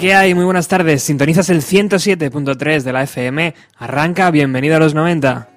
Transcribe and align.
¿qué 0.00 0.14
hay? 0.14 0.34
Muy 0.34 0.44
buenas 0.44 0.66
tardes. 0.66 1.02
Sintonizas 1.02 1.50
el 1.50 1.60
107.3 1.60 2.82
de 2.82 2.92
la 2.92 3.02
FM. 3.02 3.54
Arranca, 3.76 4.30
bienvenido 4.30 4.76
a 4.76 4.78
los 4.78 4.94
90. 4.94 5.48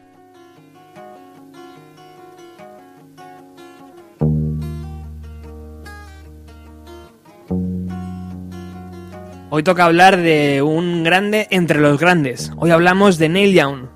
Hoy 9.49 9.63
toca 9.63 9.85
hablar 9.85 10.17
de 10.17 10.61
un 10.61 11.03
grande 11.03 11.47
entre 11.49 11.79
los 11.79 11.97
grandes. 11.97 12.51
Hoy 12.57 12.71
hablamos 12.71 13.17
de 13.17 13.29
Neil 13.29 13.53
Young. 13.53 13.92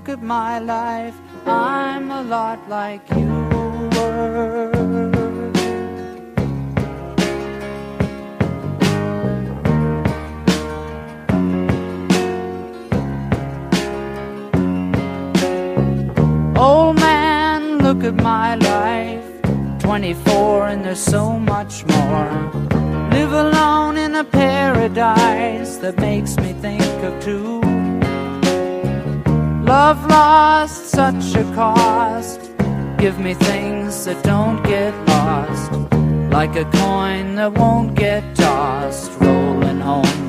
Look 0.00 0.08
at 0.08 0.22
my 0.22 0.58
life. 0.58 1.14
I'm 1.44 2.10
a 2.10 2.22
lot 2.22 2.58
like 2.70 3.06
you 3.10 3.28
were. 3.94 4.72
Old 16.56 16.96
man, 16.96 17.78
look 17.78 18.02
at 18.02 18.14
my 18.14 18.54
life. 18.54 19.26
24 19.80 20.68
and 20.68 20.82
there's 20.82 20.98
so 20.98 21.38
much 21.38 21.84
more. 21.84 22.30
Live 23.10 23.32
alone 23.32 23.98
in 23.98 24.14
a 24.14 24.24
paradise 24.24 25.76
that 25.76 25.98
makes 25.98 26.38
me 26.38 26.54
think 26.54 26.82
of 27.04 27.22
two. 27.22 27.79
Love 29.70 30.04
lost 30.06 30.86
such 30.88 31.36
a 31.36 31.44
cost. 31.54 32.40
Give 32.98 33.20
me 33.20 33.34
things 33.34 34.04
that 34.04 34.20
don't 34.24 34.60
get 34.64 34.92
lost. 35.06 35.70
Like 36.32 36.56
a 36.56 36.64
coin 36.82 37.36
that 37.36 37.52
won't 37.52 37.94
get 37.94 38.34
tossed. 38.34 39.12
Rolling 39.20 39.78
home 39.78 40.28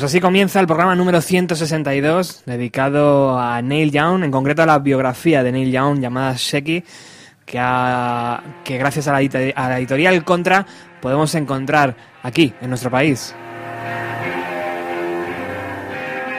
Pues 0.00 0.12
así 0.12 0.20
comienza 0.22 0.58
el 0.60 0.66
programa 0.66 0.94
número 0.94 1.20
162 1.20 2.44
dedicado 2.46 3.38
a 3.38 3.60
Neil 3.60 3.90
Young, 3.90 4.24
en 4.24 4.30
concreto 4.30 4.62
a 4.62 4.66
la 4.66 4.78
biografía 4.78 5.42
de 5.42 5.52
Neil 5.52 5.70
Young 5.70 6.00
llamada 6.00 6.36
Sheki, 6.38 6.82
que, 7.44 7.58
gracias 8.78 9.08
a 9.08 9.12
la, 9.12 9.18
a 9.56 9.68
la 9.68 9.78
editorial 9.78 10.24
Contra 10.24 10.64
podemos 11.02 11.34
encontrar 11.34 11.94
aquí, 12.22 12.54
en 12.62 12.70
nuestro 12.70 12.90
país. 12.90 13.34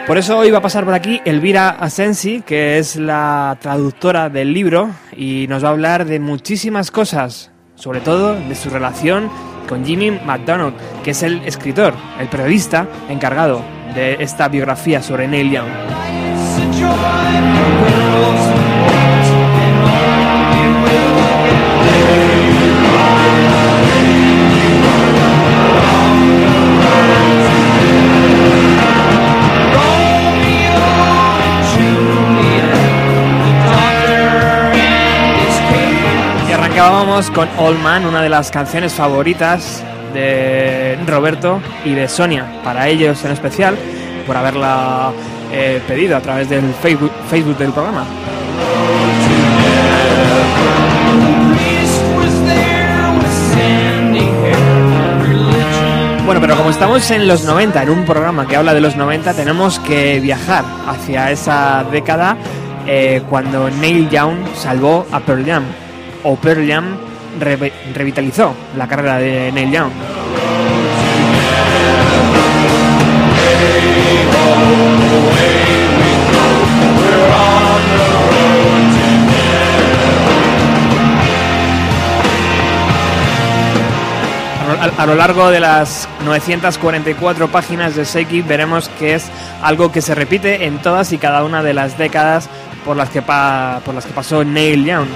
Por 0.08 0.18
eso 0.18 0.40
hoy 0.40 0.50
va 0.50 0.58
a 0.58 0.64
pasar 0.64 0.84
por 0.84 0.96
aquí 0.96 1.22
Elvira 1.24 1.70
Asensi, 1.70 2.42
que 2.42 2.80
es 2.80 2.96
la 2.96 3.60
traductora 3.62 4.30
del 4.30 4.56
libro 4.56 4.90
y 5.16 5.46
nos 5.48 5.64
va 5.64 5.68
a 5.68 5.72
hablar 5.74 6.06
de 6.06 6.20
muchísimas 6.20 6.90
cosas 6.90 7.52
sobre 7.76 8.00
todo 8.00 8.36
de 8.36 8.56
su 8.56 8.72
relación 8.72 9.30
con 9.68 9.86
Jimmy 9.86 10.12
McDonald, 10.12 10.74
que 11.04 11.12
es 11.12 11.24
el 11.24 11.42
escritor, 11.46 11.94
el 12.20 12.28
periodista 12.28 12.88
encargado 13.10 13.62
de 13.94 14.18
esta 14.20 14.48
biografía 14.48 15.02
sobre 15.02 15.28
Neil 15.28 15.52
Young. 15.52 15.68
Con 37.12 37.50
Old 37.58 37.78
Man, 37.84 38.06
una 38.06 38.22
de 38.22 38.30
las 38.30 38.52
canciones 38.52 38.94
favoritas 38.94 39.84
de 40.14 40.98
Roberto 41.06 41.62
y 41.84 41.94
de 41.94 42.08
Sonia, 42.08 42.62
para 42.64 42.88
ellos 42.88 43.26
en 43.26 43.32
especial, 43.32 43.76
por 44.26 44.38
haberla 44.38 45.12
eh, 45.52 45.82
pedido 45.86 46.16
a 46.16 46.22
través 46.22 46.50
del 46.50 46.74
Facebook, 46.82 47.12
Facebook 47.30 47.58
del 47.58 47.74
programa. 47.74 48.06
Bueno, 56.26 56.40
pero 56.40 56.56
como 56.56 56.70
estamos 56.70 57.12
en 57.12 57.28
los 57.28 57.44
90, 57.44 57.84
en 57.84 57.90
un 57.90 58.06
programa 58.06 58.48
que 58.48 58.56
habla 58.56 58.74
de 58.74 58.80
los 58.80 58.96
90, 58.96 59.34
tenemos 59.34 59.80
que 59.80 60.22
viajar 60.22 60.64
hacia 60.88 61.30
esa 61.30 61.84
década 61.92 62.38
eh, 62.88 63.22
cuando 63.30 63.70
Neil 63.70 64.10
Young 64.10 64.38
salvó 64.56 65.06
a 65.12 65.20
Pearl 65.20 65.46
Jam, 65.46 65.66
o 66.24 66.36
Pearl 66.36 66.68
Jam 66.68 66.98
re- 67.40 67.72
revitalizó 67.94 68.54
la 68.78 68.88
carrera 68.88 69.18
de 69.18 69.52
Neil 69.52 69.72
Young. 69.72 69.92
A 84.98 85.06
lo- 85.06 85.16
largo 85.16 85.50
de 85.52 85.60
las 85.60 86.08
944 86.26 87.50
páginas 87.50 87.96
de 87.96 88.06
Seki 88.06 88.42
veremos 88.42 88.90
que 89.00 89.16
es 89.16 89.30
algo 89.62 89.92
que 89.92 90.02
se 90.02 90.16
repite 90.16 90.66
en 90.66 90.80
todas 90.82 91.12
y 91.12 91.18
cada 91.18 91.44
una 91.44 91.62
de 91.62 91.74
las 91.74 91.98
décadas 91.98 92.48
por 92.86 92.96
las 92.96 93.10
que 93.10 93.22
pasó 93.22 94.44
Neil 94.44 94.86
Young. 94.86 95.08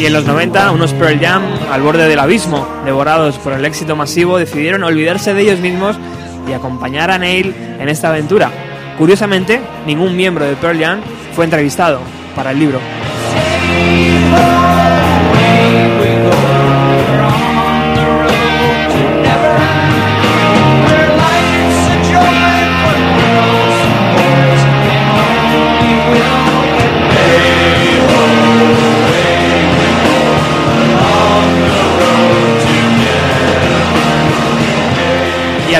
Y 0.00 0.06
en 0.06 0.14
los 0.14 0.24
90, 0.24 0.70
unos 0.72 0.94
Pearl 0.94 1.20
Jam 1.20 1.42
al 1.70 1.82
borde 1.82 2.08
del 2.08 2.18
abismo, 2.18 2.66
devorados 2.86 3.36
por 3.36 3.52
el 3.52 3.66
éxito 3.66 3.96
masivo, 3.96 4.38
decidieron 4.38 4.82
olvidarse 4.82 5.34
de 5.34 5.42
ellos 5.42 5.60
mismos 5.60 5.98
y 6.48 6.54
acompañar 6.54 7.10
a 7.10 7.18
Neil 7.18 7.54
en 7.78 7.86
esta 7.90 8.08
aventura. 8.08 8.50
Curiosamente, 8.96 9.60
ningún 9.86 10.16
miembro 10.16 10.46
de 10.46 10.56
Pearl 10.56 10.80
Jam 10.80 11.00
fue 11.36 11.44
entrevistado 11.44 12.00
para 12.34 12.52
el 12.52 12.60
libro. 12.60 12.80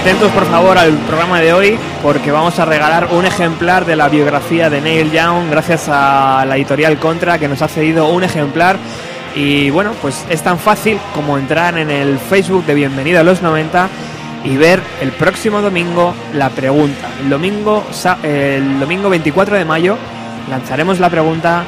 Atentos 0.01 0.33
por 0.33 0.47
favor 0.47 0.79
al 0.79 0.95
programa 1.01 1.41
de 1.41 1.53
hoy 1.53 1.79
porque 2.03 2.33
vamos 2.33 2.59
a 2.59 2.65
regalar 2.65 3.09
un 3.13 3.27
ejemplar 3.27 3.85
de 3.85 3.97
la 3.97 4.09
biografía 4.09 4.71
de 4.71 4.81
Neil 4.81 5.13
Young 5.13 5.51
gracias 5.51 5.91
a 5.91 6.43
la 6.49 6.57
editorial 6.57 6.99
Contra 6.99 7.39
que 7.39 7.49
nos 7.49 7.61
ha 7.61 7.69
cedido 7.69 8.09
un 8.09 8.25
ejemplar 8.25 8.79
y 9.35 9.69
bueno 9.69 9.93
pues 10.01 10.25
es 10.31 10.43
tan 10.43 10.59
fácil 10.59 10.99
como 11.15 11.37
entrar 11.37 11.77
en 11.77 11.91
el 11.91 12.19
Facebook 12.19 12.65
de 12.65 12.73
Bienvenido 12.73 13.21
a 13.21 13.23
los 13.23 13.43
90 13.43 13.91
y 14.45 14.57
ver 14.57 14.81
el 15.03 15.13
próximo 15.13 15.61
domingo 15.61 16.15
la 16.33 16.49
pregunta. 16.49 17.11
El 17.21 17.29
domingo, 17.29 17.85
el 18.23 18.81
domingo 18.81 19.11
24 19.11 19.57
de 19.57 19.67
mayo 19.67 19.99
lanzaremos 20.49 20.99
la 20.99 21.11
pregunta 21.11 21.65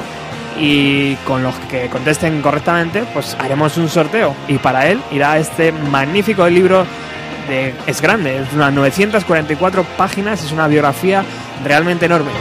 y 0.59 1.13
con 1.17 1.43
los 1.43 1.53
que 1.69 1.87
contesten 1.87 2.41
correctamente 2.41 3.03
pues 3.13 3.37
haremos 3.39 3.77
un 3.77 3.89
sorteo 3.89 4.35
y 4.47 4.57
para 4.57 4.87
él 4.87 4.99
irá 5.11 5.37
este 5.37 5.71
magnífico 5.71 6.49
libro 6.49 6.87
es 7.49 8.01
grande, 8.01 8.37
es 8.37 8.53
unas 8.53 8.73
944 8.73 9.83
páginas, 9.97 10.43
es 10.43 10.51
una 10.51 10.67
biografía 10.67 11.23
realmente 11.63 12.05
enorme. 12.05 12.31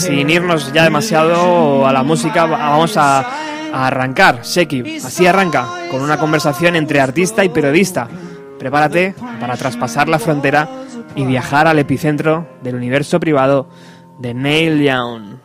Sin 0.00 0.30
irnos 0.30 0.72
ya 0.72 0.84
demasiado 0.84 1.86
a 1.86 1.92
la 1.92 2.02
música, 2.02 2.46
vamos 2.46 2.96
a, 2.96 3.26
arrancar. 3.72 4.42
Sheki, 4.42 4.96
así 4.96 5.26
arranca, 5.26 5.68
con 5.90 6.02
una 6.02 6.18
conversación 6.18 6.74
entre 6.74 7.00
artista 7.00 7.44
y 7.44 7.50
periodista. 7.50 8.08
Prepárate 8.58 9.14
para 9.38 9.56
traspasar 9.56 10.08
la 10.08 10.18
frontera 10.18 10.68
y 11.14 11.24
viajar 11.24 11.68
al 11.68 11.78
epicentro 11.78 12.48
del 12.62 12.74
universo 12.74 13.20
privado 13.20 13.68
de 14.18 14.34
Neil 14.34 14.82
Young. 14.82 15.36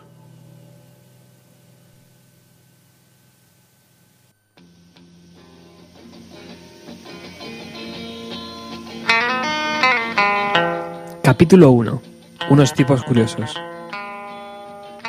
Capítulo 11.22 11.72
1. 11.72 12.02
Unos 12.50 12.74
tipos 12.74 13.04
curiosos. 13.04 13.56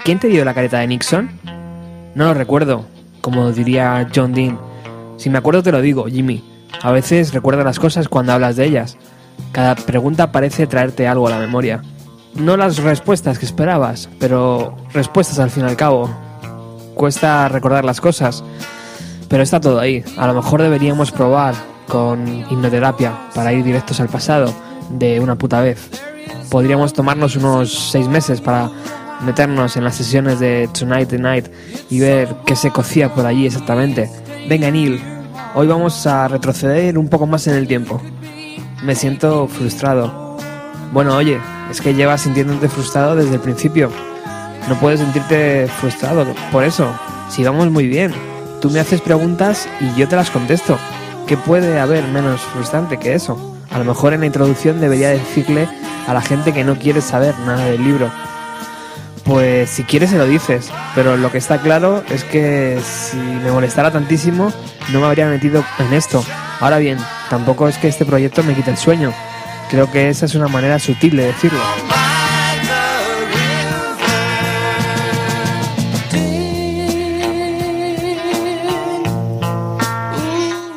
¿Quién 0.07 0.21
te 0.21 0.29
dio 0.29 0.45
la 0.45 0.55
careta 0.55 0.79
de 0.79 0.87
Nixon? 0.87 1.29
No 2.15 2.27
lo 2.27 2.35
recuerdo, 2.35 2.87
como 3.23 3.51
diría 3.51 4.09
John 4.15 4.33
Dean. 4.33 4.57
Si 5.17 5.29
me 5.29 5.39
acuerdo 5.39 5.65
te 5.65 5.73
lo 5.73 5.81
digo, 5.81 6.05
Jimmy. 6.05 6.45
A 6.81 6.93
veces 6.93 7.35
recuerdo 7.35 7.65
las 7.65 7.81
cosas 7.81 8.07
cuando 8.09 8.33
hablas 8.33 8.55
de 8.55 8.67
ellas. 8.67 8.97
Cada 9.51 9.75
pregunta 9.75 10.31
parece 10.31 10.69
traerte 10.69 11.09
algo 11.09 11.27
a 11.27 11.31
la 11.31 11.41
memoria. 11.41 11.83
No 12.37 12.57
las 12.57 12.77
respuestas 12.77 13.41
que 13.41 13.47
esperabas, 13.47 14.09
pero 14.21 14.77
respuestas 14.93 15.41
al 15.41 15.51
fin 15.51 15.65
y 15.65 15.71
al 15.71 15.77
cabo. 15.77 16.09
Cuesta 16.95 17.49
recordar 17.49 17.85
las 17.85 18.01
cosas, 18.01 18.45
pero 19.29 19.43
está 19.43 19.59
todo 19.59 19.81
ahí. 19.81 20.05
A 20.19 20.29
lo 20.29 20.35
mejor 20.35 20.63
deberíamos 20.63 21.11
probar 21.11 21.57
con 21.89 22.29
hipnoterapia 22.49 23.13
para 23.35 23.53
ir 23.53 23.65
directos 23.65 23.99
al 23.99 24.09
pasado 24.09 24.55
de 24.89 25.19
una 25.19 25.35
puta 25.35 25.61
vez. 25.61 25.91
Podríamos 26.49 26.93
tomarnos 26.93 27.35
unos 27.35 27.91
seis 27.91 28.07
meses 28.07 28.41
para 28.41 28.71
meternos 29.21 29.77
en 29.77 29.85
las 29.85 29.97
sesiones 29.97 30.41
de 30.41 30.69
Tonight 30.73 31.09
Tonight 31.09 31.47
y 31.91 32.01
ver 32.01 32.37
qué 32.47 32.57
se 32.57 32.71
cocía 32.71 33.13
por 33.15 33.27
allí 33.27 33.47
exactamente. 33.47 34.11
Venga, 34.49 34.71
Neil, 34.71 35.03
hoy 35.55 35.67
vamos 35.67 36.07
a 36.07 36.29
retroceder 36.29 36.99
un 36.99 37.09
poco 37.09 37.27
más 37.27 37.47
en 37.47 37.55
el 37.55 37.67
tiempo. 37.67 38.01
Me 38.83 38.95
siento 38.95 39.49
frustrado. 39.49 40.37
Bueno, 40.93 41.17
oye, 41.17 41.41
es 41.71 41.81
que 41.81 41.95
llevas 41.95 42.23
sintiéndote 42.23 42.69
frustrado 42.69 43.17
desde 43.17 43.35
el 43.35 43.41
principio. 43.41 43.91
No 44.69 44.79
puedes 44.79 45.01
sentirte 45.01 45.69
frustrado 45.81 46.27
por 46.53 46.65
eso. 46.65 46.93
Si 47.29 47.45
vamos 47.45 47.71
muy 47.71 47.87
bien. 47.87 48.13
Tú 48.61 48.71
me 48.71 48.81
haces 48.81 49.01
preguntas 49.01 49.69
y 49.81 49.99
yo 49.99 50.09
te 50.09 50.17
las 50.17 50.31
contesto. 50.31 50.79
¿Qué 51.27 51.37
puede 51.37 51.79
haber 51.79 52.05
menos 52.09 52.41
frustrante 52.41 52.99
que 52.99 53.15
eso? 53.15 53.55
A 53.71 53.79
lo 53.79 53.85
mejor 53.85 54.13
en 54.13 54.21
la 54.21 54.27
introducción 54.27 54.81
debería 54.81 55.11
decirle 55.11 55.69
a 56.07 56.15
la 56.15 56.23
gente 56.23 56.53
que 56.53 56.65
no 56.65 56.79
quiere 56.79 57.01
saber 57.01 57.39
nada 57.41 57.67
del 57.67 57.85
libro. 57.85 58.11
Pues 59.27 59.71
si 59.71 59.83
quieres 59.83 60.11
se 60.11 60.19
lo 60.19 60.25
dices, 60.25 60.71
pero 60.95 61.17
lo 61.17 61.33
que 61.33 61.39
está 61.39 61.61
claro 61.61 62.05
es 62.11 62.23
que 62.23 62.79
si 62.81 63.17
me 63.17 63.51
molestara 63.51 63.91
tantísimo 63.91 64.53
no 64.93 65.01
me 65.01 65.07
habría 65.07 65.27
metido 65.27 65.65
en 65.81 65.93
esto. 65.93 66.25
Ahora 66.61 66.79
bien, 66.79 66.97
tampoco 67.29 67.67
es 67.67 67.77
que 67.77 67.89
este 67.89 68.05
proyecto 68.05 68.45
me 68.45 68.55
quite 68.55 68.71
el 68.71 68.77
sueño. 68.77 69.13
Creo 69.69 69.91
que 69.91 70.09
esa 70.11 70.27
es 70.27 70.37
una 70.37 70.47
manera 70.47 70.79
sutil 70.79 71.17
de 71.17 71.27
decirlo. 71.27 71.59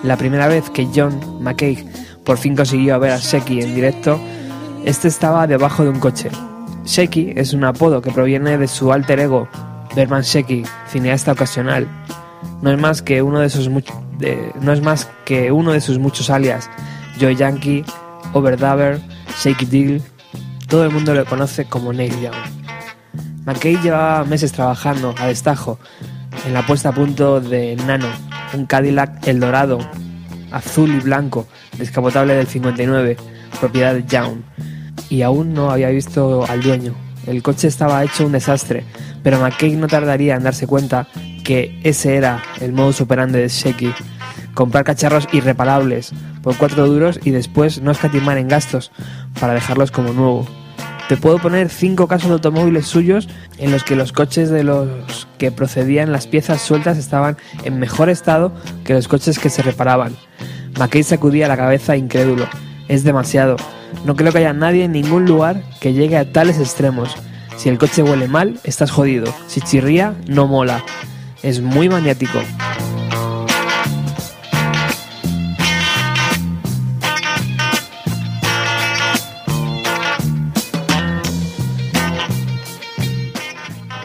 La 0.01 0.17
primera 0.17 0.47
vez 0.47 0.71
que 0.71 0.87
John 0.93 1.37
McKay 1.39 1.87
por 2.23 2.39
fin 2.39 2.55
consiguió 2.55 2.99
ver 2.99 3.11
a 3.11 3.17
Sheki 3.17 3.61
en 3.61 3.75
directo, 3.75 4.19
este 4.85 5.07
estaba 5.07 5.45
debajo 5.45 5.83
de 5.83 5.89
un 5.89 5.99
coche. 5.99 6.31
Sheki 6.89 7.33
es 7.35 7.53
un 7.53 7.63
apodo 7.65 8.01
que 8.01 8.09
proviene 8.09 8.57
de 8.57 8.67
su 8.67 8.91
alter 8.91 9.19
ego, 9.19 9.47
Berman 9.95 10.23
Sheki, 10.23 10.63
cineasta 10.87 11.33
ocasional. 11.33 11.87
No 12.63 12.71
es 12.71 12.79
más 12.79 13.03
que 13.03 13.21
uno 13.21 13.39
de 13.41 13.51
sus 13.51 13.69
no 13.69 14.73
es 14.73 14.81
más 14.81 15.07
que 15.23 15.51
uno 15.51 15.71
de 15.71 15.81
sus 15.81 15.99
muchos 15.99 16.31
alias, 16.31 16.67
Joe 17.21 17.35
Yankee, 17.35 17.85
Overdaber, 18.33 18.99
Shake 19.39 19.67
Deal, 19.67 20.01
todo 20.67 20.83
el 20.83 20.91
mundo 20.91 21.13
lo 21.13 21.25
conoce 21.25 21.65
como 21.65 21.93
Neil 21.93 22.19
Young. 22.21 22.33
McKay 23.45 23.77
llevaba 23.83 24.25
meses 24.25 24.51
trabajando 24.51 25.13
a 25.19 25.27
destajo 25.27 25.77
en 26.47 26.55
la 26.55 26.65
puesta 26.65 26.89
a 26.89 26.93
punto 26.93 27.39
de 27.39 27.75
Nano, 27.75 28.07
un 28.55 28.65
Cadillac 28.65 29.27
El 29.27 29.39
Dorado, 29.39 29.77
azul 30.49 30.89
y 30.89 30.99
blanco, 30.99 31.45
descapotable 31.77 32.33
del 32.33 32.47
59, 32.47 33.15
propiedad 33.59 33.93
de 33.93 34.05
Young, 34.07 34.39
y 35.09 35.21
aún 35.23 35.53
no 35.53 35.71
había 35.71 35.89
visto 35.89 36.45
al 36.47 36.61
dueño. 36.61 36.93
El 37.27 37.43
coche 37.43 37.67
estaba 37.67 38.03
hecho 38.03 38.25
un 38.25 38.31
desastre, 38.31 38.83
pero 39.23 39.39
McKay 39.39 39.75
no 39.75 39.87
tardaría 39.87 40.35
en 40.35 40.43
darse 40.43 40.67
cuenta 40.67 41.07
que 41.43 41.79
ese 41.83 42.15
era 42.15 42.41
el 42.61 42.71
modus 42.71 43.01
operandi 43.01 43.39
de 43.39 43.47
Sheki, 43.47 43.91
comprar 44.53 44.83
cacharros 44.83 45.27
irreparables 45.31 46.11
por 46.41 46.55
cuatro 46.57 46.87
duros 46.87 47.19
y 47.23 47.31
después 47.31 47.81
no 47.81 47.91
escatimar 47.91 48.37
en 48.37 48.47
gastos 48.47 48.91
para 49.39 49.53
dejarlos 49.53 49.91
como 49.91 50.13
nuevo. 50.13 50.47
Te 51.07 51.17
puedo 51.17 51.39
poner 51.39 51.69
cinco 51.69 52.07
casos 52.07 52.27
de 52.27 52.33
automóviles 52.35 52.85
suyos 52.85 53.27
en 53.57 53.71
los 53.71 53.83
que 53.83 53.95
los 53.95 54.11
coches 54.11 54.49
de 54.49 54.63
los 54.63 55.27
que 55.39 55.51
procedían 55.51 56.11
las 56.11 56.27
piezas 56.27 56.61
sueltas 56.61 56.99
estaban 56.99 57.35
en 57.63 57.79
mejor 57.79 58.09
estado 58.09 58.51
que 58.83 58.93
los 58.93 59.07
coches 59.07 59.39
que 59.39 59.49
se 59.49 59.63
reparaban. 59.63 60.15
McKay 60.77 61.01
sacudía 61.01 61.47
la 61.47 61.57
cabeza 61.57 61.97
incrédulo. 61.97 62.47
Es 62.87 63.03
demasiado. 63.03 63.55
No 64.05 64.15
creo 64.15 64.31
que 64.31 64.39
haya 64.39 64.53
nadie 64.53 64.85
en 64.85 64.93
ningún 64.93 65.25
lugar 65.25 65.61
que 65.79 65.93
llegue 65.93 66.17
a 66.17 66.31
tales 66.31 66.59
extremos. 66.59 67.15
Si 67.57 67.69
el 67.69 67.77
coche 67.77 68.03
huele 68.03 68.27
mal, 68.27 68.59
estás 68.63 68.91
jodido. 68.91 69.33
Si 69.47 69.61
chirría, 69.61 70.13
no 70.27 70.47
mola. 70.47 70.83
Es 71.43 71.61
muy 71.61 71.89
maniático. 71.89 72.39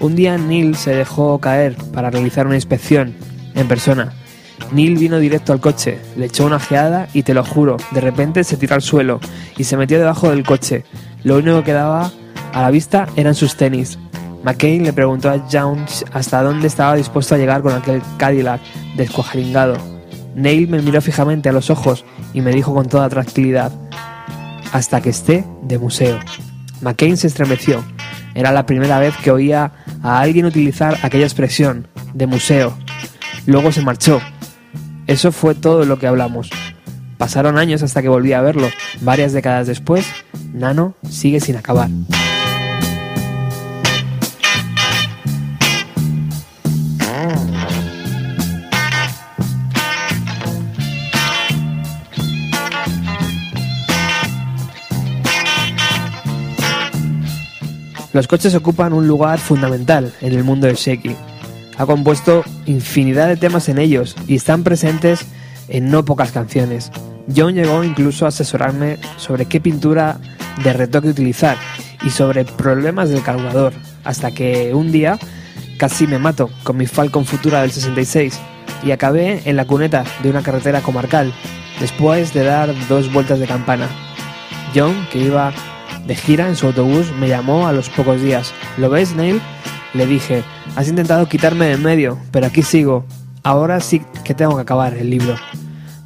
Un 0.00 0.16
día 0.16 0.36
Neil 0.36 0.76
se 0.76 0.94
dejó 0.94 1.38
caer 1.38 1.76
para 1.94 2.10
realizar 2.10 2.46
una 2.46 2.56
inspección 2.56 3.14
en 3.54 3.66
persona. 3.68 4.12
Neil 4.72 4.96
vino 4.96 5.18
directo 5.18 5.52
al 5.52 5.60
coche, 5.60 5.98
le 6.16 6.26
echó 6.26 6.46
una 6.46 6.56
ojeada 6.56 7.08
y 7.12 7.22
te 7.22 7.34
lo 7.34 7.44
juro, 7.44 7.76
de 7.92 8.00
repente 8.00 8.44
se 8.44 8.56
tiró 8.56 8.74
al 8.74 8.82
suelo 8.82 9.20
y 9.56 9.64
se 9.64 9.76
metió 9.76 9.98
debajo 9.98 10.30
del 10.30 10.44
coche. 10.44 10.84
Lo 11.22 11.36
único 11.36 11.62
que 11.62 11.72
daba 11.72 12.10
a 12.52 12.62
la 12.62 12.70
vista 12.70 13.06
eran 13.16 13.34
sus 13.34 13.56
tenis. 13.56 13.98
McCain 14.42 14.82
le 14.84 14.92
preguntó 14.92 15.30
a 15.30 15.46
Jones 15.50 16.04
hasta 16.12 16.42
dónde 16.42 16.66
estaba 16.66 16.96
dispuesto 16.96 17.34
a 17.34 17.38
llegar 17.38 17.62
con 17.62 17.72
aquel 17.72 18.02
Cadillac 18.18 18.60
descuajaringado. 18.96 19.76
Neil 20.34 20.68
me 20.68 20.82
miró 20.82 21.00
fijamente 21.00 21.48
a 21.48 21.52
los 21.52 21.70
ojos 21.70 22.04
y 22.32 22.40
me 22.40 22.52
dijo 22.52 22.74
con 22.74 22.88
toda 22.88 23.08
tranquilidad, 23.08 23.72
hasta 24.72 25.00
que 25.00 25.10
esté 25.10 25.44
de 25.62 25.78
museo. 25.78 26.18
McCain 26.80 27.16
se 27.16 27.28
estremeció. 27.28 27.82
Era 28.34 28.52
la 28.52 28.66
primera 28.66 28.98
vez 28.98 29.16
que 29.16 29.30
oía 29.30 29.72
a 30.02 30.20
alguien 30.20 30.44
utilizar 30.44 30.98
aquella 31.02 31.24
expresión, 31.24 31.88
de 32.12 32.26
museo. 32.26 32.76
Luego 33.46 33.72
se 33.72 33.82
marchó. 33.82 34.20
Eso 35.06 35.32
fue 35.32 35.54
todo 35.54 35.84
lo 35.84 35.98
que 35.98 36.06
hablamos. 36.06 36.50
Pasaron 37.18 37.58
años 37.58 37.82
hasta 37.82 38.02
que 38.02 38.08
volví 38.08 38.32
a 38.32 38.40
verlo. 38.40 38.68
Varias 39.02 39.32
décadas 39.32 39.66
después, 39.66 40.06
Nano 40.52 40.94
sigue 41.08 41.40
sin 41.40 41.56
acabar. 41.56 41.90
Los 58.14 58.28
coches 58.28 58.54
ocupan 58.54 58.92
un 58.92 59.08
lugar 59.08 59.40
fundamental 59.40 60.12
en 60.20 60.32
el 60.34 60.44
mundo 60.44 60.68
del 60.68 60.76
Sheki. 60.76 61.16
Ha 61.78 61.86
compuesto 61.86 62.44
infinidad 62.66 63.28
de 63.28 63.36
temas 63.36 63.68
en 63.68 63.78
ellos 63.78 64.16
y 64.26 64.36
están 64.36 64.62
presentes 64.62 65.26
en 65.68 65.90
no 65.90 66.04
pocas 66.04 66.32
canciones. 66.32 66.90
John 67.34 67.54
llegó 67.54 67.82
incluso 67.82 68.26
a 68.26 68.28
asesorarme 68.28 68.98
sobre 69.16 69.46
qué 69.46 69.60
pintura 69.60 70.18
de 70.62 70.72
retoque 70.72 71.08
utilizar 71.08 71.56
y 72.04 72.10
sobre 72.10 72.44
problemas 72.44 73.08
del 73.08 73.22
carburador, 73.22 73.72
hasta 74.04 74.30
que 74.30 74.74
un 74.74 74.92
día 74.92 75.18
casi 75.78 76.06
me 76.06 76.18
mato 76.18 76.50
con 76.62 76.76
mi 76.76 76.86
Falcon 76.86 77.24
Futura 77.24 77.62
del 77.62 77.72
66 77.72 78.38
y 78.84 78.90
acabé 78.90 79.42
en 79.44 79.56
la 79.56 79.66
cuneta 79.66 80.04
de 80.22 80.30
una 80.30 80.42
carretera 80.42 80.82
comarcal, 80.82 81.32
después 81.80 82.34
de 82.34 82.44
dar 82.44 82.74
dos 82.88 83.12
vueltas 83.12 83.40
de 83.40 83.46
campana. 83.46 83.88
John, 84.74 85.06
que 85.10 85.20
iba 85.20 85.52
de 86.06 86.14
gira 86.14 86.48
en 86.48 86.56
su 86.56 86.66
autobús, 86.66 87.12
me 87.18 87.28
llamó 87.28 87.66
a 87.66 87.72
los 87.72 87.88
pocos 87.88 88.20
días. 88.20 88.52
¿Lo 88.76 88.90
ves, 88.90 89.14
Neil? 89.14 89.40
Le 89.94 90.06
dije, 90.06 90.42
has 90.76 90.88
intentado 90.88 91.28
quitarme 91.28 91.66
de 91.66 91.72
en 91.72 91.82
medio, 91.82 92.18
pero 92.30 92.46
aquí 92.46 92.62
sigo. 92.62 93.04
Ahora 93.42 93.80
sí 93.80 94.02
que 94.24 94.34
tengo 94.34 94.56
que 94.56 94.62
acabar 94.62 94.94
el 94.94 95.10
libro. 95.10 95.34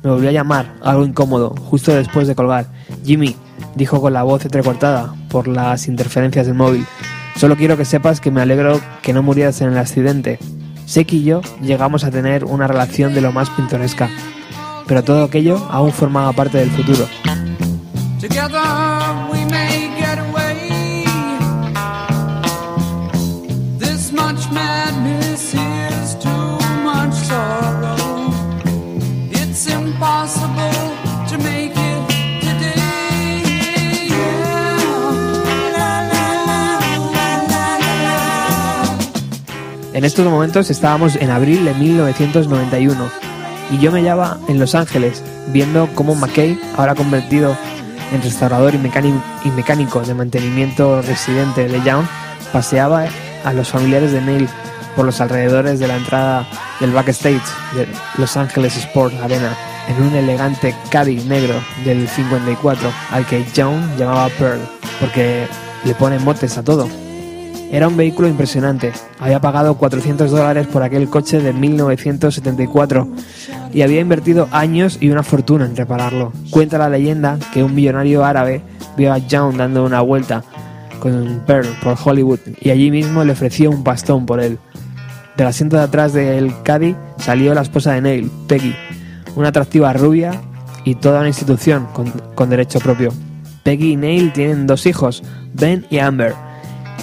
Me 0.03 0.11
volvió 0.11 0.29
a 0.29 0.33
llamar, 0.33 0.75
algo 0.83 1.05
incómodo, 1.05 1.55
justo 1.57 1.93
después 1.93 2.29
de 2.29 2.35
colgar. 2.35 2.67
Jimmy, 3.05 3.35
dijo 3.75 4.01
con 4.01 4.13
la 4.13 4.23
voz 4.23 4.45
entrecortada 4.45 5.15
por 5.29 5.49
las 5.49 5.89
interferencias 5.89 6.47
del 6.47 6.55
móvil. 6.55 6.87
Solo 7.37 7.57
quiero 7.57 7.77
que 7.77 7.85
sepas 7.85 8.21
que 8.21 8.31
me 8.31 8.41
alegro 8.41 8.81
que 9.03 9.13
no 9.13 9.23
murieras 9.23 9.61
en 9.61 9.71
el 9.71 9.79
accidente. 9.79 10.39
Seki 10.87 11.19
y 11.19 11.25
yo 11.25 11.41
llegamos 11.61 12.05
a 12.05 12.11
tener 12.11 12.45
una 12.45 12.67
relación 12.67 13.15
de 13.15 13.21
lo 13.21 13.33
más 13.33 13.51
pintoresca, 13.51 14.09
pero 14.87 15.05
todo 15.05 15.25
aquello 15.25 15.57
aún 15.71 15.93
formaba 15.93 16.33
parte 16.33 16.59
del 16.59 16.71
futuro. 16.71 17.07
En 39.99 40.05
estos 40.05 40.25
momentos 40.25 40.71
estábamos 40.71 41.17
en 41.17 41.29
abril 41.29 41.65
de 41.65 41.75
1991 41.75 43.11
y 43.73 43.79
yo 43.79 43.91
me 43.91 43.99
hallaba 43.99 44.39
en 44.47 44.61
Los 44.61 44.77
Ángeles 44.77 45.25
viendo 45.49 45.89
cómo 45.97 46.15
McKay, 46.15 46.57
ahora 46.77 46.95
convertido 46.95 47.57
en 48.13 48.23
restaurador 48.23 48.77
y 48.77 48.79
mecánico, 48.79 50.01
de 50.03 50.15
mantenimiento 50.15 51.03
residente 51.03 51.67
de 51.67 51.83
Young, 51.83 52.07
paseaba 52.53 53.07
a 53.45 53.53
los 53.53 53.71
familiares 53.71 54.13
de 54.13 54.21
Neil 54.21 54.49
por 54.95 55.05
los 55.05 55.21
alrededores 55.21 55.81
de 55.81 55.89
la 55.89 55.97
entrada 55.97 56.47
del 56.79 56.93
backstage 56.93 57.43
de 57.75 57.89
Los 58.19 58.37
Ángeles 58.37 58.77
Sport 58.77 59.15
Arena 59.21 59.53
en 59.89 60.01
un 60.01 60.15
elegante 60.15 60.77
Caddy 60.91 61.25
negro 61.25 61.61
del 61.85 62.07
54 62.07 62.89
al 63.11 63.27
que 63.27 63.45
Young 63.53 63.97
llamaba 63.99 64.29
Pearl 64.39 64.61
porque 65.01 65.49
le 65.83 65.95
pone 65.97 66.21
motes 66.21 66.57
a 66.57 66.63
todo. 66.63 66.89
Era 67.71 67.87
un 67.87 67.97
vehículo 67.99 68.29
impresionante. 68.29 68.93
Había 69.19 69.41
pagado 69.41 69.75
400 69.75 70.31
dólares 70.31 70.67
por 70.67 70.83
aquel 70.83 71.09
coche 71.11 71.41
de 71.41 71.53
1974 71.53 73.09
y 73.75 73.83
había 73.83 74.01
invertido 74.01 74.49
años 74.53 74.97
y 75.01 75.11
una 75.11 75.23
fortuna 75.23 75.67
en 75.67 75.77
repararlo. 75.77 76.33
Cuenta 76.51 76.79
la 76.79 76.89
leyenda 76.89 77.39
que 77.53 77.63
un 77.63 77.75
millonario 77.75 78.25
árabe 78.25 78.63
vio 78.97 79.13
a 79.13 79.21
John 79.31 79.59
dando 79.59 79.85
una 79.85 80.01
vuelta 80.01 80.45
con 80.99 81.43
Pearl 81.47 81.69
por 81.83 81.97
Hollywood 82.03 82.41
y 82.59 82.71
allí 82.71 82.91
mismo 82.91 83.23
le 83.23 83.33
ofreció 83.33 83.71
un 83.71 83.85
pastón 83.85 84.25
por 84.25 84.41
él. 84.41 84.59
Del 85.37 85.47
asiento 85.47 85.77
de 85.77 85.83
atrás 85.83 86.15
del 86.15 86.53
Caddy 86.63 86.97
salió 87.19 87.55
la 87.55 87.63
esposa 87.63 87.93
de 87.93 88.01
Neil, 88.01 88.31
Peggy, 88.49 88.75
una 89.37 89.49
atractiva 89.49 89.93
rubia 89.93 90.33
y 90.85 90.95
toda 90.95 91.21
una 91.21 91.29
institución 91.29 91.87
con, 91.93 92.11
con 92.35 92.49
derecho 92.49 92.81
propio. 92.81 93.13
Peggy 93.63 93.93
y 93.93 93.97
Neil 93.97 94.33
tienen 94.33 94.67
dos 94.67 94.87
hijos, 94.87 95.23
Ben 95.53 95.87
y 95.91 95.99
Amber, 95.99 96.35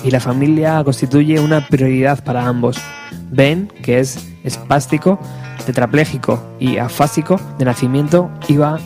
y 0.05 0.11
la 0.11 0.19
familia 0.19 0.83
constituye 0.83 1.39
una 1.39 1.67
prioridad 1.67 2.23
para 2.23 2.45
ambos. 2.45 2.77
Ben, 3.31 3.67
que 3.81 3.99
es 3.99 4.23
espástico, 4.43 5.19
tetrapléjico 5.65 6.39
y 6.59 6.77
afásico 6.77 7.39
de 7.57 7.65
nacimiento, 7.65 8.29
iba 8.47 8.77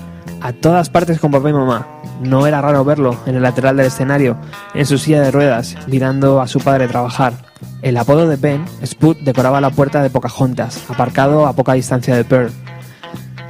a 0.42 0.54
todas 0.54 0.90
partes 0.90 1.20
con 1.20 1.32
papá 1.32 1.50
y 1.50 1.54
mamá. 1.54 1.88
No 2.22 2.48
era 2.48 2.62
raro 2.62 2.86
verlo 2.86 3.18
en 3.26 3.36
el 3.36 3.44
lateral 3.44 3.76
del 3.76 3.88
escenario, 3.88 4.38
en 4.74 4.86
su 4.86 4.98
silla 4.98 5.22
de 5.22 5.32
ruedas, 5.32 5.76
mirando 5.88 6.42
a 6.42 6.48
su 6.48 6.60
padre 6.60 6.88
trabajar. 6.88 7.34
El 7.82 7.98
apodo 7.98 8.28
de 8.28 8.38
Ben, 8.38 8.64
Spud, 8.86 9.18
decoraba 9.22 9.60
la 9.60 9.72
puerta 9.72 10.02
de 10.02 10.10
Pocahontas, 10.10 10.90
aparcado 10.90 11.48
a 11.48 11.54
poca 11.54 11.74
distancia 11.74 12.16
de 12.16 12.24
Pearl. 12.24 12.52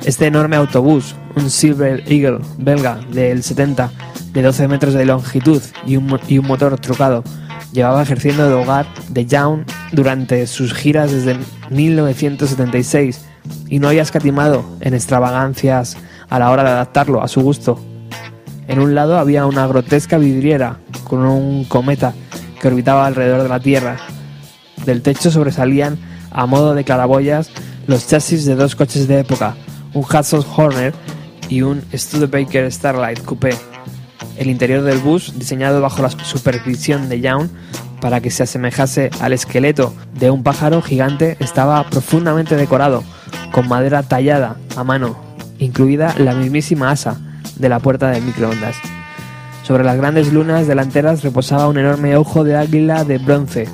Este 0.03 0.25
enorme 0.25 0.55
autobús, 0.55 1.15
un 1.35 1.51
Silver 1.51 2.03
Eagle 2.07 2.39
belga 2.57 2.99
del 3.11 3.43
70, 3.43 3.91
de 4.33 4.41
12 4.41 4.67
metros 4.67 4.93
de 4.93 5.05
longitud 5.05 5.61
y 5.85 5.97
un, 5.97 6.19
y 6.27 6.37
un 6.37 6.47
motor 6.47 6.79
trucado, 6.79 7.23
llevaba 7.71 8.01
ejerciendo 8.01 8.47
de 8.47 8.53
hogar 8.53 8.87
de 9.09 9.25
Young 9.25 9.61
durante 9.91 10.47
sus 10.47 10.73
giras 10.73 11.11
desde 11.11 11.37
1976 11.69 13.21
y 13.67 13.79
no 13.79 13.89
había 13.89 14.01
escatimado 14.01 14.65
en 14.81 14.93
extravagancias 14.93 15.97
a 16.29 16.39
la 16.39 16.51
hora 16.51 16.63
de 16.63 16.69
adaptarlo 16.69 17.23
a 17.23 17.27
su 17.27 17.41
gusto. 17.41 17.79
En 18.67 18.79
un 18.79 18.93
lado 18.95 19.17
había 19.17 19.45
una 19.45 19.65
grotesca 19.67 20.17
vidriera 20.17 20.77
con 21.03 21.25
un 21.25 21.65
cometa 21.65 22.13
que 22.61 22.67
orbitaba 22.67 23.05
alrededor 23.05 23.43
de 23.43 23.49
la 23.49 23.59
Tierra. 23.59 23.97
Del 24.85 25.01
techo 25.01 25.31
sobresalían, 25.31 25.97
a 26.31 26.45
modo 26.45 26.75
de 26.75 26.83
claraboyas, 26.83 27.49
los 27.87 28.07
chasis 28.07 28.45
de 28.45 28.55
dos 28.55 28.75
coches 28.75 29.07
de 29.07 29.19
época, 29.19 29.55
un 29.93 30.03
Hudson 30.03 30.45
Horner 30.55 30.93
y 31.49 31.63
un 31.63 31.81
Studebaker 31.93 32.71
Starlight 32.71 33.23
Coupé. 33.23 33.55
El 34.39 34.49
interior 34.49 34.83
del 34.83 34.99
bus, 34.99 35.37
diseñado 35.37 35.81
bajo 35.81 36.01
la 36.01 36.09
supervisión 36.09 37.09
de 37.09 37.19
Young 37.19 37.49
para 37.99 38.21
que 38.21 38.31
se 38.31 38.43
asemejase 38.43 39.09
al 39.19 39.33
esqueleto 39.33 39.93
de 40.17 40.31
un 40.31 40.43
pájaro 40.43 40.81
gigante, 40.81 41.35
estaba 41.41 41.83
profundamente 41.89 42.55
decorado, 42.55 43.03
con 43.51 43.67
madera 43.67 44.01
tallada 44.01 44.55
a 44.77 44.85
mano, 44.85 45.17
incluida 45.59 46.15
la 46.17 46.33
mismísima 46.35 46.89
asa 46.89 47.17
de 47.57 47.67
la 47.67 47.81
puerta 47.81 48.11
de 48.11 48.21
microondas. 48.21 48.77
Sobre 49.63 49.83
las 49.83 49.97
grandes 49.97 50.31
lunas 50.31 50.67
delanteras 50.67 51.21
reposaba 51.21 51.67
un 51.67 51.77
enorme 51.77 52.15
ojo 52.15 52.45
de 52.45 52.55
águila 52.55 53.03
de 53.03 53.17
bronce. 53.17 53.67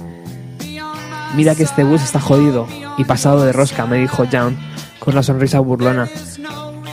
Mira 1.35 1.53
que 1.53 1.61
este 1.61 1.83
bus 1.83 2.01
está 2.01 2.19
jodido 2.19 2.67
y 2.97 3.03
pasado 3.03 3.45
de 3.45 3.53
rosca, 3.53 3.85
me 3.85 3.99
dijo 3.99 4.23
Young 4.23 4.55
con 4.97 5.13
una 5.13 5.21
sonrisa 5.21 5.59
burlona, 5.59 6.09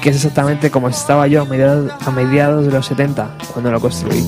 que 0.03 0.11
es 0.11 0.17
exactamente 0.17 0.69
como 0.73 0.89
estaba 0.89 1.29
yo 1.29 1.43
a 1.43 1.45
mediados, 1.45 1.93
a 2.05 2.11
mediados 2.11 2.67
de 2.67 2.73
los 2.73 2.87
70 2.87 3.37
cuando 3.53 3.71
lo 3.71 3.81
construí. 3.81 4.27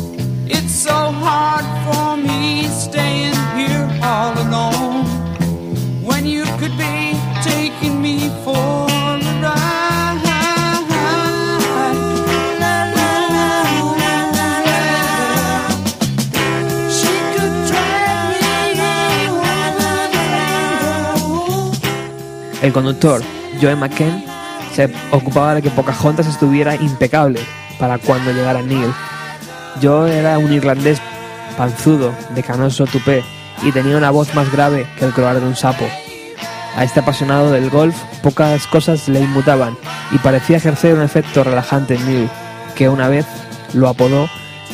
El 22.62 22.72
conductor, 22.72 23.22
Joe 23.60 23.76
McKen, 23.76 24.33
se 24.74 24.90
ocupaba 25.12 25.54
de 25.54 25.62
que 25.62 25.70
Pocahontas 25.70 26.26
estuviera 26.26 26.74
impecable 26.74 27.40
para 27.78 27.98
cuando 27.98 28.32
llegara 28.32 28.62
Neil. 28.62 28.92
Joe 29.80 30.18
era 30.18 30.38
un 30.38 30.52
irlandés 30.52 31.00
panzudo, 31.56 32.12
de 32.34 32.42
canoso 32.42 32.86
tupé, 32.86 33.22
y 33.62 33.72
tenía 33.72 33.96
una 33.96 34.10
voz 34.10 34.34
más 34.34 34.50
grave 34.50 34.86
que 34.98 35.04
el 35.04 35.12
croar 35.12 35.40
de 35.40 35.46
un 35.46 35.54
sapo. 35.54 35.86
A 36.76 36.82
este 36.82 37.00
apasionado 37.00 37.52
del 37.52 37.70
golf 37.70 37.96
pocas 38.22 38.66
cosas 38.66 39.08
le 39.08 39.20
inmutaban 39.20 39.76
y 40.10 40.18
parecía 40.18 40.56
ejercer 40.56 40.94
un 40.94 41.02
efecto 41.02 41.44
relajante 41.44 41.94
en 41.94 42.06
Neil, 42.06 42.30
que 42.74 42.88
una 42.88 43.08
vez 43.08 43.26
lo 43.74 43.88
apodó 43.88 44.28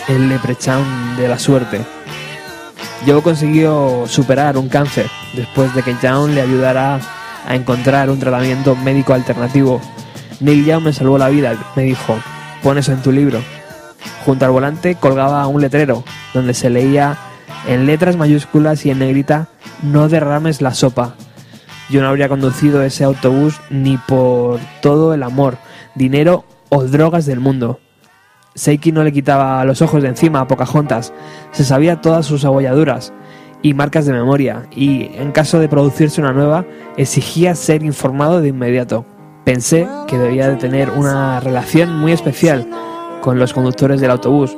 el 0.08 0.28
leprechaun 0.30 1.16
de 1.16 1.28
la 1.28 1.38
suerte. 1.38 1.80
Joe 3.06 3.22
consiguió 3.22 4.04
superar 4.06 4.56
un 4.56 4.68
cáncer 4.68 5.10
después 5.34 5.74
de 5.74 5.82
que 5.82 5.96
Young 6.02 6.30
le 6.30 6.42
ayudara 6.42 7.00
a 7.46 7.54
encontrar 7.54 8.10
un 8.10 8.18
tratamiento 8.18 8.76
médico 8.76 9.14
alternativo. 9.14 9.80
Neil 10.40 10.64
Young 10.64 10.84
me 10.84 10.92
salvó 10.92 11.18
la 11.18 11.28
vida, 11.28 11.54
me 11.76 11.82
dijo, 11.82 12.18
pon 12.62 12.78
eso 12.78 12.92
en 12.92 13.02
tu 13.02 13.12
libro. 13.12 13.40
Junto 14.24 14.44
al 14.44 14.50
volante 14.50 14.94
colgaba 14.94 15.46
un 15.46 15.60
letrero 15.60 16.04
donde 16.34 16.54
se 16.54 16.70
leía 16.70 17.16
en 17.66 17.86
letras 17.86 18.16
mayúsculas 18.16 18.86
y 18.86 18.90
en 18.90 19.00
negrita, 19.00 19.48
no 19.82 20.08
derrames 20.08 20.62
la 20.62 20.74
sopa. 20.74 21.14
Yo 21.90 22.00
no 22.00 22.08
habría 22.08 22.28
conducido 22.28 22.82
ese 22.82 23.04
autobús 23.04 23.60
ni 23.68 23.96
por 23.96 24.60
todo 24.80 25.12
el 25.12 25.22
amor, 25.22 25.58
dinero 25.94 26.44
o 26.68 26.84
drogas 26.84 27.26
del 27.26 27.40
mundo. 27.40 27.80
Seiki 28.54 28.92
no 28.92 29.04
le 29.04 29.12
quitaba 29.12 29.64
los 29.64 29.82
ojos 29.82 30.02
de 30.02 30.08
encima 30.08 30.40
a 30.40 30.48
Pocahontas, 30.48 31.12
se 31.52 31.64
sabía 31.64 32.00
todas 32.00 32.26
sus 32.26 32.44
abolladuras 32.44 33.12
y 33.62 33.74
marcas 33.74 34.06
de 34.06 34.12
memoria, 34.12 34.66
y 34.70 35.10
en 35.14 35.32
caso 35.32 35.58
de 35.58 35.68
producirse 35.68 36.20
una 36.20 36.32
nueva, 36.32 36.64
exigía 36.96 37.54
ser 37.54 37.82
informado 37.82 38.40
de 38.40 38.48
inmediato. 38.48 39.04
Pensé 39.44 39.86
que 40.06 40.18
debía 40.18 40.48
de 40.48 40.56
tener 40.56 40.90
una 40.90 41.40
relación 41.40 41.98
muy 41.98 42.12
especial 42.12 42.66
con 43.20 43.38
los 43.38 43.52
conductores 43.52 44.00
del 44.00 44.10
autobús, 44.10 44.56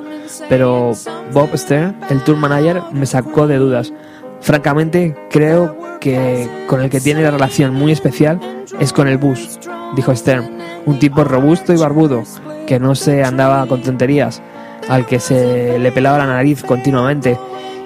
pero 0.49 0.93
Bob 1.33 1.57
Stern, 1.57 1.97
el 2.11 2.23
tour 2.23 2.37
manager, 2.37 2.83
me 2.93 3.07
sacó 3.07 3.47
de 3.47 3.57
dudas. 3.57 3.93
Francamente, 4.41 5.17
creo 5.31 5.77
que 6.01 6.49
con 6.67 6.81
el 6.81 6.91
que 6.91 7.01
tiene 7.01 7.23
la 7.23 7.31
relación 7.31 7.75
muy 7.75 7.93
especial 7.93 8.41
es 8.81 8.93
con 8.93 9.09
el 9.09 9.19
bus, 9.19 9.59
dijo 9.95 10.15
Stern, 10.15 10.59
un 10.87 10.99
tipo 10.99 11.23
robusto 11.25 11.73
y 11.73 11.77
barbudo, 11.77 12.23
que 12.67 12.81
no 12.81 12.95
se 12.95 13.23
andaba 13.23 13.67
con 13.67 13.83
tonterías, 13.83 14.43
al 14.89 15.07
que 15.07 15.21
se 15.21 15.79
le 15.79 15.93
pelaba 15.93 16.19
la 16.19 16.27
nariz 16.27 16.63
continuamente 16.63 17.39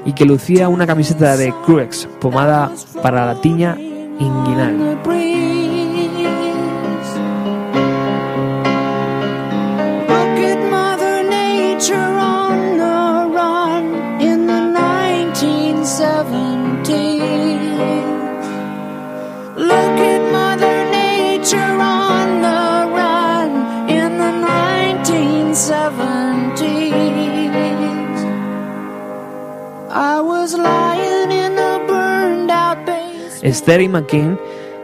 y 0.07 0.12
que 0.12 0.25
lucía 0.25 0.69
una 0.69 0.87
camiseta 0.87 1.37
de 1.37 1.53
Cruex, 1.64 2.09
pomada 2.21 2.71
para 3.03 3.27
la 3.27 3.40
tiña 3.40 3.77
inguinal. 3.79 5.03
Esther 33.46 33.80
y 33.80 33.88
McKean 33.88 34.38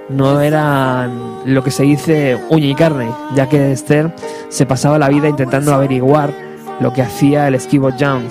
no 0.09 0.41
eran 0.41 1.41
lo 1.45 1.65
que 1.65 1.73
se 1.73 1.83
dice 1.83 2.39
uña 2.49 2.67
y 2.67 2.75
carne, 2.75 3.11
ya 3.35 3.49
que 3.49 3.73
Esther 3.73 4.15
se 4.51 4.67
pasaba 4.67 4.99
la 4.99 5.09
vida 5.09 5.29
intentando 5.29 5.75
averiguar 5.75 6.33
lo 6.81 6.93
que 6.93 7.03
hacía 7.03 7.49
el 7.49 7.57
esquivo 7.57 7.91
Young, 7.91 8.23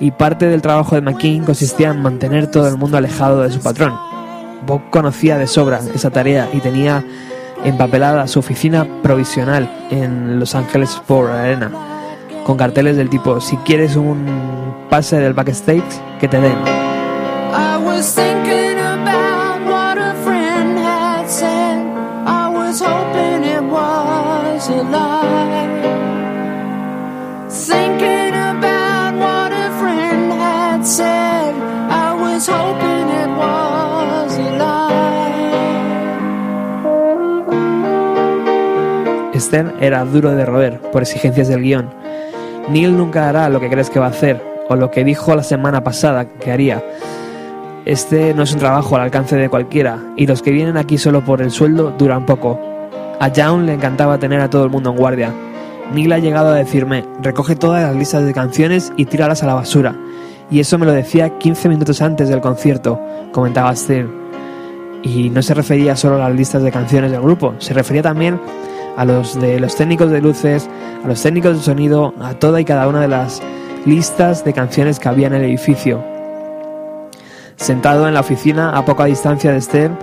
y 0.00 0.10
parte 0.12 0.46
del 0.46 0.62
trabajo 0.62 0.94
de 0.94 1.02
McKean 1.02 1.44
consistía 1.44 1.90
en 1.90 2.00
mantener 2.00 2.50
todo 2.50 2.68
el 2.68 2.78
mundo 2.78 2.96
alejado 2.96 3.42
de 3.42 3.50
su 3.50 3.60
patrón. 3.60 3.94
Bob 4.66 4.80
conocía 4.90 5.36
de 5.36 5.46
sobra 5.46 5.80
esa 5.94 6.10
tarea 6.10 6.48
y 6.52 6.60
tenía 6.60 7.04
empapelada 7.64 8.26
su 8.28 8.38
oficina 8.38 8.86
provisional 9.02 9.70
en 9.90 10.38
Los 10.38 10.54
Ángeles 10.54 10.90
Sport 10.90 11.30
Arena, 11.30 11.70
con 12.44 12.56
carteles 12.56 12.96
del 12.96 13.10
tipo, 13.10 13.40
si 13.40 13.56
quieres 13.58 13.96
un 13.96 14.74
pase 14.88 15.18
del 15.18 15.34
backstage, 15.34 15.82
que 16.18 16.28
te 16.28 16.40
den. 16.40 16.56
Was 24.76 24.84
a 24.84 24.90
lie. 24.90 25.68
Thinking 27.48 28.34
about 28.34 29.14
what 29.18 29.52
a 29.52 29.70
friend 29.78 30.32
had 30.32 30.84
said. 30.84 31.54
I 31.90 32.12
was 32.14 32.48
hoping 32.48 33.08
it 33.08 33.28
was 33.36 34.38
a 34.38 34.50
lie. 34.58 34.76
Stern 39.38 39.74
era 39.80 40.04
duro 40.04 40.34
de 40.34 40.44
roer 40.44 40.80
por 40.92 41.02
exigencias 41.02 41.48
del 41.48 41.62
guion. 41.62 41.90
Neil 42.68 42.96
nunca 42.96 43.28
hará 43.28 43.48
lo 43.48 43.60
que 43.60 43.70
crees 43.70 43.90
que 43.90 44.00
va 44.00 44.06
a 44.06 44.10
hacer, 44.10 44.42
o 44.68 44.74
lo 44.76 44.90
que 44.90 45.04
dijo 45.04 45.34
la 45.36 45.44
semana 45.44 45.84
pasada 45.84 46.26
que 46.26 46.50
haría. 46.50 46.82
Este 47.84 48.34
no 48.34 48.42
es 48.42 48.52
un 48.52 48.58
trabajo 48.58 48.96
al 48.96 49.02
alcance 49.02 49.36
de 49.36 49.48
cualquiera, 49.48 50.00
y 50.16 50.26
los 50.26 50.42
que 50.42 50.50
vienen 50.50 50.76
aquí 50.76 50.98
solo 50.98 51.24
por 51.24 51.40
el 51.42 51.52
sueldo 51.52 51.92
duran 51.96 52.26
poco. 52.26 52.75
A 53.18 53.28
Young 53.28 53.64
le 53.64 53.72
encantaba 53.72 54.18
tener 54.18 54.40
a 54.40 54.50
todo 54.50 54.64
el 54.64 54.70
mundo 54.70 54.90
en 54.90 54.96
guardia. 54.96 55.32
Neil 55.92 56.12
ha 56.12 56.18
llegado 56.18 56.48
a 56.48 56.54
decirme, 56.54 57.04
recoge 57.22 57.56
todas 57.56 57.82
las 57.82 57.96
listas 57.96 58.24
de 58.26 58.34
canciones 58.34 58.92
y 58.96 59.06
tíralas 59.06 59.42
a 59.42 59.46
la 59.46 59.54
basura. 59.54 59.96
Y 60.50 60.60
eso 60.60 60.76
me 60.78 60.84
lo 60.84 60.92
decía 60.92 61.38
15 61.38 61.68
minutos 61.70 62.02
antes 62.02 62.28
del 62.28 62.42
concierto, 62.42 63.00
comentaba 63.32 63.74
Steve. 63.74 64.08
Y 65.02 65.30
no 65.30 65.40
se 65.40 65.54
refería 65.54 65.96
solo 65.96 66.16
a 66.16 66.28
las 66.28 66.36
listas 66.36 66.62
de 66.62 66.70
canciones 66.70 67.10
del 67.10 67.22
grupo, 67.22 67.54
se 67.58 67.72
refería 67.72 68.02
también 68.02 68.38
a 68.96 69.04
los 69.04 69.40
de 69.40 69.60
los 69.60 69.76
técnicos 69.76 70.10
de 70.10 70.20
luces, 70.20 70.68
a 71.02 71.08
los 71.08 71.22
técnicos 71.22 71.56
de 71.56 71.62
sonido, 71.62 72.12
a 72.20 72.34
toda 72.34 72.60
y 72.60 72.64
cada 72.64 72.86
una 72.86 73.00
de 73.00 73.08
las 73.08 73.42
listas 73.86 74.44
de 74.44 74.52
canciones 74.52 74.98
que 74.98 75.08
había 75.08 75.28
en 75.28 75.34
el 75.34 75.44
edificio. 75.44 76.04
Sentado 77.56 78.08
en 78.08 78.14
la 78.14 78.20
oficina 78.20 78.76
a 78.76 78.84
poca 78.84 79.06
distancia 79.06 79.52
de 79.52 79.60
Stern 79.60 79.98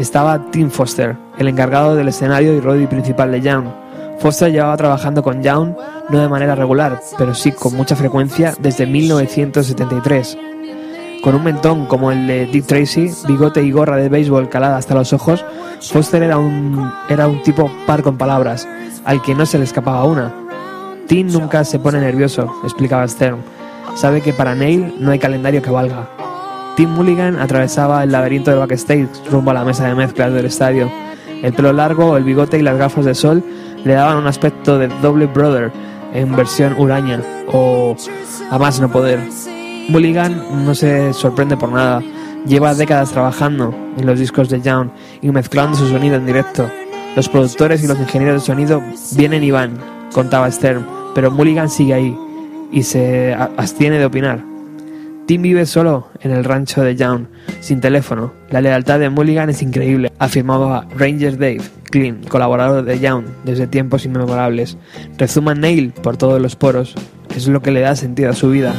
estaba 0.00 0.50
Tim 0.50 0.70
Foster, 0.70 1.16
el 1.38 1.48
encargado 1.48 1.94
del 1.94 2.08
escenario 2.08 2.54
y 2.54 2.60
roadie 2.60 2.86
principal 2.86 3.30
de 3.30 3.42
Young. 3.42 3.66
Foster 4.18 4.50
llevaba 4.50 4.76
trabajando 4.76 5.22
con 5.22 5.42
Young 5.42 5.74
no 6.08 6.18
de 6.18 6.28
manera 6.28 6.54
regular, 6.54 7.00
pero 7.18 7.34
sí 7.34 7.52
con 7.52 7.76
mucha 7.76 7.96
frecuencia 7.96 8.54
desde 8.58 8.86
1973. 8.86 10.38
Con 11.22 11.34
un 11.34 11.44
mentón 11.44 11.84
como 11.86 12.10
el 12.10 12.26
de 12.26 12.46
Dick 12.46 12.66
Tracy, 12.66 13.10
bigote 13.28 13.62
y 13.62 13.70
gorra 13.70 13.96
de 13.96 14.08
béisbol 14.08 14.48
calada 14.48 14.78
hasta 14.78 14.94
los 14.94 15.12
ojos, 15.12 15.44
Foster 15.80 16.22
era 16.22 16.38
un, 16.38 16.90
era 17.10 17.28
un 17.28 17.42
tipo 17.42 17.70
par 17.86 18.02
con 18.02 18.16
palabras, 18.16 18.66
al 19.04 19.20
que 19.20 19.34
no 19.34 19.44
se 19.44 19.58
le 19.58 19.64
escapaba 19.64 20.04
una. 20.04 20.32
Tim 21.06 21.26
nunca 21.26 21.64
se 21.64 21.78
pone 21.78 22.00
nervioso, 22.00 22.50
explicaba 22.64 23.06
Stern. 23.06 23.38
Sabe 23.96 24.22
que 24.22 24.32
para 24.32 24.54
Neil 24.54 24.94
no 24.98 25.10
hay 25.10 25.18
calendario 25.18 25.60
que 25.60 25.70
valga. 25.70 26.08
Tim 26.80 26.94
Mulligan 26.94 27.38
atravesaba 27.38 28.02
el 28.02 28.10
laberinto 28.10 28.50
del 28.50 28.60
backstage 28.60 29.06
rumbo 29.30 29.50
a 29.50 29.54
la 29.54 29.64
mesa 29.64 29.86
de 29.86 29.94
mezclas 29.94 30.32
del 30.32 30.46
estadio. 30.46 30.90
El 31.42 31.52
pelo 31.52 31.74
largo, 31.74 32.16
el 32.16 32.24
bigote 32.24 32.58
y 32.58 32.62
las 32.62 32.78
gafas 32.78 33.04
de 33.04 33.14
sol 33.14 33.44
le 33.84 33.92
daban 33.92 34.16
un 34.16 34.26
aspecto 34.26 34.78
de 34.78 34.88
doble 35.02 35.26
brother 35.26 35.70
en 36.14 36.34
versión 36.34 36.74
huraña 36.78 37.20
o 37.52 37.94
a 38.50 38.58
más 38.58 38.80
no 38.80 38.90
poder. 38.90 39.20
Mulligan 39.90 40.64
no 40.64 40.74
se 40.74 41.12
sorprende 41.12 41.54
por 41.58 41.70
nada. 41.70 42.02
Lleva 42.46 42.74
décadas 42.74 43.10
trabajando 43.10 43.74
en 43.98 44.06
los 44.06 44.18
discos 44.18 44.48
de 44.48 44.62
Young 44.62 44.88
y 45.20 45.30
mezclando 45.32 45.76
su 45.76 45.86
sonido 45.86 46.16
en 46.16 46.24
directo. 46.24 46.66
Los 47.14 47.28
productores 47.28 47.84
y 47.84 47.88
los 47.88 48.00
ingenieros 48.00 48.40
de 48.40 48.46
sonido 48.46 48.82
vienen 49.16 49.44
y 49.44 49.50
van, 49.50 49.76
contaba 50.14 50.50
Stern, 50.50 50.86
pero 51.14 51.30
Mulligan 51.30 51.68
sigue 51.68 51.92
ahí 51.92 52.18
y 52.72 52.84
se 52.84 53.34
abstiene 53.34 53.98
de 53.98 54.06
opinar. 54.06 54.49
Tim 55.30 55.42
vive 55.42 55.64
solo 55.64 56.08
en 56.22 56.32
el 56.32 56.42
rancho 56.42 56.82
de 56.82 56.96
Young, 56.96 57.26
sin 57.60 57.80
teléfono. 57.80 58.32
La 58.50 58.60
lealtad 58.60 58.98
de 58.98 59.10
Mulligan 59.10 59.48
es 59.48 59.62
increíble, 59.62 60.10
afirmaba 60.18 60.88
Ranger 60.96 61.38
Dave 61.38 61.60
Clean, 61.84 62.24
colaborador 62.24 62.84
de 62.84 62.98
Young 62.98 63.26
desde 63.44 63.68
tiempos 63.68 64.04
inmemorables. 64.04 64.76
Rezuma 65.18 65.54
Neil 65.54 65.92
por 65.92 66.16
todos 66.16 66.42
los 66.42 66.56
poros. 66.56 66.96
Es 67.32 67.46
lo 67.46 67.62
que 67.62 67.70
le 67.70 67.78
da 67.78 67.94
sentido 67.94 68.30
a 68.30 68.34
su 68.34 68.50
vida. 68.50 68.74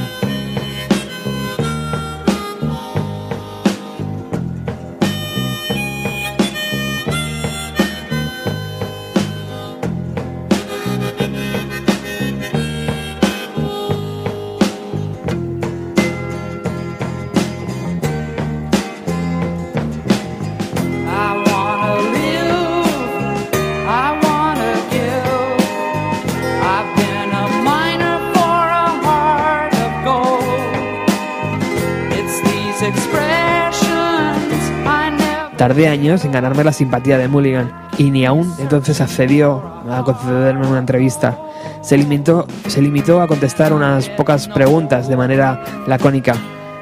Años 35.88 36.26
en 36.26 36.32
ganarme 36.32 36.64
la 36.64 36.74
simpatía 36.74 37.18
de 37.18 37.28
Mulligan 37.28 37.72
y 37.98 38.12
ni 38.12 38.26
aún 38.26 38.54
entonces 38.60 39.02
accedió 39.02 39.64
a 39.90 40.04
concederme 40.04 40.68
una 40.68 40.80
entrevista. 40.80 41.38
Se 41.82 41.98
limitó, 41.98 42.48
se 42.68 42.82
limitó 42.82 43.22
a 43.22 43.28
contestar 43.28 43.74
unas 43.74 44.10
pocas 44.10 44.48
preguntas 44.48 45.08
de 45.08 45.18
manera 45.18 45.64
lacónica. 45.88 46.36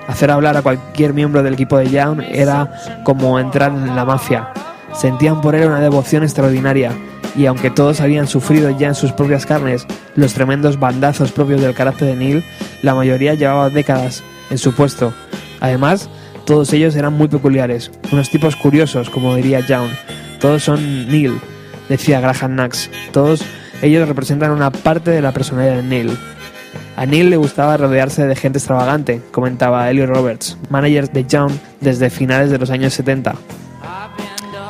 Hacer 0.07 0.31
hablar 0.31 0.57
a 0.57 0.61
cualquier 0.61 1.13
miembro 1.13 1.43
del 1.43 1.53
equipo 1.53 1.77
de 1.77 1.89
Young 1.89 2.21
era 2.31 2.71
como 3.03 3.39
entrar 3.39 3.71
en 3.71 3.95
la 3.95 4.05
mafia. 4.05 4.49
Sentían 4.93 5.41
por 5.41 5.55
él 5.55 5.67
una 5.67 5.79
devoción 5.79 6.23
extraordinaria 6.23 6.91
y 7.35 7.45
aunque 7.45 7.69
todos 7.69 8.01
habían 8.01 8.27
sufrido 8.27 8.69
ya 8.71 8.87
en 8.87 8.95
sus 8.95 9.11
propias 9.11 9.45
carnes 9.45 9.85
los 10.15 10.33
tremendos 10.33 10.79
bandazos 10.79 11.31
propios 11.31 11.61
del 11.61 11.75
carácter 11.75 12.07
de 12.07 12.15
Neil, 12.15 12.43
la 12.81 12.95
mayoría 12.95 13.35
llevaba 13.35 13.69
décadas 13.69 14.23
en 14.49 14.57
su 14.57 14.73
puesto. 14.73 15.13
Además, 15.59 16.09
todos 16.49 16.73
ellos 16.73 16.95
eran 16.95 17.13
muy 17.13 17.27
peculiares, 17.27 17.91
unos 18.11 18.31
tipos 18.31 18.55
curiosos, 18.55 19.11
como 19.11 19.35
diría 19.35 19.59
Young. 19.59 19.91
Todos 20.39 20.63
son 20.63 21.07
Neil, 21.07 21.39
decía 21.89 22.21
Graham 22.21 22.53
Knox. 22.53 22.89
Todos 23.11 23.43
ellos 23.83 24.07
representan 24.07 24.49
una 24.49 24.71
parte 24.71 25.11
de 25.11 25.21
la 25.21 25.31
personalidad 25.31 25.75
de 25.75 25.83
Neil. 25.83 26.17
A 26.95 27.05
Neil 27.05 27.29
le 27.29 27.37
gustaba 27.37 27.77
rodearse 27.77 28.25
de 28.25 28.35
gente 28.35 28.57
extravagante, 28.57 29.21
comentaba 29.31 29.91
Elliot 29.91 30.09
Roberts, 30.09 30.57
manager 30.71 31.11
de 31.11 31.23
Young 31.25 31.51
desde 31.81 32.09
finales 32.09 32.49
de 32.49 32.57
los 32.57 32.71
años 32.71 32.95
70. 32.95 33.35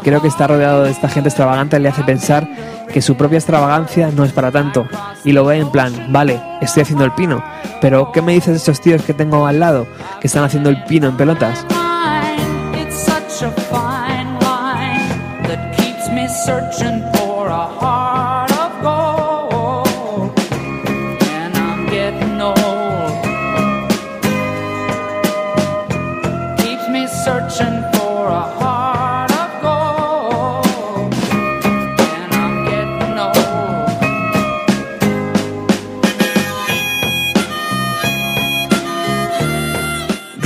Creo 0.04 0.22
que 0.22 0.28
estar 0.28 0.50
rodeado 0.50 0.84
de 0.84 0.92
esta 0.92 1.10
gente 1.10 1.30
extravagante 1.30 1.80
le 1.80 1.90
hace 1.90 2.04
pensar 2.04 2.48
que 2.92 3.02
su 3.02 3.16
propia 3.16 3.38
extravagancia 3.38 4.10
no 4.12 4.24
es 4.24 4.32
para 4.32 4.52
tanto, 4.52 4.88
y 5.24 5.32
lo 5.32 5.46
ve 5.46 5.58
en 5.58 5.72
plan, 5.72 6.08
vale, 6.10 6.42
estoy 6.62 6.84
haciendo 6.84 7.06
el 7.06 7.12
pino, 7.12 7.44
pero 7.82 8.12
¿qué 8.12 8.22
me 8.22 8.34
dices 8.34 8.52
de 8.52 8.58
estos 8.58 8.82
tíos 8.82 9.04
que 9.04 9.14
tengo 9.14 9.46
al 9.46 9.60
lado, 9.60 9.88
que 10.20 10.28
están 10.28 10.44
haciendo 10.44 10.70
el 10.70 10.84
pino 10.86 11.08
en 11.08 11.18
pelotas? 11.18 11.66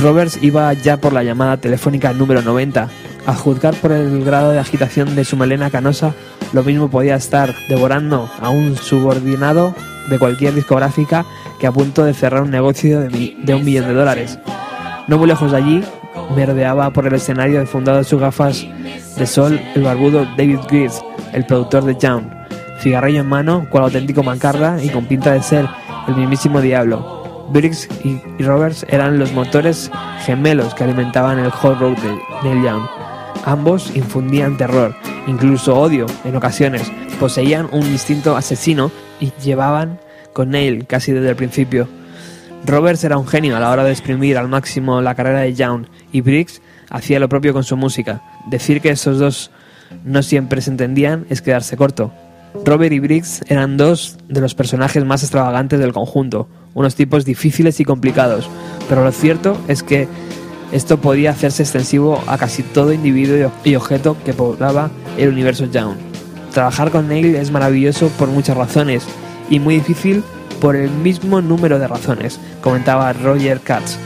Roberts 0.04 0.38
iba 0.42 0.70
ya 0.74 0.98
por 0.98 1.14
la 1.14 1.22
llamada 1.22 1.56
telefónica 1.56 2.12
número 2.12 2.42
90. 2.42 2.90
A 3.24 3.34
juzgar 3.34 3.74
por 3.74 3.90
el 3.90 4.22
grado 4.22 4.52
de 4.52 4.58
agitación 4.58 5.16
de 5.16 5.24
su 5.24 5.34
melena 5.34 5.70
canosa, 5.70 6.12
lo 6.52 6.62
mismo 6.62 6.90
podía 6.90 7.14
estar 7.14 7.54
devorando 7.70 8.28
a 8.38 8.50
un 8.50 8.76
subordinado 8.76 9.74
de 10.10 10.18
cualquier 10.18 10.52
discográfica 10.52 11.24
que 11.58 11.66
a 11.66 11.72
punto 11.72 12.04
de 12.04 12.12
cerrar 12.12 12.42
un 12.42 12.50
negocio 12.50 13.00
de, 13.00 13.34
de 13.42 13.54
un 13.54 13.64
millón 13.64 13.86
de 13.86 13.94
dólares. 13.94 14.38
No 15.08 15.16
muy 15.16 15.26
lejos 15.26 15.52
de 15.52 15.56
allí, 15.56 15.82
merodeaba 16.36 16.90
por 16.90 17.06
el 17.06 17.14
escenario 17.14 17.58
enfundado 17.58 17.96
en 17.96 18.04
sus 18.04 18.20
gafas 18.20 18.66
de 19.16 19.26
sol 19.26 19.58
el 19.74 19.84
barbudo 19.84 20.26
David 20.36 20.58
Greaves, 20.68 21.02
el 21.32 21.46
productor 21.46 21.82
de 21.84 21.96
Young, 21.98 22.24
cigarrillo 22.80 23.20
en 23.20 23.26
mano, 23.26 23.66
cual 23.70 23.84
auténtico 23.84 24.22
mancarra 24.22 24.82
y 24.82 24.90
con 24.90 25.06
pinta 25.06 25.32
de 25.32 25.42
ser 25.42 25.66
el 26.06 26.14
mismísimo 26.14 26.60
diablo. 26.60 27.23
Briggs 27.50 27.88
y, 28.04 28.20
Roberts 28.42 28.86
eran 28.88 29.18
los 29.18 29.32
motores 29.32 29.90
gemelos 30.24 30.74
que 30.74 30.84
alimentaban 30.84 31.38
el 31.38 31.50
Hot 31.50 31.78
Road 31.78 31.96
de 31.98 32.18
Neil 32.42 32.64
Young. 32.64 32.82
Ambos 33.44 33.94
infundían 33.94 34.56
terror, 34.56 34.94
incluso 35.26 35.78
odio 35.78 36.06
en 36.24 36.36
ocasiones, 36.36 36.90
poseían 37.20 37.68
un 37.72 37.82
instinto 37.82 38.36
asesino 38.36 38.90
y 39.20 39.32
llevaban 39.42 40.00
con 40.32 40.50
Neil 40.50 40.86
casi 40.86 41.12
desde 41.12 41.30
el 41.30 41.36
principio. 41.36 41.88
Roberts 42.66 43.04
era 43.04 43.18
un 43.18 43.26
genio 43.26 43.56
a 43.56 43.60
la 43.60 43.70
hora 43.70 43.84
de 43.84 43.92
exprimir 43.92 44.38
al 44.38 44.48
máximo 44.48 45.02
la 45.02 45.14
carrera 45.14 45.40
de 45.40 45.54
Young 45.54 45.86
y 46.12 46.22
Briggs 46.22 46.62
hacía 46.88 47.20
lo 47.20 47.28
propio 47.28 47.52
con 47.52 47.64
su 47.64 47.76
música. 47.76 48.22
Decir 48.46 48.80
que 48.80 48.90
estos 48.90 49.18
dos 49.18 49.50
no 50.04 50.22
siempre 50.22 50.62
se 50.62 50.70
entendían 50.70 51.26
es 51.28 51.42
quedarse 51.42 51.76
corto. 51.76 52.12
Robert 52.64 52.92
y 52.92 53.00
Briggs 53.00 53.42
eran 53.48 53.76
dos 53.76 54.16
de 54.28 54.40
los 54.40 54.54
personajes 54.54 55.04
más 55.04 55.22
extravagantes 55.22 55.78
del 55.80 55.92
conjunto, 55.92 56.48
unos 56.74 56.94
tipos 56.94 57.24
difíciles 57.24 57.80
y 57.80 57.84
complicados, 57.84 58.48
pero 58.88 59.04
lo 59.04 59.12
cierto 59.12 59.56
es 59.68 59.82
que 59.82 60.08
esto 60.72 61.00
podía 61.00 61.30
hacerse 61.30 61.62
extensivo 61.62 62.22
a 62.26 62.36
casi 62.36 62.62
todo 62.62 62.92
individuo 62.92 63.50
y 63.64 63.76
objeto 63.76 64.16
que 64.24 64.34
poblaba 64.34 64.90
el 65.16 65.28
universo 65.28 65.66
Young. 65.66 65.94
Trabajar 66.52 66.90
con 66.90 67.08
Neil 67.08 67.36
es 67.36 67.50
maravilloso 67.50 68.08
por 68.18 68.28
muchas 68.28 68.56
razones 68.56 69.04
y 69.48 69.60
muy 69.60 69.76
difícil 69.76 70.22
por 70.60 70.76
el 70.76 70.90
mismo 70.90 71.40
número 71.40 71.78
de 71.78 71.86
razones, 71.86 72.40
comentaba 72.60 73.12
Roger 73.12 73.60
Katz, 73.60 73.98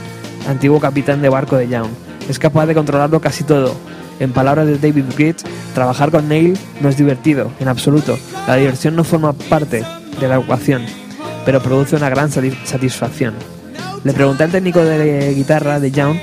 antiguo 0.47 0.79
capitán 0.79 1.21
de 1.21 1.29
barco 1.29 1.55
de 1.55 1.67
Young. 1.67 1.89
Es 2.27 2.37
capaz 2.37 2.65
de 2.65 2.75
controlarlo 2.75 3.19
casi 3.21 3.43
todo. 3.43 3.75
En 4.19 4.33
palabras 4.33 4.67
de 4.67 4.77
David 4.77 5.05
Gates, 5.11 5.45
trabajar 5.73 6.11
con 6.11 6.27
Neil 6.27 6.57
no 6.81 6.89
es 6.89 6.97
divertido, 6.97 7.51
en 7.59 7.67
absoluto. 7.67 8.19
La 8.47 8.55
diversión 8.55 8.95
no 8.95 9.03
forma 9.03 9.33
parte 9.33 9.83
de 10.19 10.27
la 10.27 10.37
ecuación, 10.37 10.83
pero 11.45 11.61
produce 11.61 11.95
una 11.95 12.09
gran 12.09 12.31
satisfacción. 12.31 13.33
Le 14.03 14.13
pregunté 14.13 14.43
al 14.43 14.51
técnico 14.51 14.83
de 14.83 15.33
guitarra 15.33 15.79
de 15.79 15.91
Young, 15.91 16.17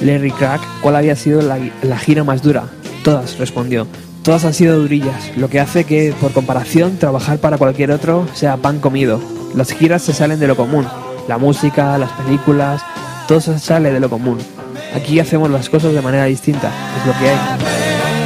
Larry 0.00 0.30
Crack, 0.30 0.60
cuál 0.80 0.96
había 0.96 1.16
sido 1.16 1.42
la, 1.42 1.98
gira 1.98 2.24
más 2.24 2.42
dura. 2.42 2.64
Todas, 3.02 3.38
respondió. 3.38 3.86
Todas 4.22 4.44
han 4.44 4.54
sido 4.54 4.78
durillas, 4.78 5.36
lo 5.36 5.48
que 5.48 5.60
hace 5.60 5.84
que, 5.84 6.14
por 6.20 6.32
comparación, 6.32 6.98
trabajar 6.98 7.38
para 7.38 7.58
cualquier 7.58 7.92
otro 7.92 8.26
sea 8.34 8.56
pan 8.56 8.80
comido. 8.80 9.20
Las 9.54 9.72
giras 9.72 10.02
se 10.02 10.12
salen 10.12 10.40
de 10.40 10.48
lo 10.48 10.56
común. 10.56 10.86
La 11.28 11.38
música, 11.38 11.96
las 11.98 12.10
películas, 12.12 12.82
todo 13.28 13.40
se 13.40 13.58
sale 13.58 13.92
de 13.92 14.00
lo 14.00 14.10
común. 14.10 14.38
Aquí 14.94 15.20
hacemos 15.20 15.50
las 15.50 15.68
cosas 15.68 15.92
de 15.92 16.02
manera 16.02 16.24
distinta, 16.24 16.70
es 17.00 17.06
lo 17.06 17.12
que 17.18 17.28
hay. 17.28 18.25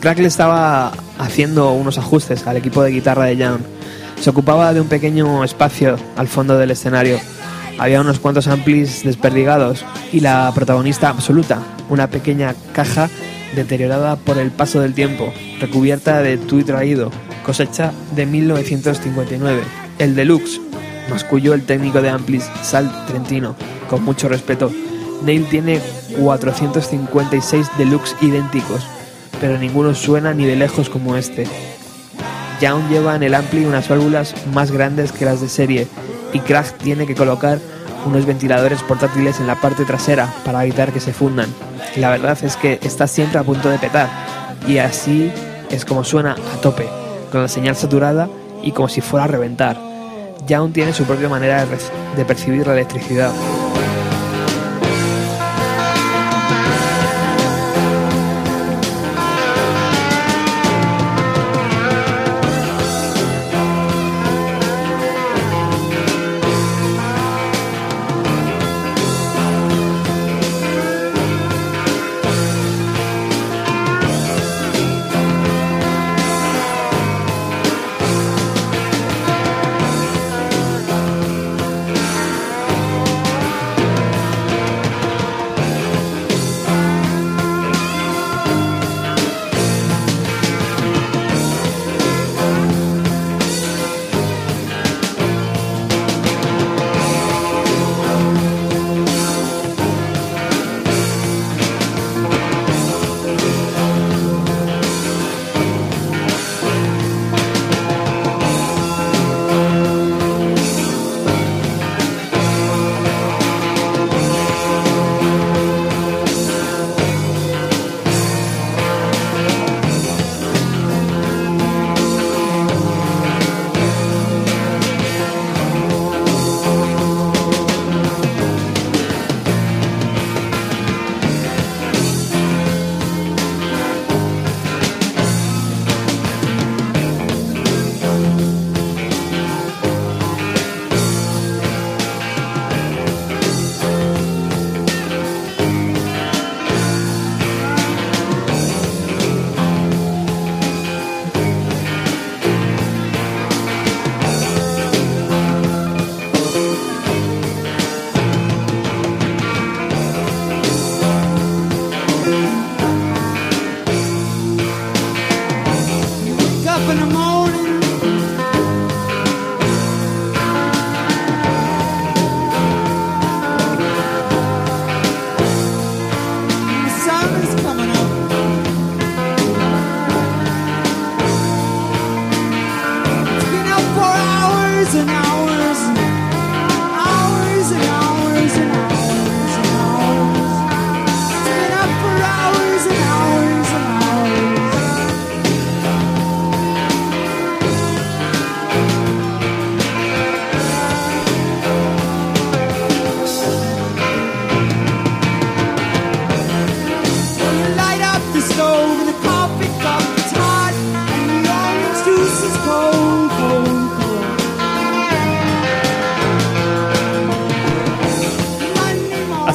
Crack 0.00 0.18
le 0.18 0.28
estaba 0.28 0.92
haciendo 1.18 1.72
unos 1.72 1.98
ajustes 1.98 2.46
al 2.46 2.56
equipo 2.56 2.82
de 2.82 2.90
guitarra 2.90 3.26
de 3.26 3.36
Young. 3.36 3.60
Se 4.18 4.30
ocupaba 4.30 4.72
de 4.72 4.80
un 4.80 4.88
pequeño 4.88 5.44
espacio 5.44 5.98
al 6.16 6.26
fondo 6.26 6.56
del 6.56 6.70
escenario. 6.70 7.18
Había 7.78 8.00
unos 8.00 8.18
cuantos 8.18 8.48
amplis 8.48 9.04
desperdigados 9.04 9.84
y 10.10 10.20
la 10.20 10.50
protagonista 10.54 11.10
absoluta, 11.10 11.58
una 11.90 12.06
pequeña 12.06 12.54
caja 12.72 13.10
deteriorada 13.54 14.16
por 14.16 14.38
el 14.38 14.50
paso 14.50 14.80
del 14.80 14.94
tiempo, 14.94 15.34
recubierta 15.60 16.22
de 16.22 16.38
tuit 16.38 16.66
traído, 16.66 17.10
cosecha 17.44 17.92
de 18.16 18.24
1959. 18.24 19.60
El 19.98 20.14
deluxe, 20.14 20.62
masculló 21.10 21.52
el 21.52 21.66
técnico 21.66 22.00
de 22.00 22.08
amplis 22.08 22.48
Sal 22.62 22.90
Trentino, 23.06 23.54
con 23.90 24.02
mucho 24.02 24.30
respeto. 24.30 24.72
Neil 25.24 25.46
tiene 25.50 25.78
456 26.18 27.66
deluxe 27.76 28.16
idénticos, 28.22 28.86
pero 29.40 29.58
ninguno 29.58 29.94
suena 29.94 30.34
ni 30.34 30.44
de 30.44 30.56
lejos 30.56 30.88
como 30.88 31.16
este. 31.16 31.46
Young 32.60 32.88
lleva 32.90 33.16
en 33.16 33.22
el 33.22 33.34
ampli 33.34 33.64
unas 33.64 33.88
válvulas 33.88 34.34
más 34.52 34.70
grandes 34.70 35.12
que 35.12 35.24
las 35.24 35.40
de 35.40 35.48
serie 35.48 35.88
y 36.32 36.40
Crack 36.40 36.76
tiene 36.78 37.06
que 37.06 37.14
colocar 37.14 37.58
unos 38.06 38.26
ventiladores 38.26 38.82
portátiles 38.82 39.40
en 39.40 39.46
la 39.46 39.60
parte 39.60 39.84
trasera 39.84 40.32
para 40.44 40.62
evitar 40.64 40.92
que 40.92 41.00
se 41.00 41.12
fundan. 41.12 41.48
La 41.96 42.10
verdad 42.10 42.38
es 42.42 42.56
que 42.56 42.78
está 42.82 43.06
siempre 43.06 43.38
a 43.38 43.42
punto 43.42 43.70
de 43.70 43.78
petar 43.78 44.08
y 44.68 44.78
así 44.78 45.32
es 45.70 45.84
como 45.84 46.04
suena 46.04 46.32
a 46.32 46.60
tope, 46.60 46.86
con 47.32 47.42
la 47.42 47.48
señal 47.48 47.76
saturada 47.76 48.28
y 48.62 48.72
como 48.72 48.88
si 48.88 49.00
fuera 49.00 49.24
a 49.24 49.28
reventar. 49.28 49.78
Young 50.46 50.72
tiene 50.72 50.92
su 50.92 51.04
propia 51.04 51.28
manera 51.28 51.66
de 52.16 52.24
percibir 52.24 52.66
la 52.66 52.74
electricidad. 52.74 53.32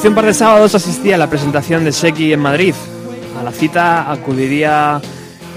Un 0.06 0.14
par 0.14 0.24
de 0.24 0.34
sábados 0.34 0.72
asistí 0.76 1.12
a 1.12 1.18
la 1.18 1.28
presentación 1.28 1.84
de 1.84 1.90
Seki 1.90 2.32
en 2.32 2.38
Madrid. 2.38 2.74
A 3.38 3.42
la 3.42 3.50
cita 3.50 4.10
acudiría 4.10 5.00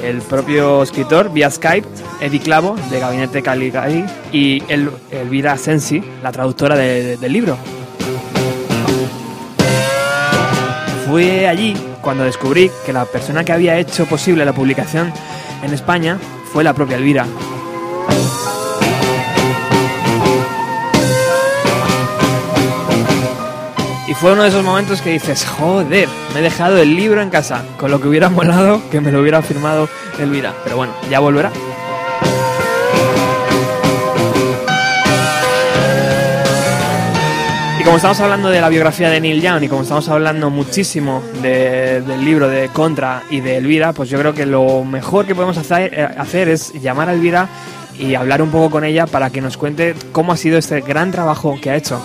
el 0.04 0.24
propio 0.24 0.82
escritor 0.82 1.32
vía 1.32 1.52
Skype, 1.52 1.88
Eddie 2.20 2.40
Clavo, 2.40 2.76
de 2.90 3.00
Gabinete 3.00 3.44
Caligari, 3.44 4.04
y 4.34 4.64
el, 4.68 4.90
Elvira 5.12 5.56
Sensi, 5.56 6.04
la 6.24 6.32
traductora 6.32 6.76
del 6.76 7.32
libro. 7.32 7.58
Fue 11.08 11.48
allí 11.48 11.76
cuando 12.02 12.24
descubrí 12.24 12.72
que 12.88 12.92
la 12.92 13.06
persona 13.06 13.44
que 13.44 13.52
había 13.52 13.78
hecho 13.78 14.08
posible 14.08 14.46
la 14.46 14.54
publicación 14.54 15.14
en 15.62 15.74
España 15.74 16.18
fue 16.52 16.64
la 16.64 16.74
propia 16.74 16.98
Elvira. 16.98 17.28
Y 24.10 24.15
fue 24.15 24.34
uno 24.34 24.41
de 24.41 24.50
esos 24.50 24.65
momentos 24.65 25.04
que 25.04 25.12
dices, 25.12 25.45
joder, 25.45 26.10
me 26.34 26.39
he 26.39 26.41
dejado 26.41 26.80
el 26.80 26.95
libro 26.95 27.22
en 27.22 27.30
casa, 27.30 27.63
con 27.78 27.91
lo 27.91 28.02
que 28.02 28.08
hubiera 28.08 28.28
molado 28.28 28.82
que 28.89 29.00
me 29.02 29.12
lo 29.12 29.22
hubiera 29.22 29.43
firmado 29.43 29.88
Elvira. 30.17 30.52
Pero 30.63 30.78
bueno, 30.78 30.93
ya 31.12 31.19
volverá. 31.19 31.52
Y 37.80 37.84
como 37.84 37.98
estamos 37.98 38.19
hablando 38.19 38.50
de 38.50 38.60
la 38.60 38.69
biografía 38.69 39.12
de 39.12 39.22
Neil 39.22 39.43
Young 39.43 39.65
y 39.65 39.67
como 39.67 39.84
estamos 39.84 40.10
hablando 40.10 40.50
muchísimo 40.50 41.22
del 41.43 42.26
libro 42.26 42.50
de 42.50 42.69
Contra 42.69 43.22
y 43.30 43.41
de 43.41 43.58
Elvira, 43.58 43.93
pues 43.93 44.10
yo 44.10 44.17
creo 44.17 44.34
que 44.34 44.48
lo 44.48 44.84
mejor 44.86 45.28
que 45.28 45.36
podemos 45.36 45.58
hacer, 45.58 45.93
eh, 45.93 46.10
hacer 46.17 46.50
es 46.50 46.74
llamar 46.74 47.10
a 47.10 47.13
Elvira 47.13 47.48
y 48.00 48.15
hablar 48.15 48.41
un 48.41 48.50
poco 48.50 48.72
con 48.72 48.86
ella 48.86 49.06
para 49.06 49.30
que 49.30 49.39
nos 49.39 49.56
cuente 49.56 49.93
cómo 50.12 50.32
ha 50.32 50.38
sido 50.38 50.58
este 50.58 50.82
gran 50.82 51.12
trabajo 51.12 51.60
que 51.62 51.69
ha 51.69 51.76
hecho. 51.76 52.02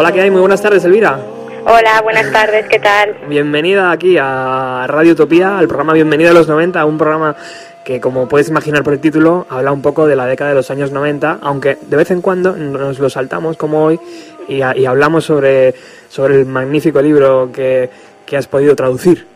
Hola, 0.00 0.12
¿qué 0.12 0.22
hay? 0.22 0.30
Muy 0.30 0.40
buenas 0.40 0.62
tardes, 0.62 0.82
Elvira. 0.86 1.18
Hola, 1.66 2.00
buenas 2.02 2.32
tardes, 2.32 2.66
¿qué 2.70 2.78
tal? 2.78 3.14
Bienvenida 3.28 3.90
aquí 3.90 4.16
a 4.18 4.86
Radio 4.88 5.12
Utopía, 5.12 5.58
al 5.58 5.68
programa 5.68 5.92
Bienvenida 5.92 6.30
a 6.30 6.32
los 6.32 6.48
90, 6.48 6.82
un 6.86 6.96
programa 6.96 7.36
que 7.84 8.00
como 8.00 8.26
puedes 8.26 8.48
imaginar 8.48 8.82
por 8.82 8.94
el 8.94 9.00
título, 9.00 9.46
habla 9.50 9.72
un 9.72 9.82
poco 9.82 10.06
de 10.06 10.16
la 10.16 10.24
década 10.24 10.48
de 10.48 10.56
los 10.56 10.70
años 10.70 10.90
90, 10.90 11.40
aunque 11.42 11.76
de 11.82 11.96
vez 11.98 12.10
en 12.12 12.22
cuando 12.22 12.56
nos 12.56 12.98
lo 12.98 13.10
saltamos 13.10 13.58
como 13.58 13.84
hoy 13.84 14.00
y, 14.48 14.62
hablamos 14.62 15.26
sobre, 15.26 15.74
sobre 16.08 16.36
el 16.36 16.46
magnífico 16.46 17.02
libro 17.02 17.50
que, 17.52 17.90
que 18.24 18.38
has 18.38 18.46
podido 18.46 18.74
traducir. 18.74 19.26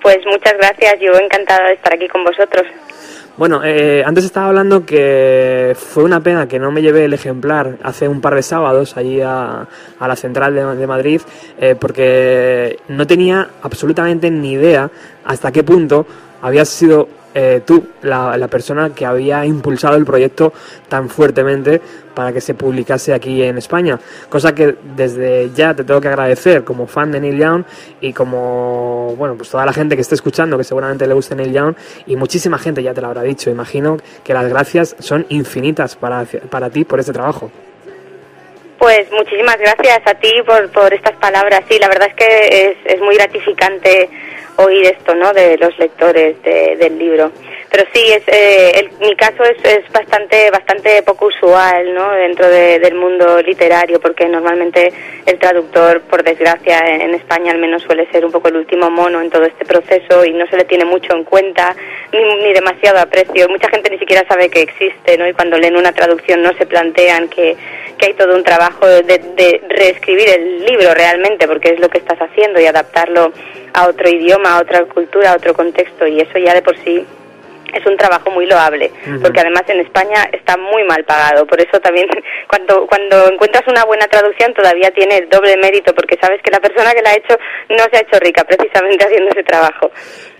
Pues 0.00 0.18
muchas 0.26 0.54
gracias, 0.58 1.00
yo 1.00 1.10
encantada 1.18 1.66
de 1.66 1.74
estar 1.74 1.92
aquí 1.92 2.06
con 2.06 2.22
vosotros. 2.22 2.68
Bueno, 3.38 3.60
eh, 3.62 4.02
antes 4.04 4.24
estaba 4.24 4.48
hablando 4.48 4.84
que 4.84 5.76
fue 5.78 6.02
una 6.02 6.18
pena 6.18 6.48
que 6.48 6.58
no 6.58 6.72
me 6.72 6.82
llevé 6.82 7.04
el 7.04 7.14
ejemplar 7.14 7.78
hace 7.84 8.08
un 8.08 8.20
par 8.20 8.34
de 8.34 8.42
sábados 8.42 8.96
allí 8.96 9.20
a, 9.20 9.64
la 10.00 10.16
central 10.16 10.56
de, 10.56 10.86
Madrid, 10.88 11.20
eh, 11.56 11.76
porque 11.78 12.80
no 12.88 13.06
tenía 13.06 13.48
absolutamente 13.62 14.28
ni 14.28 14.54
idea 14.54 14.90
hasta 15.24 15.52
qué 15.52 15.62
punto 15.62 16.04
había 16.42 16.64
sido 16.64 17.08
eh, 17.40 17.60
tú, 17.64 17.86
la, 18.02 18.48
persona 18.48 18.92
que 18.92 19.06
había 19.06 19.46
impulsado 19.46 19.96
el 19.96 20.04
proyecto 20.04 20.52
tan 20.88 21.08
fuertemente 21.08 21.80
para 22.12 22.32
que 22.32 22.40
se 22.40 22.54
publicase 22.54 23.14
aquí 23.14 23.44
en 23.44 23.58
España. 23.58 23.96
Cosa 24.28 24.56
que 24.56 24.74
desde 24.96 25.50
ya 25.54 25.72
te 25.72 25.84
tengo 25.84 26.00
que 26.00 26.08
agradecer 26.08 26.64
como 26.64 26.88
fan 26.88 27.12
de 27.12 27.20
Neil 27.20 27.38
Young 27.38 27.64
y 28.00 28.12
como, 28.12 29.14
bueno, 29.16 29.36
pues 29.36 29.50
toda 29.50 29.64
la 29.64 29.72
gente 29.72 29.94
que 29.94 30.02
esté 30.02 30.16
escuchando, 30.16 30.58
que 30.58 30.64
seguramente 30.64 31.06
le 31.06 31.14
guste 31.14 31.36
Neil 31.36 31.52
Young 31.52 31.74
y 32.06 32.16
muchísima 32.16 32.58
gente 32.58 32.82
ya 32.82 32.92
te 32.92 33.00
lo 33.00 33.06
habrá 33.06 33.22
dicho. 33.22 33.50
Imagino 33.50 33.98
que 34.24 34.34
las 34.34 34.48
gracias 34.48 34.96
son 34.98 35.24
infinitas 35.28 35.94
para, 35.94 36.24
para 36.50 36.70
ti 36.70 36.84
por 36.84 36.98
este 36.98 37.12
trabajo. 37.12 37.52
Pues 38.80 39.12
muchísimas 39.12 39.58
gracias 39.58 40.00
a 40.06 40.14
ti 40.14 40.32
por, 40.44 40.68
por 40.70 40.92
estas 40.92 41.14
palabras. 41.18 41.62
Sí, 41.68 41.78
la 41.78 41.86
verdad 41.86 42.08
es 42.08 42.14
que 42.14 42.76
es 42.84 43.00
muy 43.00 43.14
gratificante 43.14 44.08
oír 44.58 44.86
esto, 44.86 45.14
¿no? 45.14 45.32
De 45.32 45.56
los 45.56 45.76
lectores 45.78 46.42
del 46.42 46.98
libro. 46.98 47.30
Pero 47.70 47.84
sí, 47.92 48.00
es, 48.10 48.22
eh, 48.26 48.88
mi 49.00 49.14
caso 49.14 49.42
es, 49.44 49.62
es, 49.62 49.92
bastante, 49.92 50.50
bastante 50.50 51.02
poco 51.02 51.26
usual, 51.26 51.94
¿no? 51.94 52.12
Dentro 52.12 52.48
del 52.48 52.94
mundo 52.94 53.40
literario, 53.42 54.00
porque 54.00 54.26
normalmente 54.26 54.92
el 55.26 55.38
traductor, 55.38 56.00
por 56.02 56.22
desgracia, 56.22 56.78
en, 56.78 57.14
España 57.14 57.52
al 57.52 57.58
menos 57.58 57.82
suele 57.82 58.10
ser 58.10 58.24
un 58.24 58.32
poco 58.32 58.48
el 58.48 58.56
último 58.56 58.90
mono 58.90 59.20
en 59.20 59.30
todo 59.30 59.44
este 59.44 59.64
proceso 59.64 60.24
y 60.24 60.32
no 60.32 60.46
se 60.46 60.56
le 60.56 60.64
tiene 60.64 60.84
mucho 60.84 61.14
en 61.14 61.24
cuenta 61.24 61.76
ni, 62.12 62.24
ni 62.42 62.52
demasiado 62.52 63.00
aprecio. 63.00 63.48
Mucha 63.48 63.68
gente 63.68 63.90
ni 63.90 63.98
siquiera 63.98 64.26
sabe 64.26 64.48
que 64.48 64.62
existe, 64.62 65.18
¿no? 65.18 65.28
Y 65.28 65.34
cuando 65.34 65.58
leen 65.58 65.76
una 65.76 65.92
traducción 65.92 66.42
no 66.42 66.52
se 66.54 66.64
plantean 66.64 67.28
que, 67.28 67.56
que 67.98 68.06
hay 68.06 68.14
todo 68.14 68.34
un 68.34 68.44
trabajo 68.44 68.86
de, 68.86 69.02
de 69.02 69.62
reescribir 69.68 70.28
el 70.30 70.64
libro 70.64 70.94
realmente, 70.94 71.46
porque 71.46 71.70
es 71.74 71.80
lo 71.80 71.90
que 71.90 71.98
estás 71.98 72.18
haciendo 72.18 72.60
y 72.60 72.66
adaptarlo 72.66 73.32
a 73.74 73.88
otro 73.88 74.08
idioma, 74.08 74.56
a 74.56 74.62
otra 74.62 74.84
cultura, 74.84 75.32
a 75.32 75.36
otro 75.36 75.54
contexto 75.54 76.06
y 76.06 76.20
eso 76.20 76.38
ya 76.38 76.54
de 76.54 76.62
por 76.62 76.76
sí 76.78 77.06
es 77.72 77.84
un 77.86 77.96
trabajo 77.96 78.30
muy 78.30 78.46
loable, 78.46 78.90
porque 79.22 79.40
además 79.40 79.62
en 79.68 79.80
España 79.80 80.28
está 80.32 80.56
muy 80.56 80.84
mal 80.84 81.04
pagado. 81.04 81.46
Por 81.46 81.60
eso 81.60 81.78
también 81.80 82.06
cuando, 82.48 82.86
cuando 82.86 83.30
encuentras 83.30 83.64
una 83.68 83.84
buena 83.84 84.06
traducción 84.06 84.54
todavía 84.54 84.90
tiene 84.90 85.18
el 85.18 85.28
doble 85.28 85.56
mérito, 85.56 85.94
porque 85.94 86.16
sabes 86.20 86.40
que 86.42 86.50
la 86.50 86.60
persona 86.60 86.92
que 86.92 87.02
la 87.02 87.10
ha 87.10 87.16
hecho 87.16 87.36
no 87.70 87.84
se 87.90 87.96
ha 87.96 88.00
hecho 88.00 88.18
rica 88.20 88.44
precisamente 88.44 89.04
haciendo 89.06 89.30
ese 89.30 89.42
trabajo. 89.42 89.90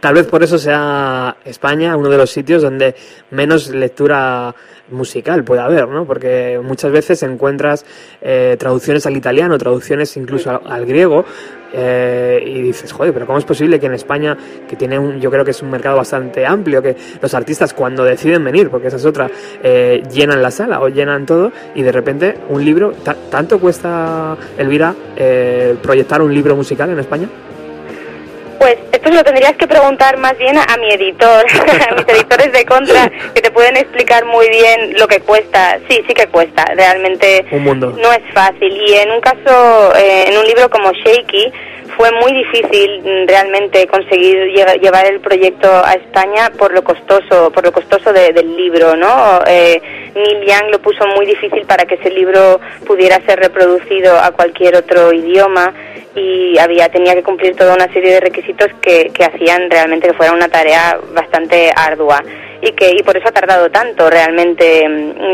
Tal 0.00 0.14
vez 0.14 0.26
por 0.26 0.42
eso 0.42 0.58
sea 0.58 1.36
España 1.44 1.96
uno 1.96 2.08
de 2.08 2.16
los 2.16 2.30
sitios 2.30 2.62
donde 2.62 2.94
menos 3.30 3.68
lectura 3.68 4.54
musical 4.90 5.44
puede 5.44 5.60
haber, 5.60 5.88
¿no? 5.88 6.04
Porque 6.04 6.60
muchas 6.62 6.90
veces 6.92 7.22
encuentras 7.22 7.84
eh, 8.20 8.56
traducciones 8.58 9.06
al 9.06 9.16
italiano, 9.16 9.58
traducciones 9.58 10.16
incluso 10.16 10.60
al, 10.64 10.86
griego, 10.86 11.24
eh, 11.72 12.42
y 12.44 12.62
dices, 12.62 12.92
joder, 12.92 13.12
pero 13.12 13.26
¿cómo 13.26 13.38
es 13.38 13.44
posible 13.44 13.78
que 13.78 13.86
en 13.86 13.94
España, 13.94 14.36
que 14.68 14.76
tiene 14.76 14.98
un, 14.98 15.20
yo 15.20 15.30
creo 15.30 15.44
que 15.44 15.50
es 15.50 15.62
un 15.62 15.70
mercado 15.70 15.96
bastante 15.96 16.46
amplio, 16.46 16.82
que 16.82 16.96
los 17.20 17.34
artistas 17.34 17.74
cuando 17.74 18.04
deciden 18.04 18.44
venir, 18.44 18.70
porque 18.70 18.88
esa 18.88 18.96
es 18.96 19.04
otra, 19.04 19.30
eh, 19.62 20.02
llenan 20.12 20.42
la 20.42 20.50
sala 20.50 20.80
o 20.80 20.88
llenan 20.88 21.26
todo, 21.26 21.52
y 21.74 21.82
de 21.82 21.92
repente 21.92 22.36
un 22.48 22.64
libro, 22.64 22.92
¿tanto 23.30 23.58
cuesta, 23.58 24.36
Elvira, 24.56 24.94
proyectar 25.82 26.22
un 26.22 26.32
libro 26.32 26.56
musical 26.56 26.90
en 26.90 26.98
España? 26.98 27.28
Pues 28.58 28.76
esto 28.92 29.08
se 29.08 29.14
lo 29.14 29.24
tendrías 29.24 29.54
que 29.56 29.66
preguntar 29.66 30.16
más 30.18 30.36
bien 30.36 30.56
a, 30.58 30.76
mi 30.78 30.90
editor, 30.90 31.46
a 31.90 31.94
mis 31.94 32.08
editores 32.08 32.52
de 32.52 32.64
contra, 32.64 33.10
que 33.34 33.40
te 33.40 33.50
pueden 33.50 33.76
explicar 33.76 34.24
muy 34.24 34.48
bien 34.48 34.94
lo 34.98 35.06
que 35.06 35.20
cuesta. 35.20 35.78
Sí, 35.88 36.02
sí 36.06 36.14
que 36.14 36.26
cuesta, 36.26 36.64
realmente 36.74 37.44
no 37.52 38.12
es 38.12 38.22
fácil. 38.34 38.72
Y 38.86 38.94
en 38.94 39.12
un 39.12 39.20
caso, 39.20 39.94
eh, 39.96 40.26
en 40.28 40.38
un 40.38 40.46
libro 40.46 40.68
como 40.70 40.92
Shaky, 40.92 41.52
fue 41.96 42.12
muy 42.12 42.32
difícil 42.32 43.02
mm, 43.02 43.28
realmente 43.28 43.86
conseguir 43.88 44.52
llevar 44.80 45.06
el 45.06 45.20
proyecto 45.20 45.68
a 45.84 45.94
España 45.94 46.50
por 46.56 46.72
lo 46.72 46.84
costoso, 46.84 47.50
por 47.50 47.64
lo 47.64 47.72
costoso 47.72 48.12
del 48.12 48.56
libro, 48.56 48.96
¿no? 48.96 49.40
Eh, 49.46 49.82
Neil 50.14 50.46
Young 50.46 50.70
lo 50.70 50.78
puso 50.80 51.06
muy 51.08 51.26
difícil 51.26 51.66
para 51.66 51.84
que 51.84 51.96
ese 51.96 52.10
libro 52.10 52.60
pudiera 52.86 53.20
ser 53.26 53.40
reproducido 53.40 54.18
a 54.18 54.30
cualquier 54.30 54.76
otro 54.76 55.12
idioma 55.12 55.74
y 56.14 56.58
había 56.58 56.88
tenía 56.88 57.14
que 57.14 57.22
cumplir 57.22 57.54
toda 57.56 57.74
una 57.74 57.92
serie 57.92 58.12
de 58.12 58.20
requisitos 58.20 58.68
que, 58.80 59.10
que 59.12 59.24
hacían 59.24 59.70
realmente 59.70 60.08
que 60.08 60.14
fuera 60.14 60.32
una 60.32 60.48
tarea 60.48 60.98
bastante 61.14 61.70
ardua 61.74 62.22
y 62.60 62.72
que 62.72 62.90
y 62.90 63.02
por 63.02 63.16
eso 63.16 63.28
ha 63.28 63.32
tardado 63.32 63.70
tanto 63.70 64.10
realmente 64.10 64.84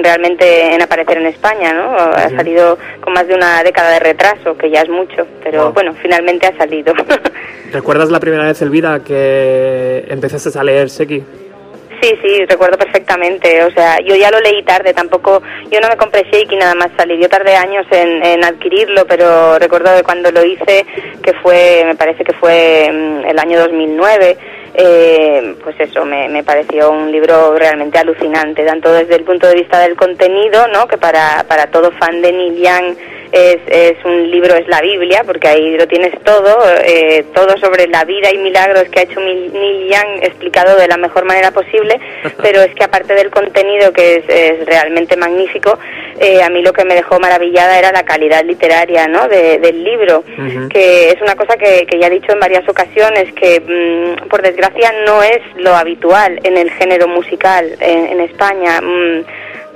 realmente 0.03 0.75
en 0.75 0.83
aparecer 0.83 1.19
en 1.19 1.27
España 1.27 1.73
no 1.73 1.97
ha 1.97 2.29
salido 2.31 2.79
con 3.01 3.15
más 3.15 3.27
de 3.27 3.35
una 3.35 3.63
década 3.63 3.93
de 3.93 4.01
retraso 4.01 4.57
que 4.57 4.71
ya 4.71 4.83
es 4.83 4.89
mucho 4.89 5.27
pero 5.43 5.73
bueno 5.73 5.95
finalmente 6.03 6.47
ha 6.47 6.57
salido. 6.57 6.93
Recuerdas 7.73 8.11
la 8.11 8.21
primera 8.21 8.45
vez 8.45 8.61
Elvira 8.63 9.01
que 9.01 10.05
empezaste 10.09 10.59
a 10.59 10.63
leer 10.63 10.91
Seki 10.91 11.23
Sí, 12.05 12.19
sí, 12.21 12.45
recuerdo 12.45 12.77
perfectamente. 12.77 13.65
O 13.65 13.71
sea, 13.71 13.99
yo 14.01 14.15
ya 14.15 14.31
lo 14.31 14.39
leí 14.41 14.63
tarde, 14.63 14.93
tampoco. 14.93 15.43
Yo 15.71 15.81
no 15.81 15.89
me 15.89 15.97
compré 15.97 16.23
Shake 16.25 16.53
y 16.53 16.57
nada 16.57 16.75
más 16.75 16.91
salí. 16.99 17.19
Yo 17.19 17.31
tardé 17.31 17.57
años 17.57 17.87
en, 17.91 18.45
adquirirlo, 18.45 19.07
pero 19.07 19.59
recuerdo 19.59 19.91
de 19.91 20.03
cuando 20.03 20.31
lo 20.31 20.45
hice, 20.45 20.85
que 21.23 21.33
fue, 21.43 21.83
me 21.87 21.95
parece 21.95 22.23
que 22.23 22.35
fue 22.35 22.91
mm, 22.93 23.25
el 23.25 23.39
año 23.39 23.59
2009. 23.59 24.37
Eh, 24.75 25.55
pues 25.65 25.77
eso, 25.81 26.05
me, 26.05 26.29
me, 26.29 26.43
pareció 26.43 26.91
un 26.91 27.11
libro 27.11 27.57
realmente 27.57 27.97
alucinante, 27.97 28.67
tanto 28.67 28.93
desde 28.93 29.15
el 29.15 29.25
punto 29.25 29.47
de 29.47 29.55
vista 29.55 29.79
del 29.79 29.97
contenido, 29.97 30.67
¿no? 30.69 30.87
que 30.87 30.99
para, 30.99 31.45
para 31.49 31.69
todo 31.69 31.91
fan 31.93 32.21
de 32.21 32.33
Neil 32.33 32.99
es, 33.35 33.59
es 33.67 34.05
un 34.05 34.31
libro, 34.31 34.55
es 34.55 34.69
la 34.69 34.81
Biblia, 34.81 35.23
porque 35.27 35.49
ahí 35.49 35.77
lo 35.77 35.89
tienes 35.89 36.13
todo, 36.23 36.57
eh, 36.85 37.25
todo 37.35 37.57
sobre 37.59 37.89
la 37.89 38.05
vida 38.05 38.33
y 38.33 38.39
milagros 38.39 38.85
que 38.85 39.01
ha 39.01 39.03
hecho 39.03 39.21
Neil 39.21 39.89
Young 39.91 40.23
explicado 40.23 40.77
de 40.79 40.87
la 40.87 40.97
mejor 40.97 41.25
manera 41.25 41.51
posible, 41.51 41.99
pero 42.43 42.63
es 42.63 42.73
que 42.75 42.85
aparte 42.85 43.15
del 43.15 43.31
contenido 43.31 43.93
que 43.93 44.17
es, 44.17 44.25
es 44.29 44.65
realmente 44.67 45.17
magnífico, 45.17 45.77
eh, 46.21 46.43
a 46.43 46.49
mí 46.49 46.63
lo 46.63 46.73
que 46.73 46.85
me 46.85 46.95
dejó 46.95 47.19
maravillada 47.19 47.77
era 47.77 47.91
la 47.91 48.05
calidad 48.05 48.45
literaria 48.45 49.09
¿no? 49.09 49.27
del 49.27 49.83
libro, 49.83 50.23
que 50.71 51.09
es 51.09 51.21
una 51.21 51.35
cosa 51.35 51.57
que, 51.57 51.87
que, 51.87 51.99
ya 51.99 52.07
he 52.07 52.11
dicho 52.11 52.33
en 52.33 52.39
varias 52.39 52.69
ocasiones, 52.69 53.33
que 53.33 53.61
mm, 53.61 54.29
por 54.29 54.43
desgracia 54.43 54.93
no 55.05 55.23
es 55.23 55.41
lo 55.57 55.75
habitual 55.75 56.39
en 56.45 56.57
el 56.57 56.71
género 56.71 57.09
musical 57.09 57.77
en, 57.81 58.21
España. 58.21 58.81
Mm, 58.81 59.25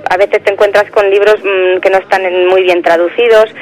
a 0.09 0.17
veces 0.17 0.43
te 0.43 0.51
encuentras 0.51 0.89
con 0.91 1.09
libros 1.09 1.35
mm, 1.43 1.79
que 1.79 1.89
no 1.89 1.99
están 1.99 2.21
muy 2.47 2.63
bien 2.63 2.81
traducidos, 2.81 3.53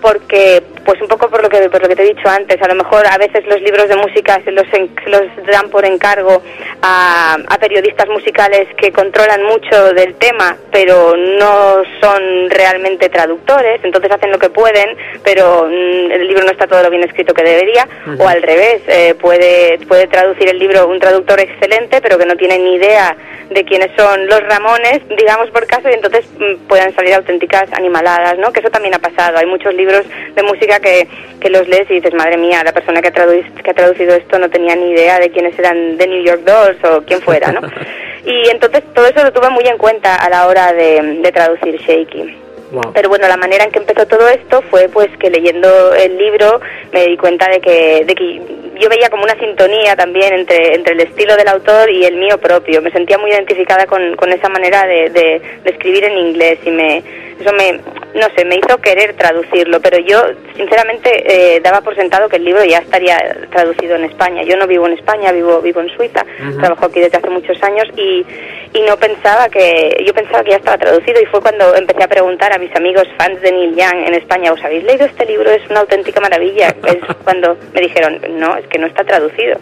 porque, 0.00 0.62
pues 0.84 1.00
un 1.00 1.08
poco 1.08 1.28
por 1.28 1.42
lo 1.42 1.48
que 1.48 1.68
por 1.70 1.82
lo 1.82 1.88
que 1.88 1.96
te 1.96 2.02
he 2.02 2.14
dicho 2.14 2.28
antes, 2.28 2.60
a 2.62 2.68
lo 2.68 2.74
mejor 2.74 3.06
a 3.06 3.18
veces 3.18 3.44
los 3.46 3.60
libros 3.60 3.88
de 3.88 3.96
música 3.96 4.40
se 4.44 4.52
los, 4.52 4.66
en- 4.72 4.94
se 5.02 5.10
los 5.10 5.22
dan 5.46 5.68
por 5.70 5.84
encargo 5.84 6.42
a, 6.82 7.36
a 7.48 7.58
periodistas 7.58 8.08
musicales 8.08 8.68
que 8.76 8.92
controlan 8.92 9.42
mucho 9.44 9.92
del 9.94 10.14
tema, 10.16 10.56
pero 10.70 11.16
no 11.16 11.82
son 12.00 12.50
realmente 12.50 13.08
traductores, 13.08 13.80
entonces 13.82 14.10
hacen 14.10 14.30
lo 14.30 14.38
que 14.38 14.50
pueden, 14.50 14.96
pero 15.24 15.66
mm, 15.68 16.12
el 16.12 16.26
libro 16.28 16.44
no 16.44 16.50
está 16.52 16.66
todo 16.66 16.82
lo 16.82 16.90
bien 16.90 17.04
escrito 17.04 17.34
que 17.34 17.42
debería, 17.42 17.86
o 18.18 18.28
al 18.28 18.42
revés, 18.42 18.82
eh, 18.86 19.14
puede, 19.20 19.78
puede 19.88 20.06
traducir 20.06 20.48
el 20.48 20.58
libro 20.58 20.86
un 20.86 21.00
traductor 21.00 21.40
excelente, 21.40 22.00
pero 22.00 22.18
que 22.18 22.26
no 22.26 22.36
tiene 22.36 22.58
ni 22.58 22.74
idea 22.76 23.16
de 23.50 23.64
quiénes 23.64 23.90
son 23.96 24.26
los 24.26 24.40
Ramones, 24.42 25.00
digamos 25.16 25.48
por 25.50 25.66
caso, 25.66 25.85
y 25.88 25.94
entonces 25.94 26.26
mm, 26.38 26.66
puedan 26.68 26.94
salir 26.94 27.14
auténticas 27.14 27.72
animaladas, 27.72 28.38
¿no? 28.38 28.52
Que 28.52 28.60
eso 28.60 28.70
también 28.70 28.94
ha 28.94 28.98
pasado. 28.98 29.38
Hay 29.38 29.46
muchos 29.46 29.74
libros 29.74 30.04
de 30.34 30.42
música 30.42 30.80
que, 30.80 31.06
que 31.40 31.50
los 31.50 31.68
lees 31.68 31.90
y 31.90 31.94
dices, 31.94 32.14
madre 32.14 32.36
mía, 32.36 32.62
la 32.64 32.72
persona 32.72 33.00
que 33.00 33.08
ha, 33.08 33.12
que 33.12 33.70
ha 33.70 33.74
traducido 33.74 34.14
esto 34.14 34.38
no 34.38 34.50
tenía 34.50 34.76
ni 34.76 34.90
idea 34.90 35.18
de 35.18 35.30
quiénes 35.30 35.58
eran 35.58 35.96
de 35.96 36.06
New 36.06 36.24
York 36.24 36.42
Dolls 36.44 36.82
o 36.84 37.02
quién 37.02 37.20
fuera, 37.20 37.52
¿no? 37.52 37.60
y 38.24 38.48
entonces 38.50 38.82
todo 38.94 39.06
eso 39.06 39.22
lo 39.22 39.32
tuve 39.32 39.50
muy 39.50 39.66
en 39.66 39.78
cuenta 39.78 40.16
a 40.16 40.28
la 40.28 40.46
hora 40.46 40.72
de, 40.72 41.20
de 41.22 41.32
traducir 41.32 41.76
Shaky. 41.80 42.45
Pero 42.94 43.08
bueno, 43.08 43.28
la 43.28 43.36
manera 43.36 43.64
en 43.64 43.70
que 43.70 43.78
empezó 43.78 44.06
todo 44.06 44.28
esto 44.28 44.62
fue 44.70 44.88
pues 44.88 45.08
que 45.18 45.30
leyendo 45.30 45.94
el 45.94 46.16
libro 46.16 46.60
me 46.92 47.06
di 47.06 47.16
cuenta 47.16 47.48
de 47.48 47.60
que, 47.60 48.04
de 48.04 48.14
que 48.14 48.42
yo 48.80 48.88
veía 48.88 49.10
como 49.10 49.24
una 49.24 49.38
sintonía 49.38 49.96
también 49.96 50.34
entre, 50.34 50.74
entre 50.74 50.94
el 50.94 51.00
estilo 51.00 51.36
del 51.36 51.48
autor 51.48 51.90
y 51.90 52.04
el 52.04 52.16
mío 52.16 52.38
propio. 52.38 52.82
Me 52.82 52.90
sentía 52.90 53.18
muy 53.18 53.30
identificada 53.30 53.86
con, 53.86 54.16
con 54.16 54.32
esa 54.32 54.48
manera 54.48 54.86
de, 54.86 55.10
de, 55.10 55.40
de 55.64 55.70
escribir 55.70 56.04
en 56.04 56.18
inglés 56.18 56.58
y 56.64 56.70
me, 56.70 57.02
eso 57.40 57.52
me, 57.52 57.80
no 58.16 58.28
sé, 58.34 58.44
me 58.44 58.56
hizo 58.56 58.78
querer 58.78 59.14
traducirlo, 59.14 59.80
pero 59.80 59.98
yo 59.98 60.22
sinceramente 60.56 61.56
eh, 61.56 61.60
daba 61.60 61.80
por 61.82 61.94
sentado 61.94 62.28
que 62.28 62.36
el 62.36 62.44
libro 62.44 62.64
ya 62.64 62.78
estaría 62.78 63.18
traducido 63.50 63.96
en 63.96 64.04
España. 64.04 64.42
Yo 64.42 64.56
no 64.56 64.66
vivo 64.66 64.86
en 64.86 64.94
España, 64.94 65.32
vivo, 65.32 65.60
vivo 65.60 65.80
en 65.80 65.90
Suiza, 65.90 66.24
trabajo 66.58 66.86
aquí 66.86 67.00
desde 67.00 67.18
hace 67.18 67.30
muchos 67.30 67.62
años 67.62 67.86
y, 67.96 68.24
y 68.72 68.82
no 68.82 68.96
pensaba 68.96 69.48
que, 69.48 70.02
yo 70.04 70.14
pensaba 70.14 70.42
que 70.42 70.50
ya 70.50 70.56
estaba 70.56 70.78
traducido 70.78 71.20
y 71.20 71.26
fue 71.26 71.40
cuando 71.40 71.74
empecé 71.74 72.02
a 72.02 72.08
preguntar 72.08 72.52
a 72.52 72.58
mis 72.58 72.74
amigos 72.74 73.06
fans 73.18 73.40
de 73.42 73.52
Neil 73.52 73.76
Young 73.76 74.06
en 74.06 74.14
España, 74.14 74.52
¿os 74.52 74.64
habéis 74.64 74.84
leído 74.84 75.06
este 75.06 75.26
libro? 75.26 75.50
Es 75.50 75.68
una 75.70 75.80
auténtica 75.80 76.20
maravilla. 76.20 76.74
Es 76.86 76.98
cuando 77.24 77.56
me 77.74 77.80
dijeron, 77.80 78.20
no, 78.38 78.56
es 78.56 78.66
que 78.68 78.78
no 78.78 78.86
está 78.86 79.02
traducido. 79.04 79.58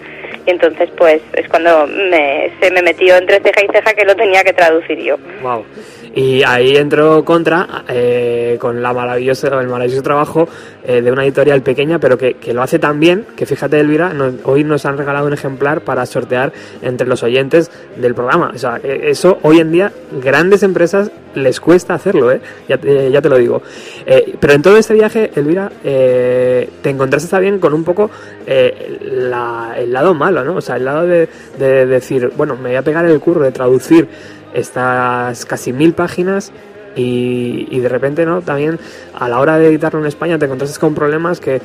Y 0.47 0.51
entonces 0.51 0.91
pues 0.97 1.23
es 1.33 1.49
cuando 1.49 1.87
me, 1.87 2.53
se 2.61 2.71
me 2.71 2.83
metió 2.83 3.17
entre 3.17 3.41
ceja 3.41 3.65
y 3.65 3.69
ceja 3.73 3.95
que 3.95 4.05
lo 4.05 4.15
tenía 4.15 4.45
que 4.45 4.53
traducir 4.53 4.99
yo. 4.99 5.17
Wow. 5.43 5.65
Y 6.17 6.43
ahí 6.45 6.77
entró 6.77 7.25
Contra 7.25 7.85
eh, 7.89 8.57
con 8.61 8.81
la 8.81 8.93
maravillosa, 8.93 9.49
el 9.61 9.67
maravilloso 9.69 10.03
trabajo 10.03 10.49
eh, 10.85 11.01
de 11.03 11.11
una 11.11 11.25
editorial 11.25 11.61
pequeña, 11.63 11.99
pero 11.99 12.17
que, 12.17 12.37
lo 12.53 12.63
hace 12.63 12.79
tan 12.79 13.01
bien 13.01 13.27
que 13.37 13.47
fíjate, 13.47 13.81
Elvira, 13.81 14.13
nos- 14.15 14.35
hoy 14.45 14.63
nos 14.63 14.87
han 14.87 14.97
regalado 14.97 15.27
un 15.27 15.33
ejemplar 15.33 15.81
para 15.81 16.07
sortear 16.07 16.53
entre 16.83 17.09
los 17.09 17.23
oyentes 17.25 17.71
del 17.97 18.15
programa. 18.15 18.53
O 18.55 18.59
sea, 18.59 18.79
eh, 18.83 19.01
eso 19.07 19.39
hoy 19.43 19.59
en 19.59 19.73
día, 19.73 19.93
grandes 20.23 20.63
empresas 20.63 21.11
les 21.35 21.59
cuesta 21.59 21.95
hacerlo, 21.95 22.31
¿eh? 22.31 22.41
Ya, 22.69 22.79
te- 22.79 23.29
lo 23.29 23.37
digo. 23.39 23.61
Eh, 24.07 24.37
pero 24.39 24.53
en 24.53 24.63
todo 24.63 24.77
este 24.77 24.95
viaje, 24.95 25.33
Elvira, 25.35 25.73
eh, 25.83 26.69
te 26.81 26.91
encontraste 26.91 27.29
también 27.29 27.59
con 27.59 27.75
un 27.75 27.83
poco 27.83 28.09
la- 29.01 29.75
el 29.77 29.93
lado 29.93 30.15
malo, 30.15 30.45
¿no? 30.45 30.57
O 30.57 30.61
sea, 30.61 30.77
el 30.77 30.85
lado 30.85 31.07
de, 31.07 31.29
de 31.59 31.87
decir, 31.87 32.31
bueno, 32.37 32.55
me 32.57 32.69
voy 32.69 32.77
a 32.77 32.83
pegar 32.83 33.05
el 33.05 33.19
curro 33.19 33.43
de 33.43 33.51
traducir 33.51 34.07
estas 34.55 35.45
casi 35.45 35.73
mil 35.73 35.93
páginas 35.95 36.53
y, 36.97 37.67
y 37.71 37.81
de 37.81 37.89
repente, 37.89 38.25
¿no? 38.27 38.43
También 38.43 38.79
a 39.19 39.29
la 39.29 39.41
hora 39.41 39.59
de 39.59 39.69
editarlo 39.69 40.01
en 40.01 40.07
España 40.07 40.39
te 40.39 40.45
encontraste 40.47 40.79
con 40.81 40.95
problemas 40.95 41.41
que, 41.41 41.61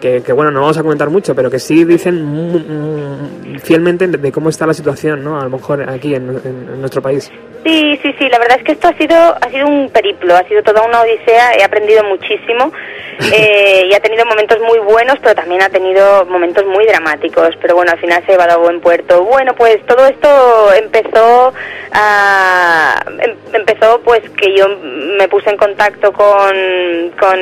que, 0.00 0.22
que, 0.22 0.32
bueno, 0.32 0.50
no 0.50 0.60
vamos 0.62 0.78
a 0.78 0.82
comentar 0.82 1.10
mucho, 1.10 1.34
pero 1.34 1.50
que 1.50 1.58
sí 1.58 1.84
dicen 1.84 2.22
mu- 2.24 2.58
mu- 2.58 3.58
fielmente 3.60 4.06
de 4.06 4.32
cómo 4.32 4.48
está 4.48 4.66
la 4.66 4.74
situación, 4.74 5.22
¿no? 5.24 5.40
A 5.40 5.44
lo 5.44 5.50
mejor 5.50 5.88
aquí 5.88 6.14
en, 6.14 6.28
en- 6.28 6.68
en 6.74 6.80
nuestro 6.80 7.00
país. 7.02 7.30
Sí, 7.64 7.98
sí, 8.02 8.14
sí, 8.18 8.28
la 8.28 8.38
verdad 8.38 8.58
es 8.58 8.64
que 8.64 8.72
esto 8.72 8.88
ha 8.88 8.92
sido, 8.98 9.16
ha 9.16 9.48
sido 9.50 9.66
un 9.66 9.88
periplo, 9.88 10.36
ha 10.36 10.42
sido 10.46 10.62
toda 10.62 10.82
una 10.82 11.00
odisea, 11.00 11.54
he 11.58 11.64
aprendido 11.64 12.04
muchísimo 12.04 12.70
eh, 13.32 13.86
y 13.90 13.94
ha 13.94 14.00
tenido 14.00 14.26
momentos 14.26 14.58
muy 14.60 14.80
buenos, 14.80 15.16
pero 15.22 15.34
también 15.34 15.62
ha 15.62 15.70
tenido 15.70 16.26
momentos 16.26 16.62
muy 16.66 16.84
dramáticos, 16.84 17.50
pero 17.62 17.74
bueno, 17.74 17.92
al 17.92 17.98
final 17.98 18.22
se 18.26 18.32
ha 18.32 18.34
llevado 18.34 18.52
a 18.60 18.62
buen 18.62 18.80
puerto. 18.82 19.24
Bueno, 19.24 19.54
pues 19.54 19.78
todo 19.86 20.04
esto 20.06 20.28
empezó 20.74 21.54
a, 21.92 23.02
em- 23.22 23.36
empezó 23.54 24.00
pues 24.04 24.20
que 24.36 24.54
yo 24.56 24.63
me 24.68 25.28
puse 25.28 25.50
en 25.50 25.56
contacto 25.56 26.12
con, 26.12 26.54
con, 27.18 27.38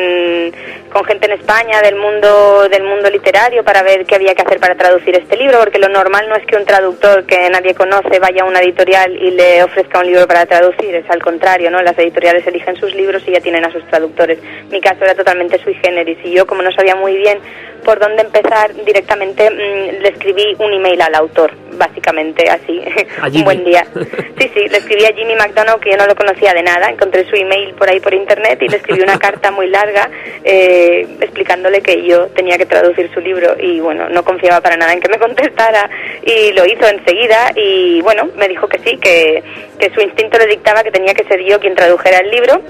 con 0.93 1.05
gente 1.05 1.27
en 1.27 1.33
España 1.33 1.81
del 1.83 1.97
mundo, 1.97 2.68
del 2.68 2.83
mundo 2.83 3.11
literario 3.11 3.64
para 3.64 3.83
ver 3.83 4.05
qué 4.05 4.16
había 4.16 4.35
que 4.35 4.43
hacer 4.43 4.61
para 4.61 4.75
traducir 4.75 5.16
este 5.16 5.37
libro, 5.37 5.59
porque 5.59 5.79
lo 5.79 5.89
normal 5.89 6.29
no 6.29 6.37
es 6.37 6.47
que 6.47 6.57
un 6.57 6.64
traductor 6.64 7.25
que 7.25 7.49
nadie 7.51 7.75
conoce 7.75 8.18
vaya 8.18 8.43
a 8.43 8.47
una 8.47 8.61
editorial 8.61 9.14
y 9.14 9.31
le 9.31 9.62
ofrezca 9.62 10.01
un 10.01 10.07
libro 10.07 10.27
para 10.27 10.47
traducir, 10.47 10.95
es 10.95 11.09
al 11.11 11.23
contrario, 11.23 11.70
¿no? 11.70 11.83
Las 11.83 11.99
editoriales 11.99 12.47
eligen 12.47 12.77
sus 12.77 12.95
libros 12.95 13.23
y 13.27 13.33
ya 13.33 13.41
tienen 13.41 13.64
a 13.64 13.73
sus 13.73 13.87
traductores. 13.87 14.39
Mi 14.70 14.81
caso 14.81 15.05
era 15.05 15.14
totalmente 15.14 15.62
sui 15.62 15.75
generis 15.75 16.18
y 16.25 16.33
yo, 16.33 16.47
como 16.47 16.62
no 16.62 16.73
sabía 16.73 16.95
muy 16.95 17.16
bien 17.16 17.39
por 17.85 17.99
dónde 17.99 18.22
empezar, 18.22 18.74
directamente 18.85 19.51
mm, 19.51 20.03
le 20.03 20.09
escribí 20.09 20.57
un 20.59 20.72
email 20.72 21.01
al 21.03 21.14
autor, 21.14 21.53
básicamente 21.72 22.49
así, 22.49 22.80
un 23.35 23.45
buen 23.45 23.64
día. 23.64 23.85
Sí, 24.39 24.51
sí, 24.55 24.68
le 24.68 24.78
escribí 24.78 25.05
a 25.05 25.14
Jimmy 25.14 25.37
McDonough, 25.37 25.78
que 25.78 25.91
yo 25.91 25.97
no 25.97 26.07
lo 26.07 26.16
conocía 26.16 26.53
de 26.53 26.64
nada, 26.64 26.89
encontré 26.89 27.28
su 27.28 27.37
email 27.37 27.74
por 27.74 27.89
ahí 27.89 28.01
por 28.01 28.12
internet 28.12 28.61
y 28.61 28.66
le 28.66 28.78
escribí 28.78 29.01
una 29.01 29.16
carta 29.20 29.53
muy 29.53 29.68
larga 29.68 30.11
eh, 30.43 31.07
explicándole 31.20 31.80
que 31.80 32.03
yo 32.03 32.26
tenía 32.28 32.59
que 32.59 32.66
traducir 32.66 33.09
su 33.14 33.20
libro 33.20 33.55
y 33.61 33.78
bueno, 33.78 34.09
no 34.09 34.24
confiaba 34.24 34.61
para 34.61 34.76
nada 34.76 34.95
en 34.95 35.01
que 35.01 35.09
me 35.09 35.18
contestara 35.18 35.89
y 36.24 36.53
lo 36.53 36.66
hizo 36.66 36.89
enseguida 36.89 37.53
y 37.55 38.01
bueno, 38.01 38.30
me 38.37 38.49
dijo 38.49 38.66
que 38.66 38.78
sí, 38.80 38.97
que, 38.97 39.45
que 39.78 39.91
su 39.95 40.01
instinto 40.01 40.39
le 40.39 40.47
dictaba 40.47 40.83
que 40.83 40.91
tenía 40.91 41.14
que 41.14 41.24
ser 41.24 41.41
yo 41.45 41.61
quien 41.61 41.76
tradujera 41.76 42.18
el 42.18 42.30
libro 42.30 42.62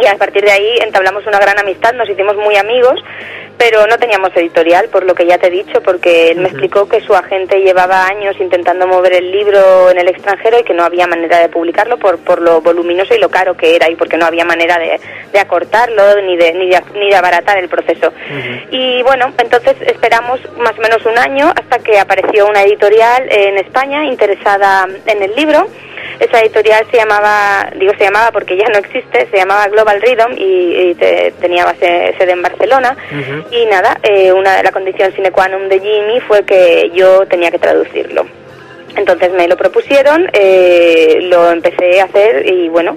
y 0.00 0.06
a 0.06 0.16
partir 0.16 0.44
de 0.44 0.50
ahí 0.50 0.78
entablamos 0.84 1.26
una 1.26 1.38
gran 1.38 1.58
amistad, 1.58 1.92
nos 1.94 2.08
hicimos 2.08 2.36
muy 2.36 2.56
amigos, 2.56 3.00
pero 3.58 3.86
no 3.88 3.98
teníamos 3.98 4.30
editorial, 4.36 4.88
por 4.88 5.04
lo 5.04 5.14
que 5.14 5.26
ya 5.26 5.36
te 5.36 5.48
he 5.48 5.50
dicho, 5.50 5.82
porque 5.82 6.30
él 6.30 6.38
me 6.38 6.48
explicó 6.48 6.88
que 6.88 7.00
su 7.00 7.14
agente 7.14 7.60
llevaba 7.60 8.06
años 8.06 8.36
intentando 8.38 8.86
mover 8.86 9.14
el 9.14 9.32
libro 9.32 9.90
en 9.90 9.98
el 9.98 10.08
extranjero 10.08 10.60
y 10.60 10.62
que 10.62 10.74
no 10.74 10.84
había 10.84 11.08
manera 11.08 11.40
de 11.40 11.48
publicarlo 11.48 11.98
por, 11.98 12.18
por 12.18 12.40
lo 12.40 12.60
voluminoso 12.60 13.14
y 13.14 13.18
lo 13.18 13.28
caro 13.28 13.56
que 13.56 13.74
era 13.74 13.90
y 13.90 13.96
porque 13.96 14.16
no 14.16 14.26
había 14.26 14.44
manera 14.44 14.78
de, 14.78 15.00
de 15.32 15.40
acortarlo 15.40 16.20
ni 16.22 16.36
de, 16.36 16.52
ni, 16.54 16.68
de, 16.68 16.80
ni 16.94 17.10
de 17.10 17.16
abaratar 17.16 17.58
el 17.58 17.68
proceso. 17.68 18.12
Y 18.70 19.02
bueno, 19.02 19.32
entonces 19.38 19.74
esperamos 19.80 20.40
más 20.58 20.78
o 20.78 20.80
menos 20.80 21.04
un 21.04 21.18
año 21.18 21.52
hasta 21.54 21.80
que 21.80 21.98
apareció 21.98 22.46
una 22.46 22.62
editorial 22.62 23.26
en 23.28 23.58
España 23.58 24.04
interesada 24.04 24.86
en 25.06 25.22
el 25.22 25.34
libro. 25.34 25.66
Esa 26.20 26.40
editorial 26.40 26.84
se 26.90 26.96
llamaba, 26.96 27.70
digo 27.76 27.92
se 27.96 28.04
llamaba 28.04 28.32
porque 28.32 28.56
ya 28.56 28.68
no 28.68 28.78
existe, 28.78 29.28
se 29.30 29.36
llamaba 29.36 29.68
Global 29.68 30.00
Rhythm 30.02 30.32
y, 30.36 30.90
y 30.90 30.94
te- 30.96 31.32
tenía 31.40 31.64
base, 31.64 32.14
sede 32.18 32.32
en 32.32 32.42
Barcelona. 32.42 32.96
Y 33.52 33.66
nada, 33.66 33.98
eh, 34.02 34.32
una 34.32 34.56
de 34.56 34.62
la 34.64 34.72
condición 34.72 35.12
sine 35.14 35.30
qua 35.30 35.46
non 35.48 35.68
de 35.68 35.78
Jimmy 35.80 36.18
fue 36.26 36.44
que 36.44 36.90
yo 36.92 37.24
tenía 37.26 37.50
que 37.52 37.58
traducirlo. 37.60 38.26
Entonces 38.96 39.30
me 39.32 39.46
lo 39.46 39.56
propusieron, 39.56 40.28
eh, 40.32 41.18
lo 41.22 41.52
empecé 41.52 42.00
a 42.00 42.04
hacer 42.04 42.44
y 42.52 42.68
bueno, 42.68 42.96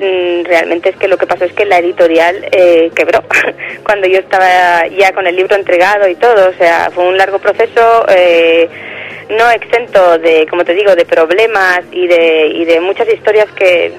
mm, 0.00 0.44
realmente 0.44 0.88
es 0.88 0.96
que 0.96 1.08
lo 1.08 1.18
que 1.18 1.26
pasó 1.26 1.44
es 1.44 1.52
que 1.52 1.66
la 1.66 1.78
editorial 1.78 2.46
eh, 2.50 2.90
quebró 2.94 3.24
cuando 3.84 4.06
yo 4.08 4.20
estaba 4.20 4.86
ya 4.86 5.12
con 5.12 5.26
el 5.26 5.36
libro 5.36 5.54
entregado 5.54 6.08
y 6.08 6.14
todo. 6.14 6.48
O 6.48 6.54
sea, 6.54 6.90
fue 6.94 7.04
un 7.04 7.18
largo 7.18 7.38
proceso. 7.40 8.06
eh, 8.08 8.68
no 9.30 9.50
exento 9.50 10.18
de, 10.18 10.46
como 10.48 10.64
te 10.64 10.74
digo, 10.74 10.94
de 10.94 11.04
problemas 11.04 11.80
y 11.92 12.06
de, 12.06 12.48
y 12.48 12.64
de 12.64 12.80
muchas 12.80 13.08
historias 13.08 13.50
que 13.52 13.92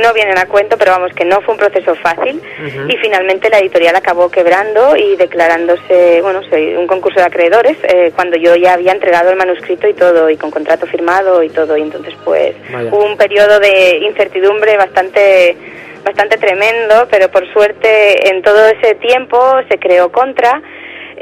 no 0.00 0.12
vienen 0.14 0.38
a 0.38 0.46
cuento, 0.46 0.78
pero 0.78 0.92
vamos, 0.92 1.12
que 1.12 1.24
no 1.24 1.40
fue 1.42 1.54
un 1.54 1.58
proceso 1.58 1.94
fácil. 1.96 2.40
Y 2.88 2.96
finalmente 2.96 3.50
la 3.50 3.58
editorial 3.58 3.94
acabó 3.96 4.30
quebrando 4.30 4.96
y 4.96 5.16
declarándose, 5.16 6.20
bueno, 6.22 6.40
un 6.78 6.86
concurso 6.86 7.20
de 7.20 7.26
acreedores, 7.26 7.76
eh, 7.82 8.12
cuando 8.14 8.36
yo 8.36 8.56
ya 8.56 8.74
había 8.74 8.92
entregado 8.92 9.30
el 9.30 9.36
manuscrito 9.36 9.88
y 9.88 9.94
todo, 9.94 10.30
y 10.30 10.36
con 10.36 10.50
contrato 10.50 10.86
firmado 10.86 11.42
y 11.42 11.50
todo. 11.50 11.76
Y 11.76 11.82
entonces, 11.82 12.14
pues, 12.24 12.54
Vaya. 12.72 12.90
hubo 12.90 13.04
un 13.04 13.16
periodo 13.16 13.60
de 13.60 13.98
incertidumbre 13.98 14.76
bastante 14.76 15.56
bastante 16.04 16.36
tremendo, 16.36 17.06
pero 17.10 17.30
por 17.30 17.46
suerte 17.52 18.28
en 18.28 18.42
todo 18.42 18.66
ese 18.68 18.96
tiempo 18.96 19.38
se 19.68 19.78
creó 19.78 20.10
Contra, 20.10 20.60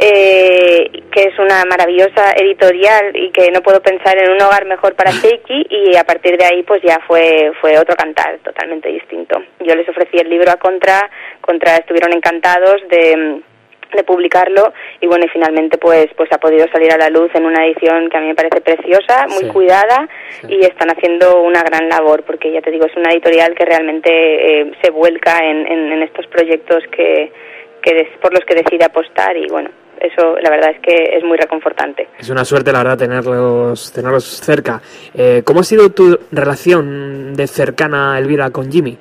eh, 0.03 0.91
que 1.13 1.23
es 1.25 1.39
una 1.39 1.65
maravillosa 1.67 2.33
editorial 2.37 3.15
y 3.15 3.31
que 3.31 3.51
no 3.51 3.61
puedo 3.61 3.81
pensar 3.83 4.17
en 4.17 4.31
un 4.31 4.41
hogar 4.43 4.65
mejor 4.65 4.95
para 4.95 5.13
Seiki 5.23 5.67
y 5.69 5.97
a 5.97 6.05
partir 6.05 6.37
de 6.39 6.45
ahí 6.47 6.63
pues 6.63 6.81
ya 6.83 6.99
fue 7.07 7.53
fue 7.61 7.79
otro 7.79 7.95
cantar 7.97 8.39
totalmente 8.39 8.89
distinto. 8.89 9.43
Yo 9.61 9.75
les 9.75 9.89
ofrecí 9.89 10.17
el 10.19 10.31
libro 10.31 10.51
a 10.51 10.57
Contra, 10.57 11.11
Contra 11.41 11.77
estuvieron 11.77 12.13
encantados 12.13 12.81
de 12.89 13.41
de 13.93 14.05
publicarlo 14.05 14.73
y 15.01 15.09
bueno 15.09 15.25
y 15.25 15.29
finalmente 15.31 15.77
pues 15.77 16.07
pues 16.17 16.33
ha 16.33 16.39
podido 16.39 16.65
salir 16.69 16.93
a 16.93 16.97
la 16.97 17.11
luz 17.11 17.29
en 17.35 17.45
una 17.45 17.67
edición 17.67 18.09
que 18.09 18.17
a 18.17 18.21
mí 18.21 18.29
me 18.29 18.37
parece 18.37 18.61
preciosa 18.61 19.27
muy 19.27 19.43
Sí. 19.47 19.49
cuidada 19.49 20.09
y 20.49 20.61
están 20.65 20.91
haciendo 20.91 21.43
una 21.43 21.65
gran 21.65 21.89
labor 21.89 22.23
porque 22.23 22.53
ya 22.53 22.61
te 22.63 22.71
digo 22.71 22.87
es 22.87 22.97
una 22.97 23.11
editorial 23.11 23.53
que 23.57 23.65
realmente 23.65 24.11
eh, 24.61 24.73
se 24.81 24.91
vuelca 24.93 25.39
en, 25.43 25.67
en, 25.67 25.91
en 25.93 26.03
estos 26.05 26.25
proyectos 26.29 26.85
que, 26.93 27.33
que 27.83 27.95
des- 27.95 28.17
por 28.23 28.33
los 28.33 28.45
que 28.45 28.55
decide 28.55 28.85
apostar 28.85 29.37
y 29.37 29.49
bueno 29.49 29.71
eso 30.01 30.37
la 30.41 30.51
verdad 30.51 30.71
es 30.71 30.81
que 30.81 31.17
es 31.17 31.23
muy 31.23 31.37
reconfortante 31.37 32.09
Es 32.19 32.31
una 32.31 32.45
suerte, 32.45 32.73
la 32.73 32.79
verdad, 32.79 32.99
tenerlos, 32.99 33.93
tenerlos 33.93 34.25
cerca. 34.25 34.81
Eh, 35.15 35.43
¿Cómo 35.45 35.61
ha 35.61 35.65
sido 35.65 35.91
tu 35.91 36.19
relación 36.33 37.35
de 37.35 37.47
cercana, 37.47 38.19
Elvira, 38.19 38.51
con 38.51 38.71
Jimmy? 38.71 38.97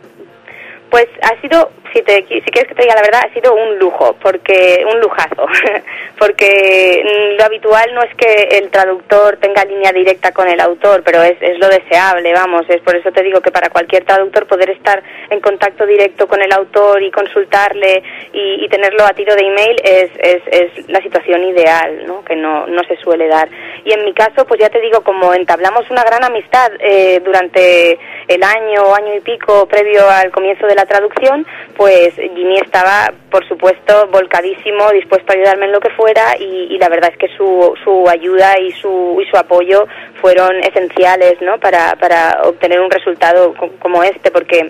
Pues 0.90 1.08
ha 1.22 1.40
sido, 1.42 1.72
si, 1.94 2.02
te, 2.02 2.26
si 2.28 2.42
quieres 2.42 2.68
que 2.68 2.76
te 2.76 2.84
diga 2.84 2.96
la 2.96 3.02
verdad, 3.02 3.22
ha 3.30 3.34
sido 3.34 3.54
un 3.54 3.78
lujo, 3.80 4.16
porque 4.22 4.86
un 4.92 5.00
lujazo, 5.00 5.46
porque 6.20 7.04
mm, 7.04 7.38
lo 7.38 7.46
habitual 7.46 7.94
no 7.94 8.02
es 8.02 8.14
que 8.16 8.58
el 8.58 8.70
traductor 8.70 9.38
tenga 9.38 9.66
línea 9.66 9.92
directa 9.92 10.32
con 10.32 10.48
el 10.48 10.60
autor, 10.60 11.04
pero 11.04 11.22
es, 11.24 11.38
es 11.42 11.58
lo 11.60 11.68
deseable, 11.68 12.34
vamos, 12.34 12.66
es 12.70 12.82
por 12.82 12.96
eso 12.96 13.12
te 13.12 13.24
digo 13.24 13.42
que 13.42 13.52
para 13.52 13.70
cualquier 13.70 14.06
traductor 14.06 14.48
poder 14.48 14.70
estar 14.72 15.02
en 15.30 15.40
contacto 15.40 15.86
directo 15.86 16.28
con 16.28 16.42
el 16.42 16.52
autor 16.52 17.02
y 17.04 17.12
consultarle 17.12 18.04
y, 18.34 18.68
tenerlo 18.70 19.04
a 19.04 19.14
tiro 19.14 19.34
de 19.34 19.48
email 19.48 19.82
es, 19.84 20.12
es, 20.20 20.44
es 20.52 20.90
la 20.90 21.02
situación 21.02 21.44
ideal, 21.44 22.06
¿no? 22.06 22.24
que 22.24 22.36
no, 22.36 22.68
no 22.68 22.84
se 22.84 22.96
suele 22.98 23.28
dar. 23.28 23.50
Y 23.84 23.92
en 23.92 24.06
mi 24.06 24.14
caso, 24.14 24.46
pues 24.46 24.60
ya 24.60 24.70
te 24.70 24.80
digo, 24.80 25.02
como 25.02 25.34
entablamos 25.34 25.90
una 25.90 26.04
gran 26.04 26.24
amistad 26.24 26.72
eh, 26.80 27.20
durante 27.24 27.98
el 28.28 28.44
año, 28.44 28.94
año 28.94 29.16
y 29.16 29.22
pico 29.22 29.68
previo 29.68 30.08
al 30.08 30.32
comienzo 30.32 30.68
de 30.68 30.76
la 30.76 30.86
traducción, 30.86 31.46
pues 31.80 32.14
Jimmy 32.16 32.58
estaba, 32.58 33.14
por 33.32 33.48
supuesto, 33.48 34.08
volcadísimo, 34.08 34.92
dispuesto 34.92 35.32
a 35.32 35.36
ayudarme 35.36 35.68
en 35.68 35.72
lo 35.72 35.80
que 35.80 35.90
fuera 35.92 36.36
y, 36.38 36.78
la 36.78 36.90
verdad 36.90 37.10
es 37.14 37.18
que 37.18 37.34
su, 37.38 37.74
su 37.86 38.06
ayuda 38.10 38.60
y 38.60 38.74
su, 38.74 39.18
y 39.26 39.30
su 39.30 39.38
apoyo 39.38 39.88
fueron 40.20 40.58
esenciales 40.60 41.42
¿no? 41.42 41.58
para, 41.58 41.96
para 41.96 42.42
obtener 42.44 42.82
un 42.82 42.92
resultado 42.92 43.54
co- 43.54 43.72
como 43.80 44.04
este, 44.04 44.30
porque 44.30 44.70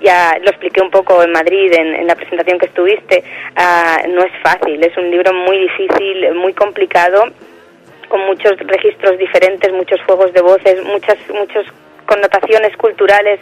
ya 0.00 0.38
lo 0.40 0.50
expliqué 0.50 0.80
un 0.80 0.90
poco 0.92 1.20
en 1.20 1.32
Madrid 1.32 1.72
en, 1.72 1.96
en 1.96 2.06
la 2.06 2.14
presentación 2.14 2.60
que 2.60 2.66
estuviste, 2.66 3.24
ah, 3.56 4.02
no 4.08 4.22
es 4.22 4.32
fácil, 4.40 4.80
es 4.84 4.96
un 4.96 5.10
libro 5.10 5.32
muy 5.32 5.58
difícil, 5.58 6.32
muy 6.34 6.52
complicado 6.52 7.24
con 8.08 8.20
muchos 8.20 8.56
registros 8.58 9.18
diferentes, 9.18 9.72
muchos 9.72 10.00
juegos 10.06 10.32
de 10.32 10.42
voces, 10.42 10.80
muchas, 10.84 11.18
muchos 11.34 11.66
connotaciones 12.06 12.76
culturales 12.76 13.40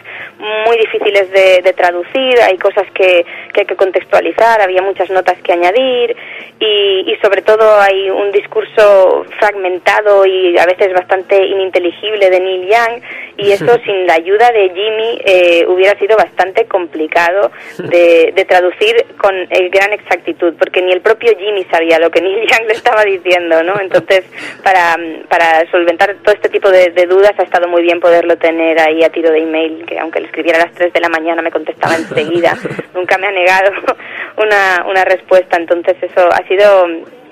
muy 0.65 0.77
difíciles 0.77 1.31
de, 1.31 1.61
de 1.61 1.73
traducir, 1.73 2.39
hay 2.41 2.57
cosas 2.57 2.85
que, 2.93 3.25
que 3.53 3.61
hay 3.61 3.65
que 3.65 3.75
contextualizar, 3.75 4.61
había 4.61 4.81
muchas 4.81 5.09
notas 5.09 5.37
que 5.41 5.53
añadir 5.53 6.15
y, 6.59 7.11
y 7.11 7.15
sobre 7.21 7.41
todo 7.41 7.79
hay 7.79 8.09
un 8.09 8.31
discurso 8.31 9.25
fragmentado 9.39 10.25
y 10.25 10.57
a 10.57 10.65
veces 10.65 10.93
bastante 10.93 11.45
ininteligible 11.45 12.29
de 12.29 12.39
Neil 12.39 12.67
Young 12.67 13.01
y 13.37 13.51
eso 13.55 13.77
sin 13.85 14.07
la 14.07 14.15
ayuda 14.15 14.51
de 14.51 14.69
Jimmy 14.69 15.21
eh, 15.25 15.65
hubiera 15.67 15.97
sido 15.99 16.17
bastante 16.17 16.65
complicado 16.65 17.51
de, 17.77 18.33
de 18.35 18.45
traducir 18.45 19.05
con 19.17 19.35
eh, 19.35 19.69
gran 19.69 19.93
exactitud 19.93 20.53
porque 20.57 20.81
ni 20.81 20.91
el 20.91 21.01
propio 21.01 21.31
Jimmy 21.37 21.65
sabía 21.71 21.99
lo 21.99 22.09
que 22.09 22.21
Neil 22.21 22.47
Young 22.47 22.67
le 22.67 22.73
estaba 22.73 23.03
diciendo, 23.03 23.63
¿no? 23.63 23.79
Entonces 23.79 24.23
para, 24.63 24.97
para 25.29 25.69
solventar 25.71 26.15
todo 26.23 26.33
este 26.33 26.49
tipo 26.49 26.69
de, 26.71 26.89
de 26.91 27.05
dudas 27.05 27.33
ha 27.37 27.43
estado 27.43 27.67
muy 27.67 27.83
bien 27.83 27.99
poderlo 27.99 28.37
tener 28.37 28.54
ahí 28.61 29.03
a 29.03 29.09
tiro 29.09 29.31
de 29.31 29.39
email, 29.39 29.85
que 29.85 29.99
aunque 29.99 30.19
le 30.19 30.27
escribiera 30.27 30.59
a 30.61 30.65
las 30.65 30.73
3 30.75 30.91
de 30.93 30.99
la 30.99 31.09
mañana 31.09 31.41
me 31.41 31.51
contestaba 31.51 31.95
enseguida, 31.95 32.55
nunca 32.95 33.17
me 33.17 33.27
ha 33.27 33.31
negado 33.31 33.71
una, 34.37 34.85
una 34.89 35.03
respuesta, 35.05 35.57
entonces 35.57 35.95
eso 36.01 36.27
ha 36.31 36.47
sido 36.47 36.85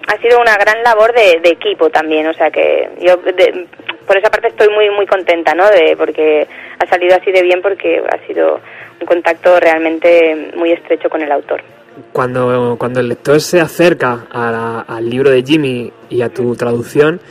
ha 0.05 0.17
sido 0.21 0.41
una 0.41 0.57
gran 0.57 0.83
labor 0.83 1.13
de, 1.13 1.39
de 1.41 1.49
equipo 1.51 1.89
también, 1.89 2.27
o 2.27 2.33
sea 2.33 2.51
que 2.51 2.89
yo 2.99 3.15
de- 3.17 3.67
por 4.05 4.17
esa 4.17 4.29
parte 4.29 4.49
estoy 4.49 4.67
muy 4.73 4.89
muy 4.89 5.05
contenta, 5.07 5.53
¿no? 5.55 5.65
De, 5.69 5.95
porque 5.97 6.45
ha 6.79 6.85
salido 6.89 7.15
así 7.15 7.31
de 7.31 7.41
bien 7.41 7.61
porque 7.61 8.01
ha 8.11 8.27
sido 8.27 8.59
un 8.99 9.07
contacto 9.07 9.57
realmente 9.61 10.51
muy 10.55 10.71
estrecho 10.73 11.09
con 11.09 11.21
el 11.21 11.31
autor. 11.31 11.61
Cuando, 12.11 12.75
cuando 12.77 12.99
el 12.99 13.07
lector 13.07 13.39
se 13.39 13.61
acerca 13.61 14.25
a 14.31 14.51
la- 14.51 14.79
al 14.81 15.09
libro 15.09 15.29
de 15.29 15.41
Jimmy 15.43 15.91
y 16.09 16.21
a 16.21 16.29
tu 16.29 16.53
traducción, 16.55 17.21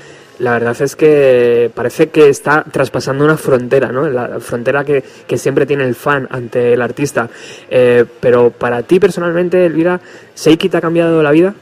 la 0.42 0.54
verdad 0.54 0.74
es 0.82 0.96
que 0.96 1.70
parece 1.72 2.10
que 2.10 2.28
está 2.28 2.64
traspasando 2.70 3.24
una 3.24 3.36
frontera, 3.36 3.92
¿no? 3.92 4.08
La 4.08 4.40
frontera 4.40 4.84
que, 4.84 5.04
que 5.28 5.38
siempre 5.38 5.66
tiene 5.66 5.84
el 5.84 5.94
fan 5.94 6.26
ante 6.30 6.72
el 6.72 6.82
artista. 6.82 7.28
Eh, 7.70 8.04
pero 8.20 8.50
para 8.50 8.82
ti 8.82 8.98
personalmente, 8.98 9.64
Elvira, 9.64 10.00
¿Seiki 10.34 10.68
te 10.68 10.78
ha 10.78 10.80
cambiado 10.80 11.22
la 11.22 11.30
vida? 11.30 11.54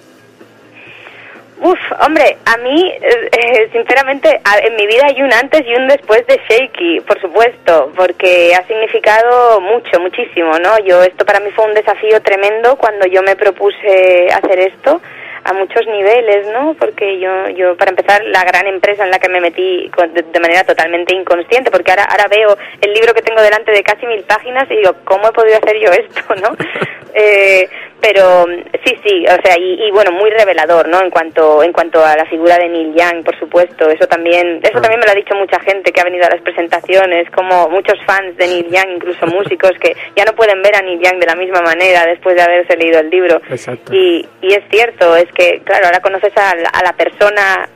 Uf, 1.60 1.78
hombre, 2.00 2.38
a 2.46 2.56
mí, 2.56 2.88
eh, 2.88 3.28
eh, 3.30 3.68
sinceramente, 3.70 4.40
en 4.64 4.76
mi 4.76 4.86
vida 4.86 5.04
hay 5.08 5.20
un 5.20 5.30
antes 5.34 5.60
y 5.66 5.74
un 5.74 5.86
después 5.86 6.26
de 6.26 6.40
Shaky, 6.48 7.00
por 7.00 7.20
supuesto, 7.20 7.92
porque 7.94 8.54
ha 8.54 8.66
significado 8.66 9.60
mucho, 9.60 10.00
muchísimo, 10.00 10.58
¿no? 10.58 10.78
Yo, 10.86 11.02
esto 11.02 11.26
para 11.26 11.40
mí 11.40 11.50
fue 11.54 11.66
un 11.66 11.74
desafío 11.74 12.22
tremendo 12.22 12.76
cuando 12.76 13.06
yo 13.06 13.22
me 13.22 13.36
propuse 13.36 14.28
hacer 14.32 14.58
esto 14.58 15.02
a 15.44 15.52
muchos 15.52 15.86
niveles, 15.86 16.46
¿no? 16.52 16.74
Porque 16.78 17.18
yo, 17.18 17.48
yo 17.50 17.76
para 17.76 17.90
empezar, 17.90 18.22
la 18.24 18.44
gran 18.44 18.66
empresa 18.66 19.04
en 19.04 19.10
la 19.10 19.18
que 19.18 19.28
me 19.28 19.40
metí 19.40 19.90
con- 19.96 20.12
de, 20.12 20.22
de 20.22 20.40
manera 20.40 20.64
totalmente 20.64 21.14
inconsciente, 21.14 21.70
porque 21.70 21.90
ahora, 21.92 22.04
ahora 22.04 22.26
veo 22.28 22.56
el 22.80 22.92
libro 22.92 23.14
que 23.14 23.22
tengo 23.22 23.40
delante 23.42 23.72
de 23.72 23.82
casi 23.82 24.06
mil 24.06 24.22
páginas 24.24 24.70
y 24.70 24.76
digo, 24.76 24.94
¿cómo 25.04 25.28
he 25.28 25.32
podido 25.32 25.56
hacer 25.58 25.78
yo 25.78 25.90
esto, 25.92 26.34
no? 26.42 26.56
Eh, 27.12 27.68
pero 28.00 28.46
sí, 28.84 28.96
sí, 29.04 29.24
o 29.26 29.36
sea, 29.42 29.58
y, 29.58 29.84
y 29.86 29.90
bueno, 29.90 30.10
muy 30.12 30.30
revelador, 30.30 30.88
¿no? 30.88 31.00
En 31.02 31.10
cuanto 31.10 31.62
en 31.62 31.72
cuanto 31.72 32.04
a 32.04 32.16
la 32.16 32.24
figura 32.26 32.56
de 32.58 32.68
Neil 32.68 32.94
Young, 32.94 33.24
por 33.24 33.38
supuesto, 33.38 33.88
eso 33.90 34.06
también 34.06 34.60
eso 34.62 34.80
también 34.80 35.00
me 35.00 35.06
lo 35.06 35.12
ha 35.12 35.14
dicho 35.14 35.34
mucha 35.34 35.60
gente 35.60 35.92
que 35.92 36.00
ha 36.00 36.04
venido 36.04 36.24
a 36.26 36.30
las 36.30 36.40
presentaciones, 36.42 37.30
como 37.30 37.68
muchos 37.68 37.98
fans 38.06 38.36
de 38.36 38.46
Neil 38.46 38.66
Young, 38.70 38.96
incluso 38.96 39.26
músicos 39.38 39.72
que 39.80 39.96
ya 40.16 40.24
no 40.24 40.32
pueden 40.34 40.62
ver 40.62 40.76
a 40.76 40.82
Neil 40.82 41.00
Young 41.00 41.18
de 41.20 41.26
la 41.26 41.34
misma 41.36 41.60
manera 41.62 42.04
después 42.06 42.34
de 42.36 42.42
haberse 42.42 42.76
leído 42.76 43.00
el 43.00 43.10
libro. 43.10 43.40
Exacto. 43.50 43.94
Y, 43.94 44.26
y 44.42 44.54
es 44.54 44.62
cierto, 44.70 45.16
es 45.16 45.30
que 45.32 45.60
claro, 45.64 45.86
ahora 45.86 46.00
conoces 46.00 46.32
a, 46.36 46.54
la- 46.56 46.68
a 46.70 46.82
la 46.82 46.92
persona 46.94 47.68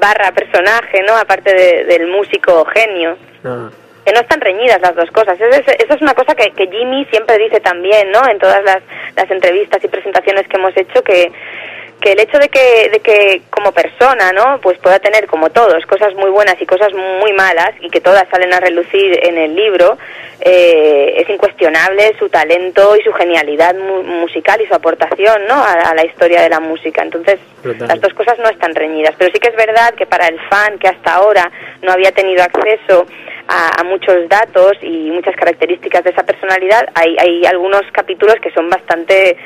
barra 0.00 0.30
personaje, 0.32 1.02
¿no? 1.06 1.16
Aparte 1.16 1.52
de- 1.54 1.84
del 1.84 2.06
músico 2.08 2.64
genio 2.66 3.16
Ah, 3.44 3.68
que 4.08 4.14
no 4.14 4.20
están 4.20 4.40
reñidas 4.40 4.80
las 4.80 4.94
dos 4.96 5.10
cosas. 5.10 5.38
Eso 5.38 5.60
es, 5.60 5.68
eso 5.84 5.94
es 5.94 6.00
una 6.00 6.14
cosa 6.14 6.34
que, 6.34 6.50
que 6.52 6.66
Jimmy 6.68 7.04
siempre 7.10 7.36
dice 7.36 7.60
también, 7.60 8.10
¿no? 8.10 8.26
En 8.26 8.38
todas 8.38 8.64
las, 8.64 8.78
las 9.14 9.30
entrevistas 9.30 9.84
y 9.84 9.88
presentaciones 9.88 10.48
que 10.48 10.56
hemos 10.56 10.74
hecho, 10.78 11.02
que, 11.02 11.30
que 12.00 12.12
el 12.12 12.20
hecho 12.20 12.38
de 12.38 12.48
que, 12.48 12.88
de 12.88 13.00
que 13.00 13.42
como 13.50 13.72
persona, 13.72 14.32
¿no? 14.32 14.60
Pues 14.62 14.78
pueda 14.78 14.98
tener, 14.98 15.26
como 15.26 15.50
todos, 15.50 15.84
cosas 15.84 16.14
muy 16.14 16.30
buenas 16.30 16.56
y 16.58 16.64
cosas 16.64 16.90
muy 16.94 17.34
malas, 17.34 17.72
y 17.80 17.90
que 17.90 18.00
todas 18.00 18.24
salen 18.30 18.54
a 18.54 18.60
relucir 18.60 19.20
en 19.22 19.36
el 19.36 19.54
libro, 19.54 19.98
eh, 20.40 21.16
es 21.18 21.28
incuestionable 21.28 22.14
su 22.18 22.30
talento 22.30 22.96
y 22.96 23.02
su 23.02 23.12
genialidad 23.12 23.74
mu- 23.74 24.04
musical 24.04 24.58
y 24.62 24.66
su 24.68 24.74
aportación, 24.74 25.46
¿no? 25.48 25.54
A, 25.56 25.72
a 25.90 25.94
la 25.94 26.06
historia 26.06 26.40
de 26.40 26.48
la 26.48 26.60
música. 26.60 27.02
Entonces, 27.02 27.40
las 27.62 28.00
dos 28.00 28.14
cosas 28.14 28.38
no 28.38 28.48
están 28.48 28.74
reñidas. 28.74 29.14
Pero 29.18 29.30
sí 29.34 29.38
que 29.38 29.48
es 29.48 29.56
verdad 29.56 29.92
que 29.94 30.06
para 30.06 30.28
el 30.28 30.40
fan 30.48 30.78
que 30.78 30.88
hasta 30.88 31.12
ahora 31.12 31.50
no 31.82 31.92
había 31.92 32.12
tenido 32.12 32.42
acceso 32.42 33.06
a, 33.48 33.80
a 33.80 33.84
muchos 33.84 34.28
datos 34.28 34.72
y 34.82 35.10
muchas 35.10 35.34
características 35.34 36.04
de 36.04 36.10
esa 36.10 36.22
personalidad, 36.22 36.86
hay, 36.94 37.16
hay 37.18 37.46
algunos 37.46 37.82
capítulos 37.92 38.36
que 38.42 38.50
son 38.52 38.68
bastante 38.68 39.36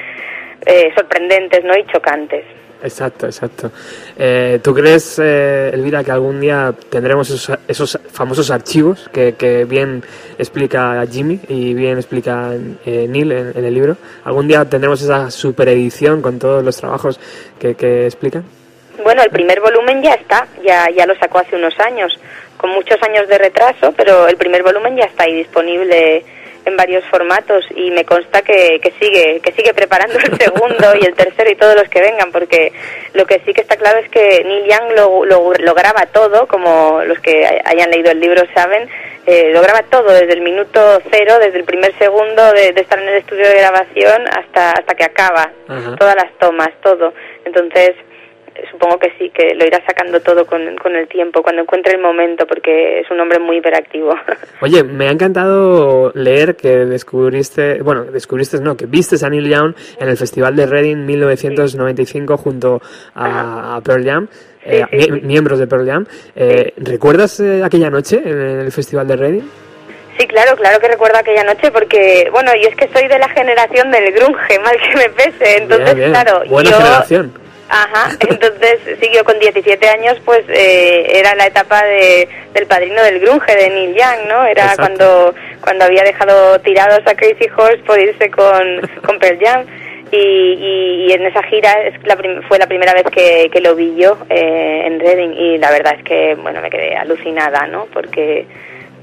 eh, 0.66 0.92
sorprendentes 0.96 1.64
¿no? 1.64 1.76
y 1.76 1.86
chocantes. 1.86 2.44
exacto, 2.82 3.26
exacto. 3.26 3.70
Eh, 4.18 4.58
¿Tú 4.62 4.74
crees, 4.74 5.18
eh, 5.22 5.70
Elvira, 5.72 6.02
que 6.02 6.10
algún 6.10 6.40
día 6.40 6.74
tendremos 6.90 7.30
esos, 7.30 7.58
esos 7.68 7.98
famosos 8.10 8.50
archivos 8.50 9.08
que, 9.12 9.34
que 9.34 9.64
bien 9.64 10.02
explica 10.36 11.04
Jimmy 11.10 11.40
y 11.48 11.74
bien 11.74 11.96
explica 11.96 12.50
eh, 12.84 13.06
Neil 13.08 13.32
en, 13.32 13.52
en 13.56 13.64
el 13.64 13.72
libro? 13.74 13.96
¿Algún 14.24 14.48
día 14.48 14.64
tendremos 14.64 15.00
esa 15.00 15.30
superedición 15.30 16.22
con 16.22 16.38
todos 16.38 16.64
los 16.64 16.76
trabajos 16.76 17.20
que, 17.58 17.74
que 17.76 18.06
explican? 18.06 18.44
Bueno, 19.02 19.22
el 19.22 19.30
primer 19.30 19.60
volumen 19.60 20.02
ya 20.02 20.12
está, 20.14 20.46
ya, 20.62 20.88
ya 20.90 21.06
lo 21.06 21.14
sacó 21.16 21.38
hace 21.38 21.56
unos 21.56 21.78
años, 21.80 22.12
con 22.56 22.70
muchos 22.70 23.02
años 23.02 23.28
de 23.28 23.38
retraso, 23.38 23.92
pero 23.96 24.28
el 24.28 24.36
primer 24.36 24.62
volumen 24.62 24.96
ya 24.96 25.04
está 25.04 25.24
ahí 25.24 25.34
disponible 25.34 26.24
en 26.64 26.76
varios 26.76 27.04
formatos 27.06 27.64
y 27.74 27.90
me 27.90 28.04
consta 28.04 28.42
que, 28.42 28.78
que 28.80 28.92
sigue 29.00 29.40
que 29.40 29.50
sigue 29.52 29.74
preparando 29.74 30.16
el 30.16 30.38
segundo 30.40 30.94
y 31.00 31.04
el 31.04 31.14
tercero 31.14 31.50
y 31.50 31.56
todos 31.56 31.74
los 31.74 31.88
que 31.88 32.00
vengan 32.00 32.30
porque 32.30 32.72
lo 33.14 33.26
que 33.26 33.40
sí 33.44 33.52
que 33.52 33.62
está 33.62 33.76
claro 33.76 33.98
es 33.98 34.08
que 34.10 34.44
Neil 34.44 34.66
Young 34.66 34.92
lo, 34.96 35.24
lo, 35.24 35.52
lo 35.54 35.74
graba 35.74 36.06
todo 36.12 36.46
como 36.46 37.02
los 37.04 37.18
que 37.18 37.60
hayan 37.64 37.90
leído 37.90 38.12
el 38.12 38.20
libro 38.20 38.44
saben 38.54 38.88
eh, 39.24 39.50
lo 39.52 39.62
graba 39.62 39.82
todo 39.84 40.12
desde 40.12 40.32
el 40.32 40.40
minuto 40.40 41.00
cero 41.10 41.38
desde 41.40 41.58
el 41.58 41.64
primer 41.64 41.96
segundo 41.96 42.52
de, 42.52 42.72
de 42.72 42.80
estar 42.80 42.98
en 42.98 43.08
el 43.08 43.16
estudio 43.18 43.46
de 43.46 43.54
grabación 43.58 44.26
hasta 44.28 44.72
hasta 44.72 44.94
que 44.94 45.04
acaba. 45.04 45.50
Todas 45.98 46.16
las 46.16 46.36
tomas 46.38 46.70
todo. 46.82 47.14
Entonces 47.44 47.94
supongo 48.70 48.98
que 48.98 49.12
sí, 49.18 49.30
que 49.30 49.54
lo 49.54 49.64
irá 49.66 49.82
sacando 49.86 50.20
todo 50.20 50.46
con, 50.46 50.76
con 50.76 50.94
el 50.96 51.08
tiempo, 51.08 51.42
cuando 51.42 51.62
encuentre 51.62 51.94
el 51.94 52.00
momento, 52.00 52.46
porque 52.46 53.00
es 53.00 53.10
un 53.10 53.20
hombre 53.20 53.38
muy 53.38 53.58
hiperactivo. 53.58 54.14
Oye, 54.60 54.82
me 54.84 55.08
ha 55.08 55.10
encantado 55.12 56.12
leer 56.14 56.56
que 56.56 56.68
descubriste, 56.86 57.82
bueno, 57.82 58.04
descubriste, 58.04 58.58
no, 58.60 58.76
que 58.76 58.86
viste 58.86 59.16
a 59.24 59.28
Neil 59.28 59.48
Young 59.48 59.74
en 59.98 60.08
el 60.08 60.16
Festival 60.16 60.54
de 60.56 60.66
Reading 60.66 61.04
1995 61.06 62.36
junto 62.36 62.80
a, 63.14 63.76
a 63.76 63.80
Pearl 63.80 64.04
Jam. 64.04 64.28
eh, 64.64 64.84
Sí, 64.90 65.00
sí, 65.02 65.10
mie- 65.10 65.20
sí. 65.20 65.26
miembros 65.26 65.58
de 65.58 65.66
Pearl 65.66 65.86
Jam. 65.86 66.06
Eh, 66.36 66.72
¿Recuerdas 66.76 67.40
eh, 67.40 67.62
aquella 67.64 67.90
noche 67.90 68.20
en 68.24 68.38
el 68.60 68.72
Festival 68.72 69.06
de 69.08 69.16
Reading? 69.16 69.42
Sí, 70.18 70.26
claro, 70.26 70.54
claro 70.56 70.78
que 70.78 70.88
recuerdo 70.88 71.18
aquella 71.18 71.42
noche 71.42 71.70
porque, 71.72 72.28
bueno, 72.30 72.50
yo 72.62 72.68
es 72.68 72.76
que 72.76 72.86
soy 72.96 73.08
de 73.08 73.18
la 73.18 73.28
generación 73.30 73.90
del 73.90 74.12
grunge, 74.12 74.58
mal 74.64 74.76
que 74.76 74.96
me 74.96 75.08
pese, 75.10 75.56
entonces, 75.56 75.94
Bien, 75.94 75.96
bien. 75.96 76.10
claro, 76.12 76.42
Buena 76.48 76.70
yo... 76.70 76.76
generación. 76.76 77.32
Ajá, 77.74 78.10
entonces 78.28 78.80
yo 79.14 79.24
con 79.24 79.38
17 79.38 79.88
años 79.88 80.18
pues 80.26 80.44
eh, 80.48 81.06
era 81.18 81.34
la 81.34 81.46
etapa 81.46 81.82
de, 81.84 82.28
del 82.52 82.66
padrino 82.66 83.02
del 83.02 83.18
grunge 83.20 83.56
de 83.56 83.70
Neil 83.70 83.94
Young, 83.94 84.28
¿no? 84.28 84.44
Era 84.44 84.64
Exacto. 84.64 84.82
cuando 84.82 85.34
cuando 85.62 85.84
había 85.86 86.02
dejado 86.04 86.60
tirados 86.60 87.00
a 87.06 87.14
Crazy 87.14 87.46
Horse 87.56 87.78
por 87.84 87.98
irse 87.98 88.30
con, 88.30 88.80
con 89.06 89.18
Pearl 89.18 89.38
Jam 89.40 89.64
y, 90.10 90.16
y, 90.18 91.06
y 91.08 91.12
en 91.12 91.24
esa 91.24 91.42
gira 91.44 91.72
es 91.84 91.94
la 92.04 92.16
prim- 92.16 92.42
fue 92.42 92.58
la 92.58 92.66
primera 92.66 92.92
vez 92.92 93.04
que, 93.10 93.48
que 93.50 93.60
lo 93.62 93.74
vi 93.74 93.94
yo 93.96 94.18
eh, 94.28 94.82
en 94.84 95.00
Reading 95.00 95.32
y 95.32 95.56
la 95.56 95.70
verdad 95.70 95.94
es 95.96 96.04
que 96.04 96.34
bueno 96.34 96.60
me 96.60 96.68
quedé 96.68 96.94
alucinada, 96.94 97.66
¿no? 97.68 97.86
Porque 97.90 98.44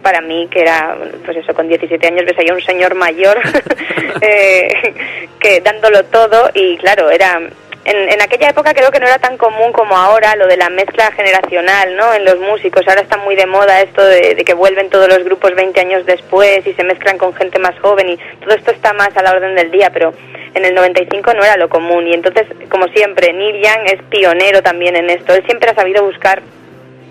para 0.04 0.22
mí 0.22 0.48
que 0.52 0.60
era 0.62 0.96
pues 1.26 1.38
eso 1.38 1.56
con 1.56 1.68
17 1.68 2.06
años 2.06 2.24
ves 2.26 2.38
ahí 2.38 2.50
a 2.50 2.54
un 2.54 2.62
señor 2.62 2.94
mayor 2.94 3.40
eh, 4.22 4.94
que 5.40 5.60
dándolo 5.62 6.04
todo 6.06 6.52
y 6.54 6.78
claro 6.78 7.10
era 7.10 7.42
en, 7.90 8.10
en 8.10 8.22
aquella 8.22 8.50
época 8.50 8.74
creo 8.74 8.92
que 8.92 9.00
no 9.00 9.08
era 9.08 9.18
tan 9.18 9.38
común 9.38 9.72
como 9.72 9.98
ahora 9.98 10.36
lo 10.36 10.48
de 10.48 10.58
la 10.58 10.70
mezcla 10.70 11.12
generacional 11.12 11.96
no 11.96 12.14
en 12.14 12.26
los 12.26 12.40
músicos. 12.40 12.88
Ahora 12.88 13.02
está 13.02 13.18
muy 13.18 13.36
de 13.36 13.46
moda 13.46 13.82
esto 13.82 14.04
de, 14.04 14.36
de 14.36 14.46
que 14.46 14.54
vuelven 14.54 14.90
todos 14.90 15.08
los 15.08 15.24
grupos 15.24 15.56
20 15.56 15.80
años 15.80 16.06
después 16.06 16.66
y 16.66 16.74
se 16.74 16.84
mezclan 16.84 17.18
con 17.18 17.34
gente 17.34 17.58
más 17.60 17.78
joven 17.80 18.10
y 18.10 18.18
todo 18.40 18.56
esto 18.56 18.72
está 18.72 18.94
más 18.94 19.16
a 19.18 19.24
la 19.24 19.32
orden 19.32 19.56
del 19.56 19.72
día 19.72 19.90
pero 19.92 20.14
en 20.54 20.66
el 20.66 20.76
95 20.76 21.34
no 21.34 21.44
era 21.44 21.58
lo 21.58 21.70
común. 21.70 22.08
Y 22.08 22.14
entonces 22.14 22.46
como 22.70 22.88
siempre 22.90 23.34
Neil 23.34 23.56
Young 23.56 23.86
es 23.86 24.04
pionero 24.10 24.62
también 24.62 24.96
en 24.96 25.10
esto. 25.10 25.34
Él 25.34 25.44
siempre 25.46 25.72
ha 25.72 25.76
sabido 25.76 26.04
buscar 26.04 26.42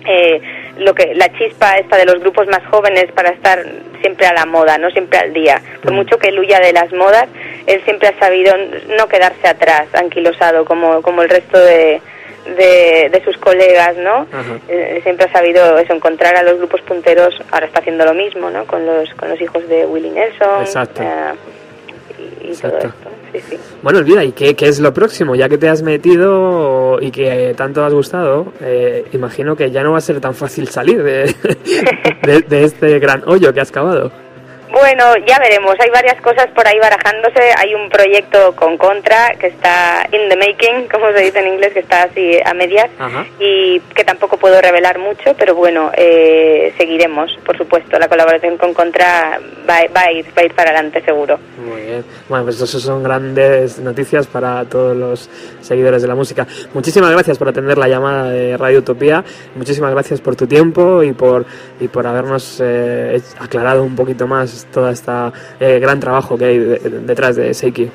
eh, 0.05 0.41
lo 0.77 0.95
que 0.95 1.13
la 1.13 1.31
chispa 1.33 1.77
esta 1.77 1.97
de 1.97 2.05
los 2.05 2.19
grupos 2.19 2.47
más 2.47 2.65
jóvenes 2.67 3.11
para 3.11 3.29
estar 3.29 3.63
siempre 4.01 4.25
a 4.27 4.33
la 4.33 4.45
moda, 4.45 4.77
no 4.77 4.89
siempre 4.91 5.19
al 5.19 5.33
día. 5.33 5.61
Por 5.81 5.91
mucho 5.91 6.17
que 6.17 6.29
él 6.29 6.39
huya 6.39 6.59
de 6.59 6.73
las 6.73 6.91
modas, 6.93 7.27
él 7.69 7.81
siempre 7.85 8.09
ha 8.09 8.19
sabido 8.19 8.53
no 8.97 9.07
quedarse 9.07 9.47
atrás, 9.47 9.87
anquilosado 9.93 10.65
como 10.65 11.01
como 11.01 11.21
el 11.21 11.29
resto 11.29 11.57
de 11.59 12.01
de, 12.45 13.09
de 13.11 13.21
sus 13.23 13.37
colegas, 13.37 13.95
¿no? 13.97 14.25
Ajá. 14.31 14.59
Eh, 14.67 14.99
siempre 15.03 15.25
ha 15.25 15.31
sabido 15.31 15.77
eso, 15.77 15.93
encontrar 15.93 16.35
a 16.35 16.43
los 16.43 16.57
grupos 16.57 16.81
punteros. 16.81 17.33
Ahora 17.51 17.67
está 17.67 17.79
haciendo 17.79 18.05
lo 18.05 18.13
mismo, 18.13 18.49
¿no? 18.49 18.65
Con 18.65 18.85
los 18.85 19.13
con 19.15 19.29
los 19.29 19.39
hijos 19.39 19.67
de 19.67 19.85
Willie 19.85 20.11
Nelson. 20.11 20.61
Exacto. 20.61 21.03
eh, 21.03 21.33
y, 22.43 22.51
y 22.51 22.55
todo 22.55 22.77
esto. 22.77 23.09
Sí, 23.31 23.39
sí. 23.47 23.59
Bueno, 23.83 23.99
Elvira, 23.99 24.23
¿y 24.23 24.31
qué, 24.31 24.55
qué 24.55 24.67
es 24.67 24.79
lo 24.79 24.91
próximo? 24.91 25.35
Ya 25.35 25.47
que 25.47 25.59
te 25.59 25.69
has 25.69 25.83
metido 25.83 26.97
y 26.99 27.11
que 27.11 27.53
tanto 27.55 27.85
has 27.85 27.93
gustado, 27.93 28.51
eh, 28.61 29.05
imagino 29.13 29.55
que 29.55 29.69
ya 29.69 29.83
no 29.83 29.91
va 29.91 29.99
a 29.99 30.01
ser 30.01 30.19
tan 30.19 30.33
fácil 30.33 30.67
salir 30.67 31.03
de, 31.03 31.35
de, 32.23 32.41
de 32.41 32.63
este 32.63 32.97
gran 32.97 33.21
hoyo 33.27 33.53
que 33.53 33.61
has 33.61 33.71
cavado. 33.71 34.11
Bueno, 34.79 35.17
ya 35.27 35.37
veremos. 35.39 35.75
Hay 35.79 35.89
varias 35.89 36.21
cosas 36.21 36.47
por 36.55 36.65
ahí 36.65 36.79
barajándose. 36.79 37.41
Hay 37.57 37.75
un 37.75 37.89
proyecto 37.89 38.55
con 38.55 38.77
Contra 38.77 39.35
que 39.37 39.47
está 39.47 40.07
in 40.11 40.29
the 40.29 40.37
making, 40.37 40.87
como 40.91 41.11
se 41.11 41.21
dice 41.21 41.39
en 41.39 41.53
inglés, 41.53 41.73
que 41.73 41.79
está 41.79 42.03
así 42.03 42.39
a 42.43 42.53
medias 42.53 42.89
Ajá. 42.97 43.25
y 43.39 43.79
que 43.93 44.05
tampoco 44.05 44.37
puedo 44.37 44.61
revelar 44.61 44.97
mucho, 44.97 45.35
pero 45.37 45.53
bueno, 45.55 45.91
eh, 45.95 46.73
seguiremos, 46.77 47.37
por 47.45 47.57
supuesto. 47.57 47.99
La 47.99 48.07
colaboración 48.07 48.57
con 48.57 48.73
Contra 48.73 49.39
va, 49.69 49.79
va 49.95 50.01
a 50.01 50.11
ir, 50.11 50.25
va 50.27 50.41
a 50.41 50.45
ir 50.45 50.53
para 50.53 50.71
adelante 50.71 51.01
seguro. 51.03 51.37
Muy 51.57 51.81
bien. 51.81 52.05
Bueno, 52.29 52.45
pues 52.45 52.61
eso 52.61 52.79
son 52.79 53.03
grandes 53.03 53.79
noticias 53.79 54.27
para 54.27 54.63
todos 54.65 54.95
los 54.95 55.29
seguidores 55.61 56.01
de 56.01 56.07
la 56.07 56.15
música. 56.15 56.47
Muchísimas 56.73 57.11
gracias 57.11 57.37
por 57.37 57.49
atender 57.49 57.77
la 57.77 57.87
llamada 57.87 58.29
de 58.29 58.55
Radio 58.55 58.79
Utopía. 58.79 59.23
Muchísimas 59.55 59.91
gracias 59.91 60.21
por 60.21 60.35
tu 60.35 60.47
tiempo 60.47 61.03
y 61.03 61.11
por, 61.11 61.45
y 61.79 61.87
por 61.89 62.07
habernos 62.07 62.61
eh, 62.63 63.21
aclarado 63.39 63.83
un 63.83 63.95
poquito 63.95 64.27
más 64.27 64.68
todo 64.71 64.89
este 64.89 65.11
gran 65.79 65.99
trabajo 65.99 66.37
que 66.37 66.45
hay 66.45 66.57
de- 66.59 66.79
detrás 67.05 67.35
de 67.35 67.53
Seiki. 67.53 67.89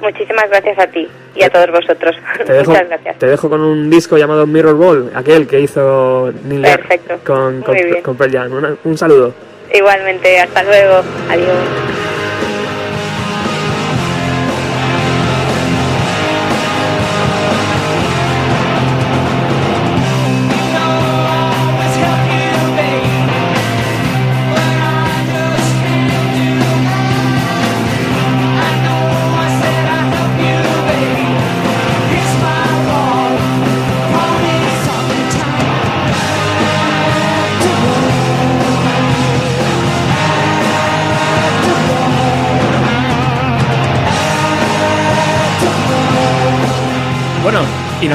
Muchísimas 0.00 0.48
gracias 0.50 0.78
a 0.78 0.86
ti 0.88 1.08
y 1.34 1.42
a 1.42 1.48
todos 1.50 1.70
vosotros. 1.70 2.14
Te 2.46 2.52
dejo, 2.52 2.70
Muchas 2.72 2.88
gracias. 2.88 3.18
te 3.18 3.26
dejo 3.26 3.48
con 3.48 3.60
un 3.62 3.88
disco 3.90 4.16
llamado 4.18 4.46
Mirror 4.46 4.74
Ball, 4.74 5.10
aquel 5.14 5.46
que 5.46 5.60
hizo 5.60 6.32
Neil 6.44 6.62
Perfecto. 6.62 7.14
con, 7.24 7.62
con, 7.62 7.74
Muy 7.74 7.84
bien. 7.84 8.02
con 8.02 8.16
Pearl 8.16 8.32
Jam. 8.32 8.52
Una- 8.52 8.76
un 8.84 8.98
saludo. 8.98 9.32
Igualmente, 9.72 10.38
hasta 10.38 10.62
luego. 10.62 11.02
Adiós. 11.30 11.95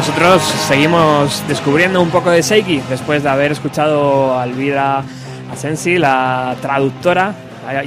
Nosotros 0.02 0.42
seguimos 0.42 1.48
descubriendo 1.48 2.02
un 2.02 2.10
poco 2.10 2.32
de 2.32 2.42
Seiki 2.42 2.82
después 2.90 3.22
de 3.22 3.30
haber 3.30 3.52
escuchado 3.52 4.36
a 4.36 4.46
Elvira 4.46 5.04
Asensi, 5.52 6.00
la 6.00 6.56
traductora. 6.60 7.36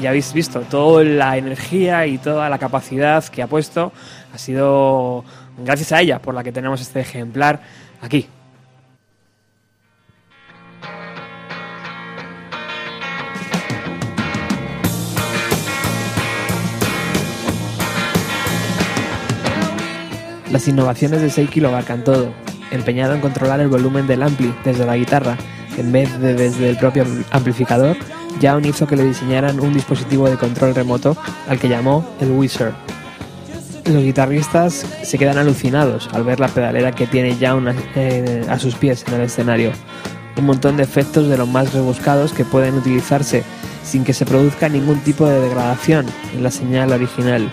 Ya 0.01 0.11
habéis 0.11 0.33
visto 0.33 0.61
toda 0.61 1.03
la 1.03 1.37
energía 1.37 2.07
y 2.07 2.19
toda 2.19 2.49
la 2.49 2.59
capacidad 2.59 3.25
que 3.25 3.43
ha 3.43 3.49
puesto. 3.49 3.91
Ha 4.33 4.39
sido 4.39 5.25
gracias 5.59 5.91
a 5.91 6.03
ella 6.03 6.21
por 6.21 6.37
la 6.37 6.45
que 6.45 6.53
tenemos 6.53 6.81
este 6.81 7.01
ejemplar 7.01 7.61
aquí. 8.01 8.29
Las 20.55 20.69
innovaciones 20.69 21.21
de 21.21 21.31
Seiki 21.31 21.59
lo 21.59 21.71
abarcan 21.71 22.05
todo, 22.05 22.33
empeñado 22.71 23.13
en 23.13 23.21
controlar 23.21 23.59
el 23.59 23.67
volumen 23.67 24.07
del 24.07 24.23
ampli 24.23 24.55
desde 24.65 24.87
la 24.87 24.97
guitarra, 24.97 25.37
en 25.77 25.91
vez 25.91 26.17
de 26.21 26.33
desde 26.33 26.71
el 26.71 26.77
propio 26.77 27.05
amplificador, 27.33 27.97
Young 28.41 28.65
hizo 28.67 28.87
que 28.87 28.95
le 28.95 29.03
diseñaran 29.03 29.59
un 29.59 29.75
dispositivo 29.75 30.31
de 30.31 30.37
control 30.37 30.73
remoto 30.73 31.17
al 31.49 31.59
que 31.59 31.69
llamó 31.69 32.09
el 32.21 32.31
Wizard. 32.31 32.73
Los 33.87 34.05
guitarristas 34.05 34.87
se 35.03 35.19
quedan 35.19 35.39
alucinados 35.39 36.09
al 36.13 36.23
ver 36.23 36.39
la 36.39 36.47
pedalera 36.47 36.93
que 36.93 37.09
tiene 37.09 37.37
Young 37.37 37.67
a, 37.67 37.75
eh, 37.97 38.47
a 38.49 38.57
sus 38.61 38.77
pies 38.77 39.05
en 39.09 39.15
el 39.15 39.23
escenario. 39.23 39.73
Un 40.37 40.47
montón 40.47 40.77
de 40.77 40.85
efectos 40.85 41.29
de 41.29 41.37
los 41.37 41.49
más 41.49 41.73
rebuscados 41.73 42.33
que 42.33 42.45
pueden 42.45 42.77
utilizarse 42.77 43.43
sin 43.83 44.05
que 44.05 44.15
se 44.15 44.25
produzca 44.25 44.69
ningún 44.69 45.01
tipo 45.01 45.27
de 45.27 45.41
degradación 45.41 46.07
en 46.33 46.45
la 46.45 46.53
señal 46.53 46.93
original. 46.93 47.51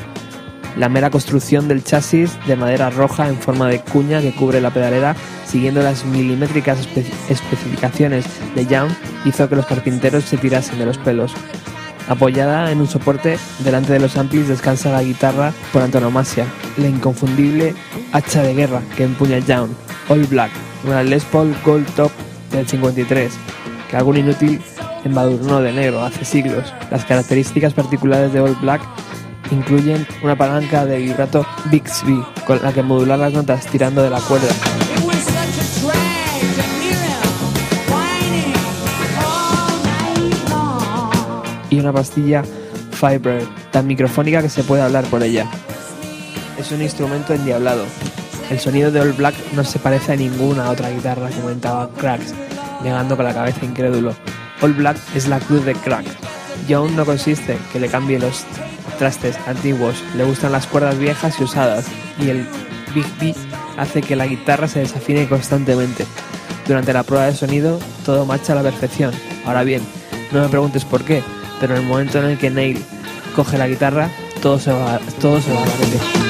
La 0.78 0.88
mera 0.90 1.10
construcción 1.10 1.68
del 1.68 1.84
chasis 1.84 2.32
de 2.48 2.56
madera 2.56 2.90
roja 2.90 3.28
en 3.28 3.38
forma 3.38 3.68
de 3.68 3.82
cuña 3.82 4.22
que 4.22 4.34
cubre 4.34 4.62
la 4.62 4.72
pedalera, 4.72 5.16
siguiendo 5.46 5.84
las 5.84 6.06
milimétricas 6.06 6.80
espe- 6.80 7.06
especificaciones 7.30 8.26
de 8.56 8.66
Young, 8.66 8.90
hizo 9.26 9.50
que 9.50 9.56
los 9.58 9.66
carpinteros 9.66 10.24
se 10.24 10.38
tirasen 10.38 10.80
de 10.80 10.86
los 10.86 10.98
pelos. 10.98 11.34
Apoyada 12.08 12.72
en 12.72 12.80
un 12.80 12.88
soporte, 12.88 13.38
delante 13.60 13.94
de 13.94 14.00
los 14.00 14.18
amplis 14.18 14.48
descansa 14.48 14.92
la 14.92 15.04
guitarra 15.04 15.54
por 15.72 15.82
antonomasia, 15.82 16.46
la 16.78 16.88
inconfundible 16.88 17.76
hacha 18.12 18.42
de 18.42 18.54
guerra 18.54 18.82
que 18.96 19.04
empuña 19.04 19.40
Young, 19.40 19.70
All 20.10 20.26
Black, 20.26 20.52
una 20.86 21.04
Les 21.04 21.24
Paul 21.26 21.56
Gold 21.64 21.88
Top 21.96 22.12
del 22.52 22.68
53, 22.68 23.32
que 23.90 23.98
algún 23.98 24.18
inútil 24.18 24.62
embadurnó 25.04 25.62
de 25.62 25.74
negro 25.74 26.04
hace 26.04 26.26
siglos. 26.26 26.74
Las 26.90 27.06
características 27.06 27.74
particulares 27.74 28.34
de 28.34 28.40
All 28.40 28.58
Black 28.62 28.82
incluyen 29.52 30.08
una 30.24 30.36
palanca 30.36 30.86
de 30.86 30.98
vibrato 30.98 31.46
Bixby 31.66 32.24
con 32.46 32.62
la 32.64 32.74
que 32.74 32.82
modular 32.82 33.20
las 33.20 33.34
notas 33.34 33.66
tirando 33.68 34.02
de 34.02 34.10
la 34.10 34.20
cuerda 34.22 34.48
y 41.72 41.80
una 41.80 41.92
pastilla 41.92 42.44
Fiber 42.92 43.44
tan 43.72 43.88
microfónica 43.88 44.44
que 44.44 44.50
se 44.50 44.64
puede 44.64 44.84
hablar 44.84 45.06
por 45.06 45.24
ella. 45.24 45.50
Es 46.60 46.72
un 46.72 46.84
instrumento 46.84 47.34
endiablado. 47.34 47.84
El 48.52 48.60
sonido 48.60 48.92
de 48.92 49.00
All 49.00 49.14
Black 49.14 49.34
no 49.54 49.64
se 49.64 49.80
parece 49.80 50.12
a 50.12 50.16
ninguna 50.16 50.70
otra 50.70 50.92
guitarra, 50.92 51.30
comentaba 51.30 51.90
Cracks, 51.98 52.36
negando 52.84 53.16
con 53.16 53.26
la 53.26 53.34
cabeza 53.34 53.66
incrédulo. 53.66 54.14
All 54.62 54.74
Black 54.74 54.98
es 55.16 55.28
la 55.28 55.40
cruz 55.40 55.66
de 55.66 55.74
Crack. 55.74 56.06
Young 56.68 56.92
no 56.92 57.06
consiste 57.06 57.58
que 57.72 57.80
le 57.80 57.88
cambie 57.88 58.20
los 58.20 58.46
trastes 59.02 59.36
antiguos, 59.48 60.04
le 60.16 60.24
gustan 60.24 60.52
las 60.52 60.68
cuerdas 60.68 61.00
viejas 61.00 61.40
y 61.40 61.44
usadas, 61.44 61.88
y 62.20 62.30
el 62.30 62.46
Big 62.94 63.08
B 63.20 63.34
hace 63.76 64.04
que 64.04 64.16
la 64.16 64.28
guitarra 64.28 64.68
se 64.68 64.78
desafine 64.78 65.28
constantemente. 65.28 66.06
Durante 66.68 66.94
la 66.94 67.02
prueba 67.02 67.26
de 67.26 67.34
sonido 67.34 67.80
todo 68.06 68.28
marcha 68.28 68.54
a 68.54 68.58
la 68.58 68.62
perfección. 68.62 69.12
Ahora 69.44 69.64
bien, 69.64 69.82
no 70.32 70.44
me 70.44 70.50
preguntes 70.50 70.86
por 70.86 71.04
qué, 71.04 71.24
pero 71.60 71.74
en 71.74 71.82
el 71.82 71.88
momento 71.88 72.20
en 72.20 72.26
el 72.26 72.38
que 72.38 72.52
Neil 72.52 72.86
coge 73.36 73.58
la 73.58 73.68
guitarra, 73.68 74.08
todo 74.40 74.60
se 74.60 74.72
va, 74.72 75.00
todo 75.20 75.42
se 75.42 75.52
va 75.52 75.64
a 75.64 76.21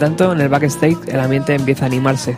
tanto, 0.00 0.32
en 0.32 0.40
el 0.40 0.48
backstage 0.48 0.98
el 1.06 1.20
ambiente 1.20 1.54
empieza 1.54 1.84
a 1.84 1.86
animarse. 1.86 2.36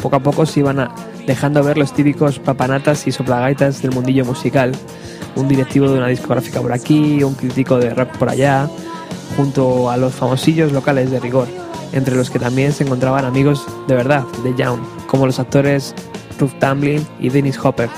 Poco 0.00 0.16
a 0.16 0.20
poco 0.20 0.46
se 0.46 0.60
iban 0.60 0.88
dejando 1.26 1.62
ver 1.62 1.76
los 1.76 1.92
típicos 1.92 2.38
papanatas 2.38 3.06
y 3.06 3.12
soplagaitas 3.12 3.82
del 3.82 3.90
mundillo 3.90 4.24
musical. 4.24 4.72
Un 5.36 5.46
directivo 5.46 5.90
de 5.90 5.98
una 5.98 6.06
discográfica 6.06 6.60
por 6.62 6.72
aquí, 6.72 7.22
un 7.22 7.34
crítico 7.34 7.78
de 7.78 7.90
rock 7.90 8.16
por 8.16 8.30
allá, 8.30 8.68
junto 9.36 9.90
a 9.90 9.98
los 9.98 10.14
famosillos 10.14 10.72
locales 10.72 11.10
de 11.10 11.20
rigor, 11.20 11.48
entre 11.92 12.16
los 12.16 12.30
que 12.30 12.38
también 12.38 12.72
se 12.72 12.84
encontraban 12.84 13.24
amigos 13.24 13.66
de 13.86 13.94
verdad 13.94 14.24
de 14.42 14.54
Young, 14.56 14.80
como 15.06 15.26
los 15.26 15.38
actores 15.38 15.94
Ruth 16.38 16.58
Tamblyn 16.58 17.06
y 17.20 17.28
Dennis 17.28 17.58
Hopper. 17.62 17.90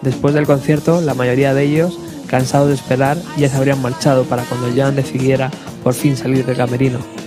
Después 0.00 0.34
del 0.34 0.46
concierto, 0.46 1.00
la 1.00 1.14
mayoría 1.14 1.52
de 1.52 1.64
ellos, 1.64 1.98
cansados 2.26 2.68
de 2.68 2.74
esperar, 2.74 3.18
ya 3.36 3.48
se 3.48 3.56
habrían 3.56 3.82
marchado 3.82 4.24
para 4.24 4.44
cuando 4.44 4.74
Young 4.74 4.94
decidiera 4.94 5.50
por 5.84 5.94
fin 5.94 6.16
salir 6.16 6.46
del 6.46 6.56
camerino. 6.56 7.21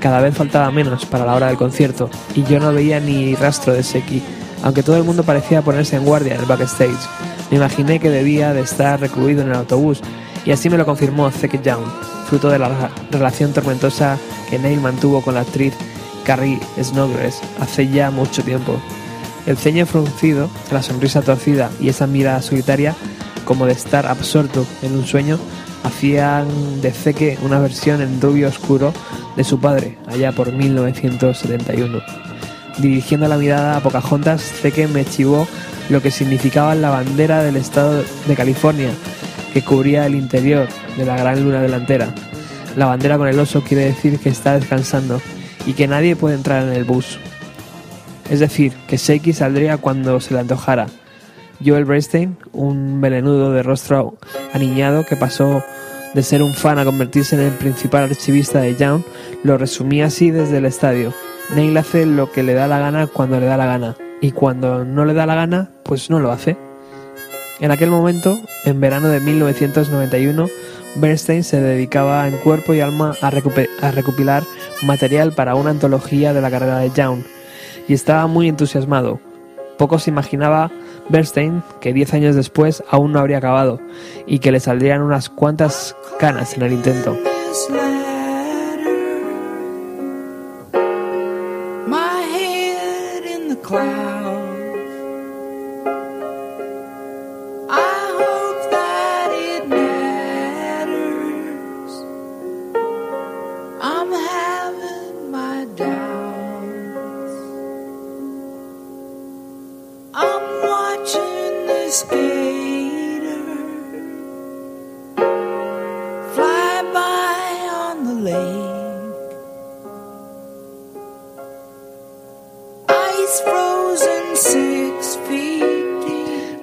Cada 0.00 0.20
vez 0.20 0.36
faltaba 0.36 0.70
menos 0.70 1.06
para 1.06 1.26
la 1.26 1.34
hora 1.34 1.48
del 1.48 1.56
concierto 1.56 2.08
y 2.34 2.44
yo 2.44 2.60
no 2.60 2.72
veía 2.72 3.00
ni 3.00 3.34
rastro 3.34 3.72
de 3.72 3.82
Seki, 3.82 4.22
aunque 4.62 4.82
todo 4.82 4.96
el 4.96 5.04
mundo 5.04 5.24
parecía 5.24 5.62
ponerse 5.62 5.96
en 5.96 6.04
guardia 6.04 6.34
en 6.34 6.40
el 6.40 6.46
backstage. 6.46 7.08
Me 7.50 7.56
imaginé 7.56 7.98
que 7.98 8.10
debía 8.10 8.52
de 8.52 8.60
estar 8.60 9.00
recluido 9.00 9.42
en 9.42 9.48
el 9.48 9.56
autobús 9.56 10.00
y 10.44 10.52
así 10.52 10.70
me 10.70 10.78
lo 10.78 10.86
confirmó 10.86 11.30
Zeke 11.30 11.60
Young, 11.62 11.84
fruto 12.28 12.48
de 12.48 12.58
la 12.58 12.90
relación 13.10 13.52
tormentosa 13.52 14.18
que 14.48 14.58
Neil 14.58 14.80
mantuvo 14.80 15.20
con 15.20 15.34
la 15.34 15.40
actriz 15.40 15.74
Carrie 16.24 16.60
Snodgrass 16.80 17.40
hace 17.60 17.88
ya 17.88 18.10
mucho 18.10 18.42
tiempo. 18.44 18.80
El 19.46 19.56
ceño 19.56 19.86
fruncido, 19.86 20.50
la 20.70 20.82
sonrisa 20.82 21.22
torcida 21.22 21.70
y 21.80 21.88
esa 21.88 22.06
mirada 22.06 22.42
solitaria, 22.42 22.94
como 23.46 23.64
de 23.64 23.72
estar 23.72 24.06
absorto 24.06 24.66
en 24.82 24.94
un 24.94 25.06
sueño, 25.06 25.38
hacían 25.84 26.80
de 26.80 26.92
Zeke 26.92 27.38
una 27.42 27.58
versión 27.58 28.00
en 28.02 28.20
rubio 28.20 28.48
oscuro 28.48 28.92
de 29.36 29.44
su 29.44 29.60
padre, 29.60 29.98
allá 30.06 30.32
por 30.32 30.52
1971. 30.52 32.00
Dirigiendo 32.78 33.28
la 33.28 33.38
mirada 33.38 33.76
a 33.76 33.80
Pocahontas, 33.80 34.42
Zeke 34.42 34.86
me 34.88 35.04
chivó 35.04 35.46
lo 35.88 36.02
que 36.02 36.10
significaba 36.10 36.74
la 36.74 36.90
bandera 36.90 37.42
del 37.42 37.56
estado 37.56 38.02
de 38.26 38.34
California, 38.34 38.90
que 39.52 39.62
cubría 39.62 40.06
el 40.06 40.14
interior 40.14 40.68
de 40.96 41.04
la 41.04 41.16
gran 41.16 41.42
luna 41.42 41.60
delantera. 41.60 42.14
La 42.76 42.86
bandera 42.86 43.18
con 43.18 43.28
el 43.28 43.38
oso 43.38 43.62
quiere 43.62 43.86
decir 43.86 44.18
que 44.18 44.28
está 44.28 44.58
descansando 44.58 45.20
y 45.66 45.72
que 45.72 45.88
nadie 45.88 46.16
puede 46.16 46.36
entrar 46.36 46.62
en 46.62 46.72
el 46.72 46.84
bus. 46.84 47.18
Es 48.30 48.40
decir, 48.40 48.72
que 48.86 48.96
Shaky 48.96 49.32
saldría 49.32 49.78
cuando 49.78 50.20
se 50.20 50.34
le 50.34 50.40
antojara. 50.40 50.86
Joel 51.64 51.84
Bernstein, 51.84 52.36
un 52.52 53.00
melenudo 53.00 53.52
de 53.52 53.62
rostro 53.62 54.16
aniñado 54.52 55.04
que 55.04 55.16
pasó 55.16 55.62
de 56.14 56.22
ser 56.22 56.42
un 56.42 56.54
fan 56.54 56.78
a 56.78 56.84
convertirse 56.84 57.34
en 57.34 57.42
el 57.42 57.52
principal 57.52 58.04
archivista 58.04 58.60
de 58.60 58.76
Young, 58.76 59.02
lo 59.42 59.58
resumía 59.58 60.06
así 60.06 60.30
desde 60.30 60.58
el 60.58 60.64
estadio. 60.64 61.12
Neil 61.54 61.76
hace 61.76 62.06
lo 62.06 62.30
que 62.30 62.42
le 62.42 62.54
da 62.54 62.66
la 62.66 62.78
gana 62.78 63.06
cuando 63.06 63.40
le 63.40 63.46
da 63.46 63.56
la 63.56 63.66
gana, 63.66 63.96
y 64.20 64.32
cuando 64.32 64.84
no 64.84 65.04
le 65.04 65.14
da 65.14 65.26
la 65.26 65.34
gana, 65.34 65.70
pues 65.82 66.10
no 66.10 66.18
lo 66.20 66.30
hace. 66.30 66.56
En 67.60 67.70
aquel 67.72 67.90
momento, 67.90 68.38
en 68.64 68.80
verano 68.80 69.08
de 69.08 69.20
1991, 69.20 70.48
Bernstein 70.96 71.44
se 71.44 71.60
dedicaba 71.60 72.26
en 72.28 72.36
cuerpo 72.38 72.72
y 72.72 72.80
alma 72.80 73.14
a, 73.20 73.26
a 73.26 73.90
recopilar 73.90 74.44
material 74.82 75.32
para 75.32 75.56
una 75.56 75.70
antología 75.70 76.32
de 76.32 76.40
la 76.40 76.50
carrera 76.50 76.78
de 76.78 76.90
Young, 76.90 77.22
y 77.88 77.94
estaba 77.94 78.26
muy 78.26 78.48
entusiasmado. 78.48 79.20
Poco 79.76 79.98
se 79.98 80.10
imaginaba 80.10 80.70
Bernstein 81.08 81.62
que 81.80 81.92
10 81.92 82.14
años 82.14 82.36
después 82.36 82.82
aún 82.88 83.12
no 83.12 83.20
habría 83.20 83.38
acabado 83.38 83.80
y 84.26 84.38
que 84.38 84.52
le 84.52 84.60
saldrían 84.60 85.02
unas 85.02 85.28
cuantas 85.28 85.96
canas 86.18 86.54
en 86.54 86.62
el 86.62 86.72
intento. 86.72 87.16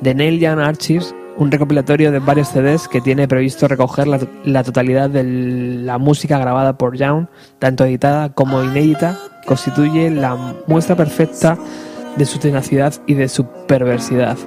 The 0.05 0.13
Neil 0.13 0.39
Young 0.39 0.59
Archives, 0.59 1.15
un 1.35 1.49
recopilatorio 1.49 2.11
de 2.11 2.19
varios 2.19 2.49
CDs 2.49 2.87
que 2.87 3.01
tiene 3.01 3.27
previsto 3.27 3.67
recoger 3.67 4.05
la, 4.05 4.63
totalidad 4.63 5.09
de 5.09 5.23
la 5.23 5.97
música 5.97 6.37
grabada 6.37 6.77
por 6.77 6.95
Young, 6.95 7.25
tanto 7.57 7.85
editada 7.85 8.31
como 8.31 8.63
inédita, 8.63 9.17
constituye 9.47 10.11
la 10.11 10.35
muestra 10.67 10.95
perfecta 10.95 11.57
de 12.17 12.25
su 12.27 12.37
tenacidad 12.37 12.93
y 13.07 13.15
de 13.15 13.27
su 13.27 13.47
perversidad. 13.67 14.37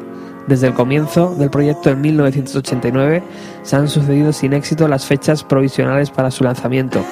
Desde 0.47 0.69
el 0.69 0.75
comienzo 0.75 1.35
del 1.35 1.51
proyecto 1.51 1.91
en 1.91 2.03
1989 2.03 3.25
se 3.65 3.75
han 3.75 3.89
sucedido 3.89 4.33
sin 4.33 4.53
éxito 4.53 4.87
las 4.87 5.07
fechas 5.07 5.43
provisionales 5.43 6.11
para 6.11 6.31
su 6.31 6.45
lanzamiento, 6.45 7.05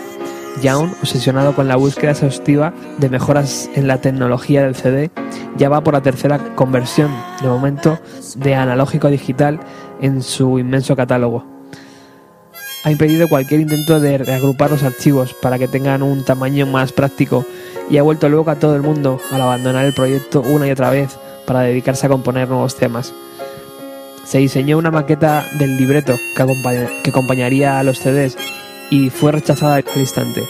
Young, 0.62 0.92
obsesionado 1.00 1.54
con 1.54 1.68
la 1.68 1.76
búsqueda 1.76 2.12
exhaustiva 2.12 2.72
de 2.98 3.08
mejoras 3.08 3.68
en 3.74 3.86
la 3.86 4.00
tecnología 4.00 4.62
del 4.62 4.74
CD, 4.74 5.10
ya 5.56 5.68
va 5.68 5.82
por 5.82 5.94
la 5.94 6.02
tercera 6.02 6.38
conversión, 6.54 7.10
de 7.42 7.48
momento, 7.48 7.98
de 8.36 8.54
analógico 8.54 9.06
a 9.06 9.10
digital 9.10 9.60
en 10.00 10.22
su 10.22 10.58
inmenso 10.58 10.96
catálogo. 10.96 11.44
Ha 12.84 12.90
impedido 12.90 13.28
cualquier 13.28 13.60
intento 13.60 14.00
de 14.00 14.18
reagrupar 14.18 14.70
los 14.70 14.82
archivos 14.82 15.34
para 15.34 15.58
que 15.58 15.68
tengan 15.68 16.02
un 16.02 16.24
tamaño 16.24 16.66
más 16.66 16.92
práctico 16.92 17.44
y 17.90 17.98
ha 17.98 18.02
vuelto 18.02 18.28
luego 18.28 18.50
a 18.50 18.56
todo 18.56 18.76
el 18.76 18.82
mundo 18.82 19.20
al 19.32 19.40
abandonar 19.40 19.84
el 19.84 19.92
proyecto 19.94 20.40
una 20.40 20.68
y 20.68 20.70
otra 20.70 20.90
vez 20.90 21.18
para 21.46 21.60
dedicarse 21.60 22.06
a 22.06 22.10
componer 22.10 22.48
nuevos 22.48 22.76
temas. 22.76 23.12
Se 24.24 24.38
diseñó 24.38 24.78
una 24.78 24.90
maqueta 24.90 25.46
del 25.58 25.76
libreto 25.76 26.16
que, 26.36 26.88
que 27.02 27.10
acompañaría 27.10 27.78
a 27.78 27.82
los 27.82 27.98
CDs 27.98 28.36
y 28.90 29.10
fue 29.10 29.32
rechazada 29.32 29.76
al 29.76 29.84
instante. 29.96 30.44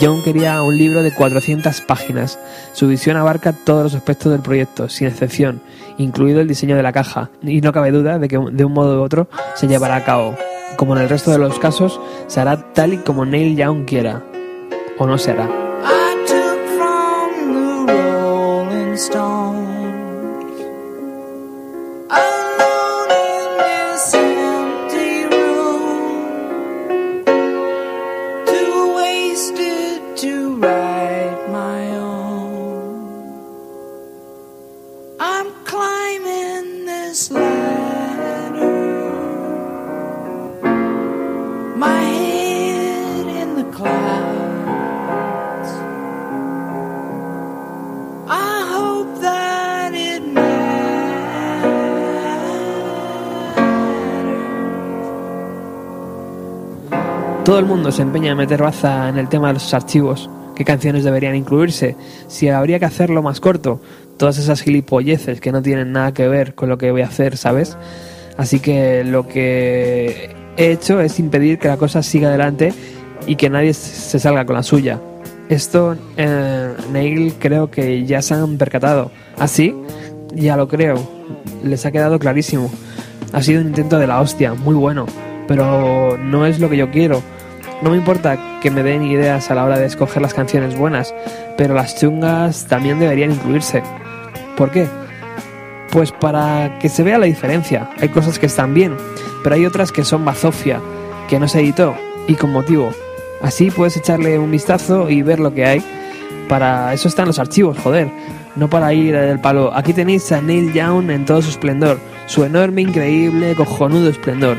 John 0.00 0.22
quería 0.22 0.62
un 0.62 0.76
libro 0.76 1.02
de 1.02 1.12
400 1.12 1.80
páginas. 1.82 2.38
Su 2.72 2.88
visión 2.88 3.16
abarca 3.16 3.52
todos 3.52 3.84
los 3.84 3.94
aspectos 3.94 4.32
del 4.32 4.42
proyecto, 4.42 4.88
sin 4.88 5.06
excepción, 5.06 5.62
incluido 5.96 6.40
el 6.40 6.48
diseño 6.48 6.76
de 6.76 6.82
la 6.82 6.92
caja, 6.92 7.30
y 7.42 7.60
no 7.60 7.72
cabe 7.72 7.92
duda 7.92 8.18
de 8.18 8.28
que 8.28 8.38
de 8.38 8.64
un 8.64 8.72
modo 8.72 9.00
u 9.00 9.04
otro 9.04 9.28
se 9.54 9.68
llevará 9.68 9.96
a 9.96 10.04
cabo. 10.04 10.34
Como 10.76 10.96
en 10.96 11.02
el 11.02 11.08
resto 11.08 11.30
de 11.30 11.38
los 11.38 11.58
casos, 11.58 12.00
se 12.26 12.40
hará 12.40 12.72
tal 12.72 12.92
y 12.92 12.98
como 12.98 13.24
Neil 13.24 13.56
Young 13.56 13.86
quiera, 13.86 14.22
o 14.98 15.06
no 15.06 15.16
se 15.16 15.30
hará. 15.30 15.65
Todo 57.46 57.60
el 57.60 57.64
mundo 57.64 57.92
se 57.92 58.02
empeña 58.02 58.32
en 58.32 58.38
meter 58.38 58.60
baza 58.60 59.08
en 59.08 59.18
el 59.18 59.28
tema 59.28 59.46
de 59.46 59.54
los 59.54 59.72
archivos, 59.72 60.28
qué 60.56 60.64
canciones 60.64 61.04
deberían 61.04 61.36
incluirse, 61.36 61.94
si 62.26 62.48
habría 62.48 62.80
que 62.80 62.86
hacerlo 62.86 63.22
más 63.22 63.38
corto, 63.38 63.80
todas 64.16 64.36
esas 64.38 64.62
gilipolleces 64.62 65.40
que 65.40 65.52
no 65.52 65.62
tienen 65.62 65.92
nada 65.92 66.12
que 66.12 66.26
ver 66.26 66.56
con 66.56 66.68
lo 66.68 66.76
que 66.76 66.90
voy 66.90 67.02
a 67.02 67.06
hacer, 67.06 67.36
¿sabes? 67.36 67.78
Así 68.36 68.58
que 68.58 69.04
lo 69.04 69.28
que 69.28 70.34
he 70.56 70.72
hecho 70.72 71.00
es 71.00 71.20
impedir 71.20 71.60
que 71.60 71.68
la 71.68 71.76
cosa 71.76 72.02
siga 72.02 72.30
adelante 72.30 72.74
y 73.28 73.36
que 73.36 73.48
nadie 73.48 73.74
se 73.74 74.18
salga 74.18 74.44
con 74.44 74.56
la 74.56 74.64
suya. 74.64 74.98
Esto, 75.48 75.96
eh, 76.16 76.72
Neil, 76.92 77.34
creo 77.38 77.70
que 77.70 78.04
ya 78.04 78.22
se 78.22 78.34
han 78.34 78.58
percatado. 78.58 79.12
¿Así? 79.38 79.72
ya 80.34 80.56
lo 80.56 80.66
creo. 80.66 80.96
Les 81.62 81.86
ha 81.86 81.92
quedado 81.92 82.18
clarísimo. 82.18 82.72
Ha 83.32 83.40
sido 83.40 83.60
un 83.60 83.68
intento 83.68 83.98
de 83.98 84.08
la 84.08 84.20
hostia, 84.20 84.54
muy 84.54 84.74
bueno. 84.74 85.06
Pero 85.46 86.18
no 86.18 86.44
es 86.44 86.58
lo 86.58 86.68
que 86.68 86.76
yo 86.76 86.90
quiero. 86.90 87.22
No 87.82 87.90
me 87.90 87.98
importa 87.98 88.58
que 88.62 88.70
me 88.70 88.82
den 88.82 89.02
ideas 89.02 89.50
a 89.50 89.54
la 89.54 89.64
hora 89.64 89.78
de 89.78 89.86
escoger 89.86 90.22
las 90.22 90.32
canciones 90.32 90.76
buenas, 90.76 91.14
pero 91.58 91.74
las 91.74 91.98
chungas 92.00 92.66
también 92.66 92.98
deberían 92.98 93.32
incluirse. 93.32 93.82
¿Por 94.56 94.70
qué? 94.70 94.86
Pues 95.90 96.10
para 96.10 96.78
que 96.78 96.88
se 96.88 97.02
vea 97.02 97.18
la 97.18 97.26
diferencia. 97.26 97.90
Hay 98.00 98.08
cosas 98.08 98.38
que 98.38 98.46
están 98.46 98.72
bien, 98.72 98.96
pero 99.42 99.56
hay 99.56 99.66
otras 99.66 99.92
que 99.92 100.04
son 100.04 100.24
bazofia, 100.24 100.80
que 101.28 101.38
no 101.38 101.48
se 101.48 101.60
editó, 101.60 101.94
y 102.26 102.34
con 102.34 102.50
motivo. 102.50 102.90
Así 103.42 103.70
puedes 103.70 103.96
echarle 103.98 104.38
un 104.38 104.50
vistazo 104.50 105.10
y 105.10 105.20
ver 105.20 105.38
lo 105.38 105.52
que 105.52 105.66
hay. 105.66 105.82
Para 106.48 106.94
eso 106.94 107.08
están 107.08 107.26
los 107.26 107.38
archivos, 107.38 107.78
joder. 107.78 108.08
No 108.56 108.70
para 108.70 108.94
ir 108.94 109.14
del 109.14 109.38
palo. 109.38 109.70
Aquí 109.74 109.92
tenéis 109.92 110.32
a 110.32 110.40
Neil 110.40 110.72
Young 110.72 111.10
en 111.10 111.26
todo 111.26 111.42
su 111.42 111.50
esplendor. 111.50 111.98
Su 112.24 112.44
enorme, 112.44 112.80
increíble, 112.80 113.54
cojonudo 113.54 114.08
esplendor. 114.08 114.56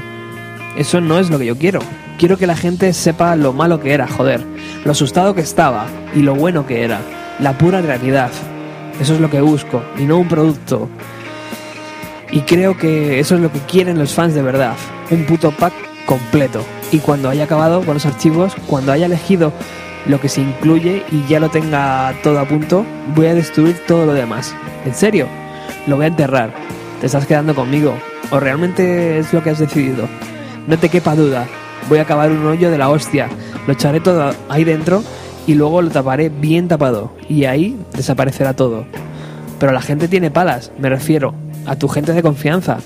Eso 0.78 1.02
no 1.02 1.18
es 1.18 1.32
lo 1.32 1.40
que 1.40 1.48
yo 1.48 1.58
quiero. 1.58 1.80
Quiero 2.20 2.38
que 2.38 2.46
la 2.46 2.56
gente 2.56 2.94
sepa 2.94 3.36
lo 3.36 3.52
malo 3.52 3.80
que 3.80 3.94
era, 3.94 4.08
joder. 4.08 4.46
Lo 4.86 4.92
asustado 4.92 5.34
que 5.34 5.42
estaba 5.42 5.88
y 6.16 6.22
lo 6.22 6.36
bueno 6.36 6.68
que 6.68 6.84
era. 6.84 7.02
La 7.40 7.58
pura 7.58 7.82
realidad. 7.82 8.30
Eso 9.02 9.16
es 9.16 9.20
lo 9.20 9.30
que 9.32 9.42
busco 9.42 9.84
y 9.98 10.04
no 10.04 10.20
un 10.20 10.28
producto. 10.28 10.88
Y 12.32 12.42
creo 12.42 12.78
que 12.78 13.20
eso 13.20 13.36
es 13.36 13.42
lo 13.42 13.52
que 13.52 13.60
quieren 13.60 13.98
los 13.98 14.14
fans 14.14 14.36
de 14.36 14.44
verdad. 14.44 14.76
Un 15.10 15.26
puto 15.26 15.52
pack 15.52 15.74
completo. 16.06 16.64
Y 16.92 17.00
cuando 17.00 17.30
haya 17.30 17.46
acabado 17.46 17.82
con 17.82 17.96
los 17.96 18.06
archivos, 18.06 18.54
cuando 18.68 18.92
haya 18.92 19.08
elegido 19.08 19.52
lo 20.06 20.22
que 20.22 20.30
se 20.30 20.42
incluye 20.42 21.04
y 21.12 21.26
ya 21.28 21.40
lo 21.40 21.50
tenga 21.50 22.14
todo 22.22 22.40
a 22.40 22.48
punto, 22.48 22.86
voy 23.16 23.26
a 23.28 23.34
destruir 23.34 23.78
todo 23.88 24.06
lo 24.06 24.14
demás. 24.14 24.56
¿En 24.86 24.94
serio? 24.94 25.28
Lo 25.88 25.96
voy 25.96 26.06
a 26.06 26.10
enterrar. 26.10 26.54
¿Te 27.00 27.08
estás 27.08 27.26
quedando 27.26 27.56
conmigo? 27.56 27.98
¿O 28.30 28.40
realmente 28.40 29.18
es 29.18 29.34
lo 29.34 29.42
que 29.44 29.50
has 29.50 29.60
decidido? 29.60 30.08
No 30.68 30.78
te 30.78 30.90
quepa 30.90 31.16
duda. 31.16 31.48
Voy 31.90 32.00
a 32.00 32.02
acabar 32.02 32.30
un 32.30 32.46
hoyo 32.46 32.70
de 32.70 32.78
la 32.78 32.90
hostia. 32.90 33.30
Lo 33.66 33.74
echaré 33.74 34.02
todo 34.02 34.34
ahí 34.50 34.66
dentro 34.66 35.02
y 35.48 35.56
luego 35.56 35.82
lo 35.82 35.90
taparé 35.90 36.30
bien 36.30 36.68
tapado. 36.68 37.14
Y 37.30 37.46
ahí 37.46 37.80
desaparecerá 37.94 38.54
todo. 38.54 38.86
Pero 39.60 39.72
la 39.72 39.82
gente 39.82 40.08
tiene 40.08 40.30
palas, 40.30 40.72
me 40.78 40.90
refiero. 40.90 41.34
A 41.66 41.76
tu 41.78 41.88
gente 41.88 42.14
de 42.14 42.22
confianza. 42.22 42.78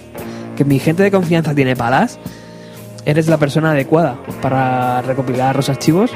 ¿Que 0.55 0.63
mi 0.63 0.79
gente 0.79 1.03
de 1.03 1.11
confianza 1.11 1.55
tiene 1.55 1.75
palas? 1.75 2.19
¿Eres 3.05 3.27
la 3.27 3.37
persona 3.37 3.71
adecuada 3.71 4.17
para 4.41 5.01
recopilar 5.01 5.55
los 5.55 5.69
archivos? 5.69 6.11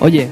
Oye, 0.00 0.30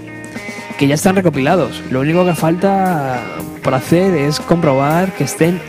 que 0.80 0.88
ya 0.88 0.94
están 0.94 1.14
recopilados. 1.14 1.82
Lo 1.90 2.00
único 2.00 2.24
que 2.24 2.34
falta 2.34 3.20
por 3.62 3.74
hacer 3.74 4.14
es 4.14 4.40
comprobar 4.40 5.12
que 5.12 5.24
estén 5.24 5.60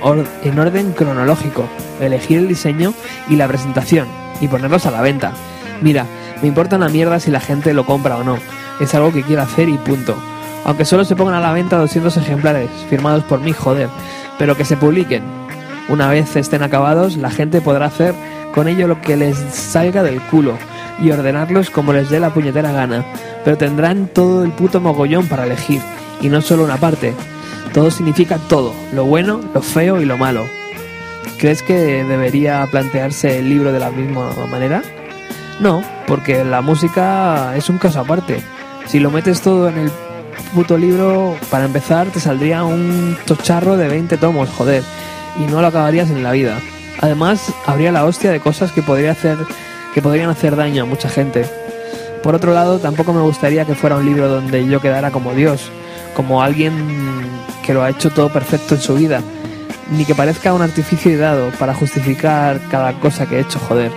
en 0.45 0.57
orden 0.57 0.93
cronológico, 0.93 1.65
elegir 1.99 2.37
el 2.37 2.47
diseño 2.47 2.93
y 3.27 3.35
la 3.35 3.45
presentación 3.49 4.07
y 4.39 4.47
ponerlos 4.47 4.85
a 4.85 4.91
la 4.91 5.01
venta. 5.01 5.33
Mira, 5.81 6.05
me 6.41 6.47
importa 6.47 6.77
una 6.77 6.87
mierda 6.87 7.19
si 7.19 7.29
la 7.29 7.41
gente 7.41 7.73
lo 7.73 7.85
compra 7.85 8.15
o 8.15 8.23
no. 8.23 8.37
Es 8.79 8.95
algo 8.95 9.11
que 9.11 9.23
quiero 9.23 9.41
hacer 9.41 9.67
y 9.67 9.77
punto. 9.77 10.15
Aunque 10.63 10.85
solo 10.85 11.03
se 11.03 11.17
pongan 11.17 11.35
a 11.35 11.41
la 11.41 11.51
venta 11.51 11.77
200 11.77 12.15
ejemplares, 12.15 12.69
firmados 12.89 13.25
por 13.25 13.41
mí, 13.41 13.51
joder. 13.51 13.89
Pero 14.39 14.55
que 14.55 14.63
se 14.63 14.77
publiquen. 14.77 15.23
Una 15.89 16.07
vez 16.07 16.37
estén 16.37 16.63
acabados, 16.63 17.17
la 17.17 17.31
gente 17.31 17.59
podrá 17.59 17.87
hacer 17.87 18.15
con 18.53 18.69
ello 18.69 18.87
lo 18.87 19.01
que 19.01 19.17
les 19.17 19.35
salga 19.37 20.03
del 20.03 20.21
culo 20.21 20.57
y 21.01 21.11
ordenarlos 21.11 21.69
como 21.69 21.93
les 21.93 22.09
dé 22.09 22.19
la 22.19 22.33
puñetera 22.33 22.71
gana, 22.71 23.05
pero 23.43 23.57
tendrán 23.57 24.07
todo 24.07 24.43
el 24.43 24.51
puto 24.51 24.79
mogollón 24.79 25.27
para 25.27 25.45
elegir, 25.45 25.81
y 26.21 26.29
no 26.29 26.41
solo 26.41 26.63
una 26.63 26.77
parte. 26.77 27.13
Todo 27.73 27.89
significa 27.89 28.37
todo, 28.37 28.73
lo 28.93 29.05
bueno, 29.05 29.39
lo 29.53 29.61
feo 29.61 30.01
y 30.01 30.05
lo 30.05 30.17
malo. 30.17 30.45
¿Crees 31.37 31.63
que 31.63 32.03
debería 32.03 32.67
plantearse 32.69 33.39
el 33.39 33.49
libro 33.49 33.71
de 33.71 33.79
la 33.79 33.89
misma 33.89 34.31
manera? 34.49 34.83
No, 35.59 35.83
porque 36.07 36.43
la 36.43 36.61
música 36.61 37.55
es 37.55 37.69
un 37.69 37.77
caso 37.77 37.99
aparte. 37.99 38.41
Si 38.87 38.99
lo 38.99 39.09
metes 39.11 39.41
todo 39.41 39.69
en 39.69 39.77
el 39.77 39.91
puto 40.53 40.77
libro, 40.77 41.35
para 41.49 41.65
empezar 41.65 42.07
te 42.07 42.19
saldría 42.19 42.63
un 42.63 43.17
tocharro 43.25 43.77
de 43.77 43.87
20 43.87 44.17
tomos, 44.17 44.49
joder, 44.49 44.83
y 45.39 45.49
no 45.49 45.61
lo 45.61 45.67
acabarías 45.67 46.09
en 46.09 46.23
la 46.23 46.31
vida. 46.31 46.59
Además, 46.99 47.53
habría 47.65 47.91
la 47.91 48.05
hostia 48.05 48.31
de 48.31 48.39
cosas 48.39 48.71
que 48.71 48.81
podría 48.81 49.11
hacer 49.11 49.37
que 49.93 50.01
podrían 50.01 50.29
hacer 50.29 50.55
daño 50.55 50.83
a 50.83 50.85
mucha 50.85 51.09
gente. 51.09 51.45
Por 52.23 52.35
otro 52.35 52.53
lado, 52.53 52.79
tampoco 52.79 53.13
me 53.13 53.21
gustaría 53.21 53.65
que 53.65 53.75
fuera 53.75 53.97
un 53.97 54.05
libro 54.05 54.27
donde 54.27 54.65
yo 54.67 54.79
quedara 54.79 55.11
como 55.11 55.33
Dios, 55.33 55.69
como 56.15 56.41
alguien 56.41 56.73
que 57.65 57.73
lo 57.73 57.83
ha 57.83 57.89
hecho 57.89 58.09
todo 58.11 58.29
perfecto 58.29 58.75
en 58.75 58.81
su 58.81 58.95
vida, 58.95 59.21
ni 59.91 60.05
que 60.05 60.15
parezca 60.15 60.53
un 60.53 60.61
artificio 60.61 61.17
dado 61.17 61.49
para 61.51 61.73
justificar 61.73 62.59
cada 62.69 62.93
cosa 62.99 63.27
que 63.27 63.37
he 63.37 63.41
hecho, 63.41 63.59
joder. 63.59 63.91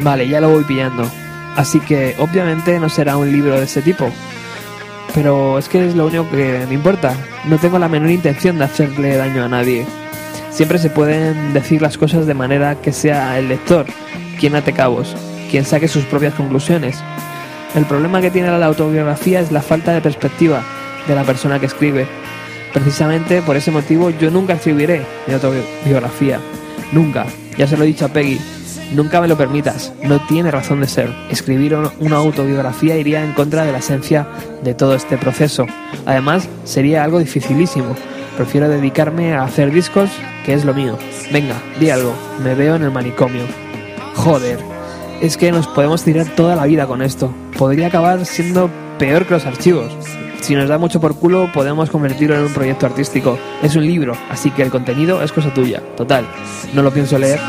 Vale, 0.00 0.28
ya 0.28 0.40
lo 0.40 0.50
voy 0.50 0.64
pillando. 0.64 1.08
Así 1.56 1.80
que 1.80 2.14
obviamente 2.18 2.78
no 2.80 2.88
será 2.88 3.16
un 3.16 3.30
libro 3.30 3.56
de 3.56 3.64
ese 3.64 3.80
tipo. 3.80 4.10
Pero 5.14 5.58
es 5.58 5.68
que 5.68 5.86
es 5.86 5.94
lo 5.94 6.06
único 6.06 6.28
que 6.30 6.64
me 6.68 6.74
importa. 6.74 7.14
No 7.44 7.58
tengo 7.58 7.78
la 7.78 7.88
menor 7.88 8.10
intención 8.10 8.58
de 8.58 8.64
hacerle 8.64 9.16
daño 9.16 9.44
a 9.44 9.48
nadie. 9.48 9.86
Siempre 10.50 10.78
se 10.78 10.90
pueden 10.90 11.52
decir 11.52 11.80
las 11.80 11.96
cosas 11.96 12.26
de 12.26 12.34
manera 12.34 12.74
que 12.76 12.92
sea 12.92 13.38
el 13.38 13.48
lector 13.48 13.86
quien 14.38 14.54
ate 14.54 14.72
cabos, 14.72 15.16
quien 15.50 15.64
saque 15.64 15.88
sus 15.88 16.04
propias 16.04 16.34
conclusiones. 16.34 17.02
El 17.74 17.84
problema 17.86 18.20
que 18.20 18.30
tiene 18.30 18.56
la 18.56 18.66
autobiografía 18.66 19.40
es 19.40 19.50
la 19.50 19.62
falta 19.62 19.92
de 19.92 20.00
perspectiva 20.00 20.62
de 21.08 21.14
la 21.14 21.24
persona 21.24 21.58
que 21.58 21.66
escribe. 21.66 22.06
Precisamente 22.72 23.42
por 23.42 23.56
ese 23.56 23.70
motivo 23.70 24.10
yo 24.10 24.30
nunca 24.30 24.54
escribiré 24.54 25.02
mi 25.26 25.34
autobiografía. 25.34 26.40
Nunca. 26.92 27.26
Ya 27.56 27.66
se 27.66 27.76
lo 27.76 27.84
he 27.84 27.88
dicho 27.88 28.04
a 28.04 28.08
Peggy. 28.08 28.38
Nunca 28.92 29.20
me 29.20 29.28
lo 29.28 29.36
permitas. 29.36 29.92
No 30.02 30.24
tiene 30.26 30.50
razón 30.50 30.80
de 30.80 30.86
ser. 30.86 31.12
Escribir 31.30 31.76
una 31.98 32.16
autobiografía 32.16 32.96
iría 32.96 33.24
en 33.24 33.32
contra 33.32 33.64
de 33.64 33.72
la 33.72 33.78
esencia 33.78 34.26
de 34.62 34.74
todo 34.74 34.94
este 34.94 35.16
proceso. 35.16 35.66
Además, 36.06 36.48
sería 36.64 37.02
algo 37.02 37.18
dificilísimo. 37.18 37.96
Prefiero 38.36 38.68
dedicarme 38.68 39.34
a 39.34 39.44
hacer 39.44 39.72
discos, 39.72 40.10
que 40.44 40.54
es 40.54 40.64
lo 40.64 40.74
mío. 40.74 40.98
Venga, 41.32 41.54
di 41.80 41.90
algo. 41.90 42.14
Me 42.42 42.54
veo 42.54 42.76
en 42.76 42.82
el 42.82 42.90
manicomio. 42.90 43.63
Joder, 44.14 44.58
es 45.20 45.36
que 45.36 45.52
nos 45.52 45.66
podemos 45.66 46.02
tirar 46.02 46.26
toda 46.34 46.56
la 46.56 46.66
vida 46.66 46.86
con 46.86 47.02
esto. 47.02 47.32
Podría 47.58 47.88
acabar 47.88 48.24
siendo 48.24 48.70
peor 48.98 49.26
que 49.26 49.34
los 49.34 49.46
archivos. 49.46 49.92
Si 50.40 50.54
nos 50.54 50.68
da 50.68 50.78
mucho 50.78 51.00
por 51.00 51.16
culo, 51.16 51.50
podemos 51.52 51.90
convertirlo 51.90 52.36
en 52.36 52.44
un 52.44 52.52
proyecto 52.52 52.86
artístico. 52.86 53.38
Es 53.62 53.76
un 53.76 53.86
libro, 53.86 54.14
así 54.30 54.50
que 54.50 54.62
el 54.62 54.70
contenido 54.70 55.22
es 55.22 55.32
cosa 55.32 55.52
tuya. 55.54 55.82
Total, 55.96 56.26
no 56.74 56.82
lo 56.82 56.92
pienso 56.92 57.18
leer. 57.18 57.40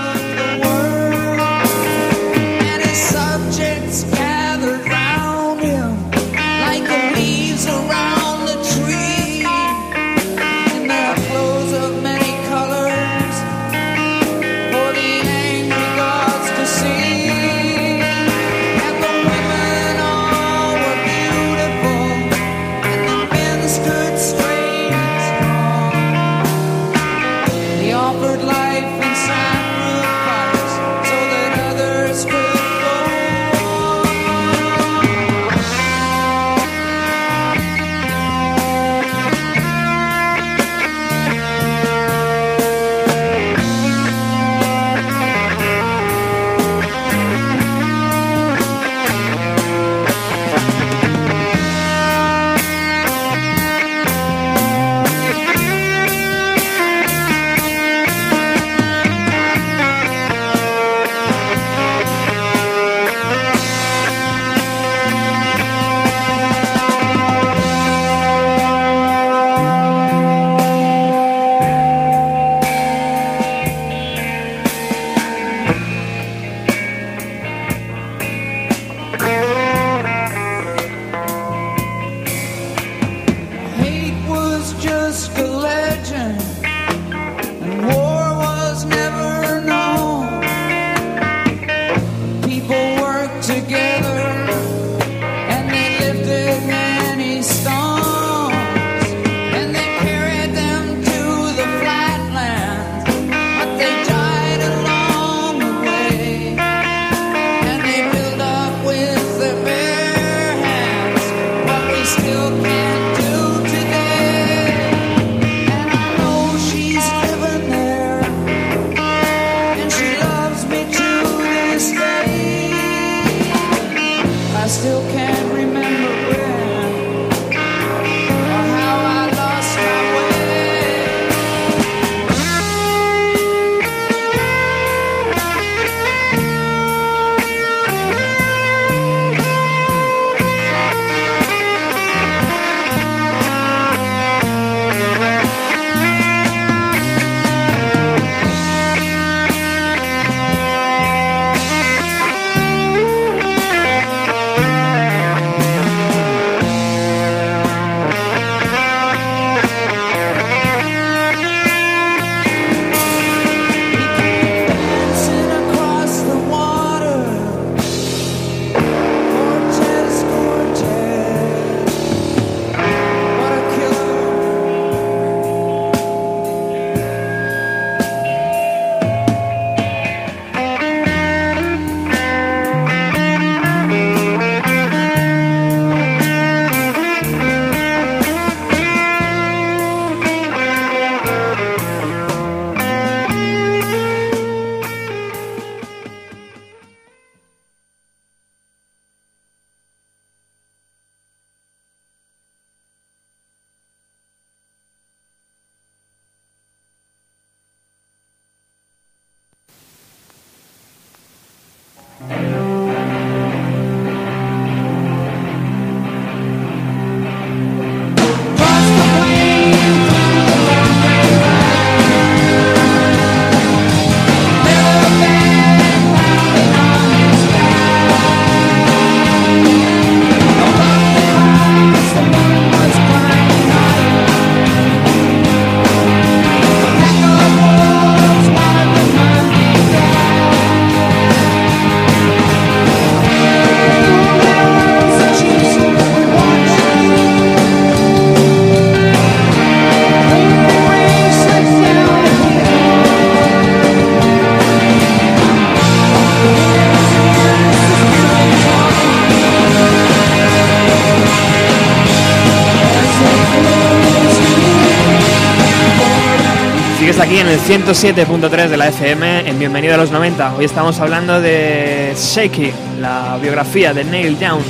Aquí 267.35 267.41
en 267.41 267.49
el 267.49 267.59
107.3 267.59 268.69
de 268.69 268.77
la 268.77 268.87
FM 268.87 269.49
en 269.49 269.59
Bienvenido 269.59 269.95
a 269.95 269.97
los 269.97 270.09
90. 270.09 270.55
Hoy 270.55 270.63
estamos 270.63 271.01
hablando 271.01 271.41
de 271.41 272.13
Shaky, 272.15 272.71
la 273.01 273.37
biografía 273.41 273.93
de 273.93 274.05
Neil 274.05 274.39
Young. 274.39 274.61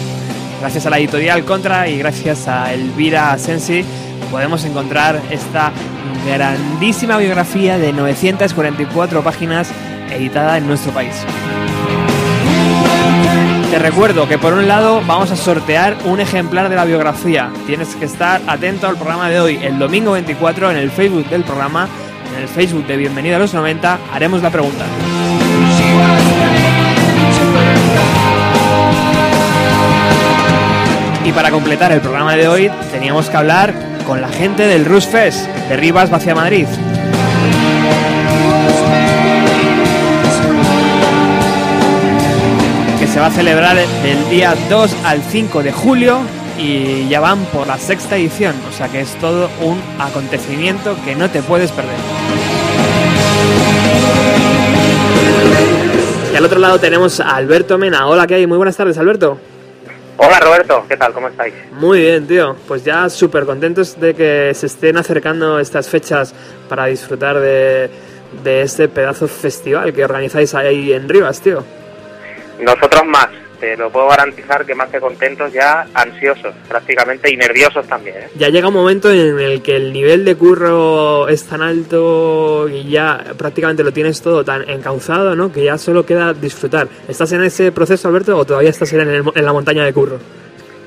Gracias 0.62 0.86
a 0.88 0.90
la 0.90 0.98
editorial 0.98 1.46
Contra 1.46 1.88
y 1.88 2.00
gracias 2.00 2.48
a 2.48 2.74
Elvira 2.74 3.38
Sensi 3.38 3.86
podemos 4.32 4.66
encontrar 4.66 5.22
esta 5.30 5.72
grandísima 6.26 7.18
biografía 7.18 7.78
de 7.78 7.94
944 7.94 9.22
páginas 9.22 9.70
editada 10.12 10.58
en 10.58 10.66
nuestro 10.66 10.92
país. 10.92 11.14
Te 13.70 13.78
recuerdo 13.78 14.28
que 14.28 14.40
por 14.40 14.54
un 14.54 14.68
lado 14.68 15.04
vamos 15.06 15.30
a 15.32 15.36
sortear 15.36 15.98
un 16.06 16.20
ejemplar 16.20 16.70
de 16.70 16.78
la 16.78 16.86
biografía. 16.86 17.52
Tienes 17.68 17.96
que 17.96 18.06
estar 18.06 18.42
atento 18.48 18.88
al 18.88 18.96
programa 18.96 19.30
de 19.30 19.40
hoy. 19.40 19.60
El 19.62 19.78
domingo 19.78 20.14
24 20.14 20.72
en 20.72 20.78
el 20.78 20.90
Facebook 20.90 21.30
del 21.30 21.44
programa, 21.44 21.88
en 22.36 22.42
el 22.42 22.48
Facebook 22.48 22.86
de 22.88 22.98
Bienvenido 22.98 23.36
a 23.36 23.40
los 23.40 23.54
90, 23.54 24.00
haremos 24.14 24.42
la 24.42 24.50
pregunta. 24.50 24.86
Y 31.24 31.32
para 31.32 31.52
completar 31.52 31.92
el 31.92 32.02
programa 32.02 32.36
de 32.36 32.48
hoy 32.48 32.72
teníamos 32.92 33.30
que 33.30 33.38
hablar 33.38 33.74
con 34.06 34.22
la 34.22 34.30
gente 34.30 34.68
del 34.68 34.86
Rus 34.86 35.06
Fest 35.06 35.48
de 35.70 35.78
Rivas 35.78 36.12
hacia 36.12 36.36
Madrid. 36.36 36.68
se 43.16 43.22
va 43.22 43.28
a 43.28 43.32
celebrar 43.32 43.78
del 43.78 44.30
día 44.30 44.54
2 44.70 44.94
al 45.06 45.22
5 45.22 45.64
de 45.64 45.72
julio 45.72 46.20
y 46.60 47.08
ya 47.08 47.22
van 47.22 47.46
por 47.46 47.66
la 47.66 47.78
sexta 47.78 48.18
edición, 48.18 48.54
o 48.70 48.74
sea 48.76 48.90
que 48.90 49.00
es 49.00 49.18
todo 49.22 49.50
un 49.62 49.82
acontecimiento 50.00 50.98
que 51.06 51.16
no 51.16 51.30
te 51.30 51.42
puedes 51.42 51.72
perder. 51.72 51.96
Y 56.36 56.38
al 56.38 56.44
otro 56.44 56.60
lado 56.60 56.78
tenemos 56.80 57.22
a 57.22 57.34
Alberto 57.34 57.78
Mena. 57.78 58.08
Hola, 58.08 58.28
¿qué 58.28 58.36
hay? 58.36 58.46
Muy 58.46 58.58
buenas 58.58 58.76
tardes, 58.76 58.98
Alberto. 58.98 59.40
Hola 60.18 60.38
Roberto, 60.42 60.86
¿qué 60.90 60.98
tal? 60.98 61.14
¿Cómo 61.14 61.30
estáis? 61.30 61.54
Muy 61.72 62.02
bien, 62.02 62.28
tío. 62.28 62.58
Pues 62.68 62.84
ya 62.84 63.10
súper 63.10 63.46
contentos 63.46 63.98
de 64.02 64.14
que 64.14 64.54
se 64.54 64.66
estén 64.66 64.98
acercando 64.98 65.62
estas 65.62 65.88
fechas 65.88 66.36
para 66.68 66.88
disfrutar 66.88 67.40
de, 67.40 67.90
de 68.44 68.62
este 68.64 68.90
pedazo 68.90 69.30
festival 69.30 69.94
que 69.94 70.04
organizáis 70.04 70.54
ahí 70.56 70.92
en 70.92 71.08
Rivas, 71.08 71.40
tío. 71.40 71.64
Nosotros 72.60 73.06
más, 73.06 73.30
te 73.60 73.76
lo 73.78 73.90
puedo 73.90 74.08
garantizar 74.08 74.66
que 74.66 74.76
más 74.76 74.90
que 74.90 75.00
contentos, 75.00 75.52
ya 75.52 75.88
ansiosos 75.94 76.54
prácticamente 76.68 77.32
y 77.32 77.38
nerviosos 77.38 77.88
también. 77.88 78.18
¿eh? 78.18 78.30
Ya 78.36 78.50
llega 78.50 78.68
un 78.68 78.74
momento 78.74 79.12
en 79.12 79.40
el 79.40 79.62
que 79.62 79.76
el 79.76 79.92
nivel 79.94 80.26
de 80.26 80.36
curro 80.36 81.28
es 81.28 81.46
tan 81.46 81.62
alto 81.62 82.68
y 82.70 82.90
ya 82.90 83.24
prácticamente 83.38 83.84
lo 83.84 83.92
tienes 83.92 84.22
todo 84.22 84.44
tan 84.44 84.68
encauzado, 84.70 85.36
¿no? 85.36 85.52
Que 85.52 85.64
ya 85.64 85.78
solo 85.78 86.06
queda 86.06 86.34
disfrutar. 86.34 86.88
¿Estás 87.08 87.32
en 87.34 87.44
ese 87.44 87.72
proceso, 87.72 88.08
Alberto, 88.08 88.38
o 88.38 88.46
todavía 88.46 88.70
estás 88.70 88.92
en, 88.94 89.02
en 89.02 89.46
la 89.46 89.54
montaña 89.54 89.84
de 89.84 89.94
curro? 89.94 90.20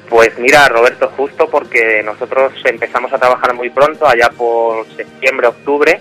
Pues 0.09 0.39
mira, 0.39 0.69
Roberto, 0.69 1.11
justo 1.17 1.49
porque 1.51 2.03
nosotros 2.03 2.53
empezamos 2.65 3.13
a 3.13 3.19
trabajar 3.19 3.55
muy 3.55 3.69
pronto, 3.69 4.07
allá 4.07 4.31
por 4.37 4.87
septiembre, 4.97 5.49
octubre, 5.49 6.01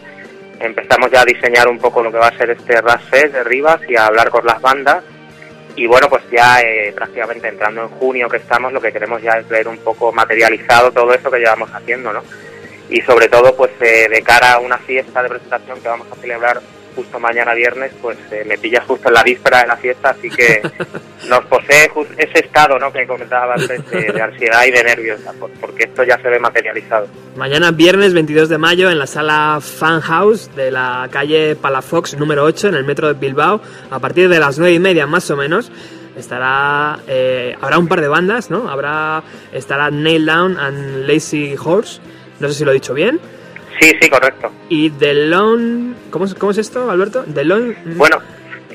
empezamos 0.60 1.12
ya 1.12 1.22
a 1.22 1.26
diseñar 1.26 1.68
un 1.68 1.78
poco 1.78 2.02
lo 2.02 2.12
que 2.12 2.18
va 2.18 2.28
a 2.28 2.38
ser 2.38 2.52
este 2.52 2.82
Ras 2.82 3.02
de 3.12 3.44
Rivas 3.44 3.82
y 3.88 3.96
a 3.96 4.06
hablar 4.06 4.30
con 4.30 4.46
las 4.46 4.62
bandas 4.62 5.04
y 5.78 5.86
bueno, 5.86 6.10
pues 6.10 6.24
ya 6.32 6.60
eh, 6.62 6.92
prácticamente 6.92 7.48
entrando 7.48 7.84
en 7.84 7.90
junio 7.90 8.28
que 8.28 8.38
estamos, 8.38 8.74
lo 8.74 8.82
que 8.82 8.92
queremos 8.92 9.22
ya 9.22 9.34
es 9.34 9.48
ver 9.48 9.68
un 9.68 9.78
poco 9.78 10.12
materializado 10.12 10.92
todo 10.92 11.14
eso 11.14 11.30
que 11.30 11.38
llevamos 11.38 11.70
haciendo, 11.72 12.12
¿no? 12.12 12.24
Y 12.90 13.00
sobre 13.02 13.28
todo, 13.28 13.56
pues 13.56 13.72
eh, 13.82 14.08
de 14.10 14.22
cara 14.24 14.54
a 14.54 14.60
una 14.60 14.80
fiesta 14.80 15.22
de 15.22 15.30
presentación 15.30 15.80
que 15.80 15.88
vamos 15.88 16.08
a 16.12 16.16
celebrar 16.16 16.60
justo 16.98 17.20
mañana 17.20 17.54
viernes, 17.54 17.92
pues 18.02 18.18
eh, 18.32 18.44
me 18.48 18.58
pillas 18.58 18.84
justo 18.86 19.08
en 19.10 19.14
la 19.14 19.22
víspera 19.22 19.62
de 19.62 19.68
la 19.68 19.78
fiesta, 19.78 20.10
así 20.10 20.32
que 20.32 20.64
nos 21.30 21.46
posee 21.46 21.92
ese 22.18 22.40
estado 22.40 22.80
¿no? 22.80 22.92
que 22.92 23.06
comentaba 23.06 23.54
antes 23.54 23.88
de, 23.92 24.20
ansiedad 24.20 24.66
y 24.66 24.72
de 24.72 24.84
nervios, 24.84 25.20
porque 25.62 25.84
esto 25.84 26.04
ya 26.04 26.20
se 26.20 26.28
ve 26.28 26.40
materializado. 26.40 27.08
Mañana 27.36 27.70
viernes 27.70 28.16
22 28.16 28.50
de 28.50 28.58
mayo 28.58 28.90
en 28.90 28.98
la 28.98 29.06
sala 29.06 29.60
Fan 29.62 30.02
House 30.02 30.50
de 30.56 30.72
la 30.72 31.08
calle 31.12 31.56
Palafox 31.56 32.18
número 32.18 32.44
8 32.44 32.70
en 32.70 32.76
el 32.76 32.84
metro 32.84 33.08
de 33.08 33.14
Bilbao, 33.14 33.62
a 33.92 34.00
partir 34.00 34.28
de 34.28 34.40
las 34.40 34.58
9 34.58 34.74
y 34.74 34.80
media 34.80 35.06
más 35.06 35.30
o 35.30 35.38
menos. 35.38 35.72
Estará, 36.18 36.98
eh, 37.08 37.56
habrá 37.62 37.78
un 37.78 37.88
par 37.88 38.02
de 38.02 38.08
bandas, 38.08 38.50
¿no? 38.50 38.72
Habrá, 38.72 39.22
estará 39.54 39.92
Nail 39.92 40.26
Down 40.26 40.58
and 40.58 41.08
Lazy 41.08 41.56
Horse, 41.64 42.02
no 42.40 42.48
sé 42.48 42.56
si 42.56 42.66
lo 42.66 42.72
he 42.72 42.74
dicho 42.74 42.96
bien. 42.96 43.20
Sí, 43.80 43.94
sí, 44.02 44.10
correcto. 44.10 44.52
¿Y 44.70 44.90
The 44.92 45.14
Lone... 45.14 45.96
¿Cómo, 46.10 46.26
cómo 46.38 46.52
es 46.52 46.58
esto, 46.58 46.90
Alberto? 46.90 47.24
The 47.32 47.44
Lone... 47.44 47.76
Bueno, 47.96 48.20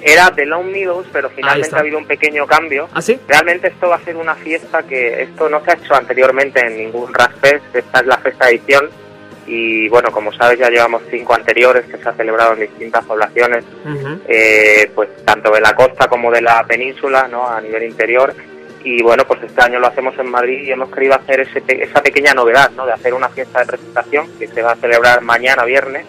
era 0.03 0.30
The 0.34 0.46
Lone 0.46 0.70
Meadows, 0.70 1.07
pero 1.12 1.30
finalmente 1.30 1.74
ha 1.74 1.78
habido 1.78 1.98
un 1.98 2.07
pequeño 2.07 2.46
cambio. 2.46 2.88
¿Ah, 2.92 3.03
sí? 3.03 3.18
Realmente 3.28 3.68
esto 3.68 3.88
va 3.88 3.96
a 3.96 4.05
ser 4.05 4.16
una 4.16 4.34
fiesta 4.34 4.82
que 4.82 5.22
esto 5.22 5.48
no 5.48 5.64
se 5.64 5.70
ha 5.70 5.74
hecho 5.74 5.94
anteriormente 5.94 6.61
en 6.61 6.76
ningún 6.76 7.12
Fest, 7.40 7.64
esta 7.74 8.00
es 8.00 8.07
la 8.07 8.20
sexta 8.22 8.50
edición 8.50 8.88
y 9.46 9.88
bueno, 9.88 10.11
como 10.12 10.32
sabes 10.32 10.59
ya 10.59 10.70
llevamos 10.70 11.03
cinco 11.11 11.34
anteriores 11.34 11.84
que 11.86 11.98
se 11.98 12.09
ha 12.09 12.12
celebrado 12.12 12.55
en 12.55 12.61
distintas 12.61 13.05
poblaciones, 13.05 13.64
eh, 14.28 14.90
pues 14.94 15.09
tanto 15.24 15.53
de 15.53 15.61
la 15.61 15.74
costa 15.74 16.09
como 16.09 16.30
de 16.30 16.42
la 16.42 16.64
península, 16.64 17.26
¿no? 17.28 17.48
A 17.48 17.61
nivel 17.61 17.82
interior 17.84 18.34
y 18.85 19.03
bueno, 19.03 19.24
pues 19.26 19.43
este 19.43 19.62
año 19.62 19.78
lo 19.78 19.87
hacemos 19.87 20.18
en 20.18 20.30
Madrid 20.30 20.62
y 20.62 20.72
hemos 20.72 20.91
querido 20.91 21.14
hacer 21.14 21.41
ese, 21.41 21.62
esa 21.68 22.03
pequeña 22.03 22.35
novedad, 22.35 22.70
¿no? 22.72 22.87
De 22.87 22.93
hacer 22.93 23.14
una 23.14 23.28
fiesta 23.28 23.61
de 23.61 23.66
presentación 23.66 24.28
que 24.39 24.49
se 24.49 24.62
va 24.62 24.72
a 24.72 24.76
celebrar 24.76 25.20
mañana 25.20 25.64
viernes 25.64 26.07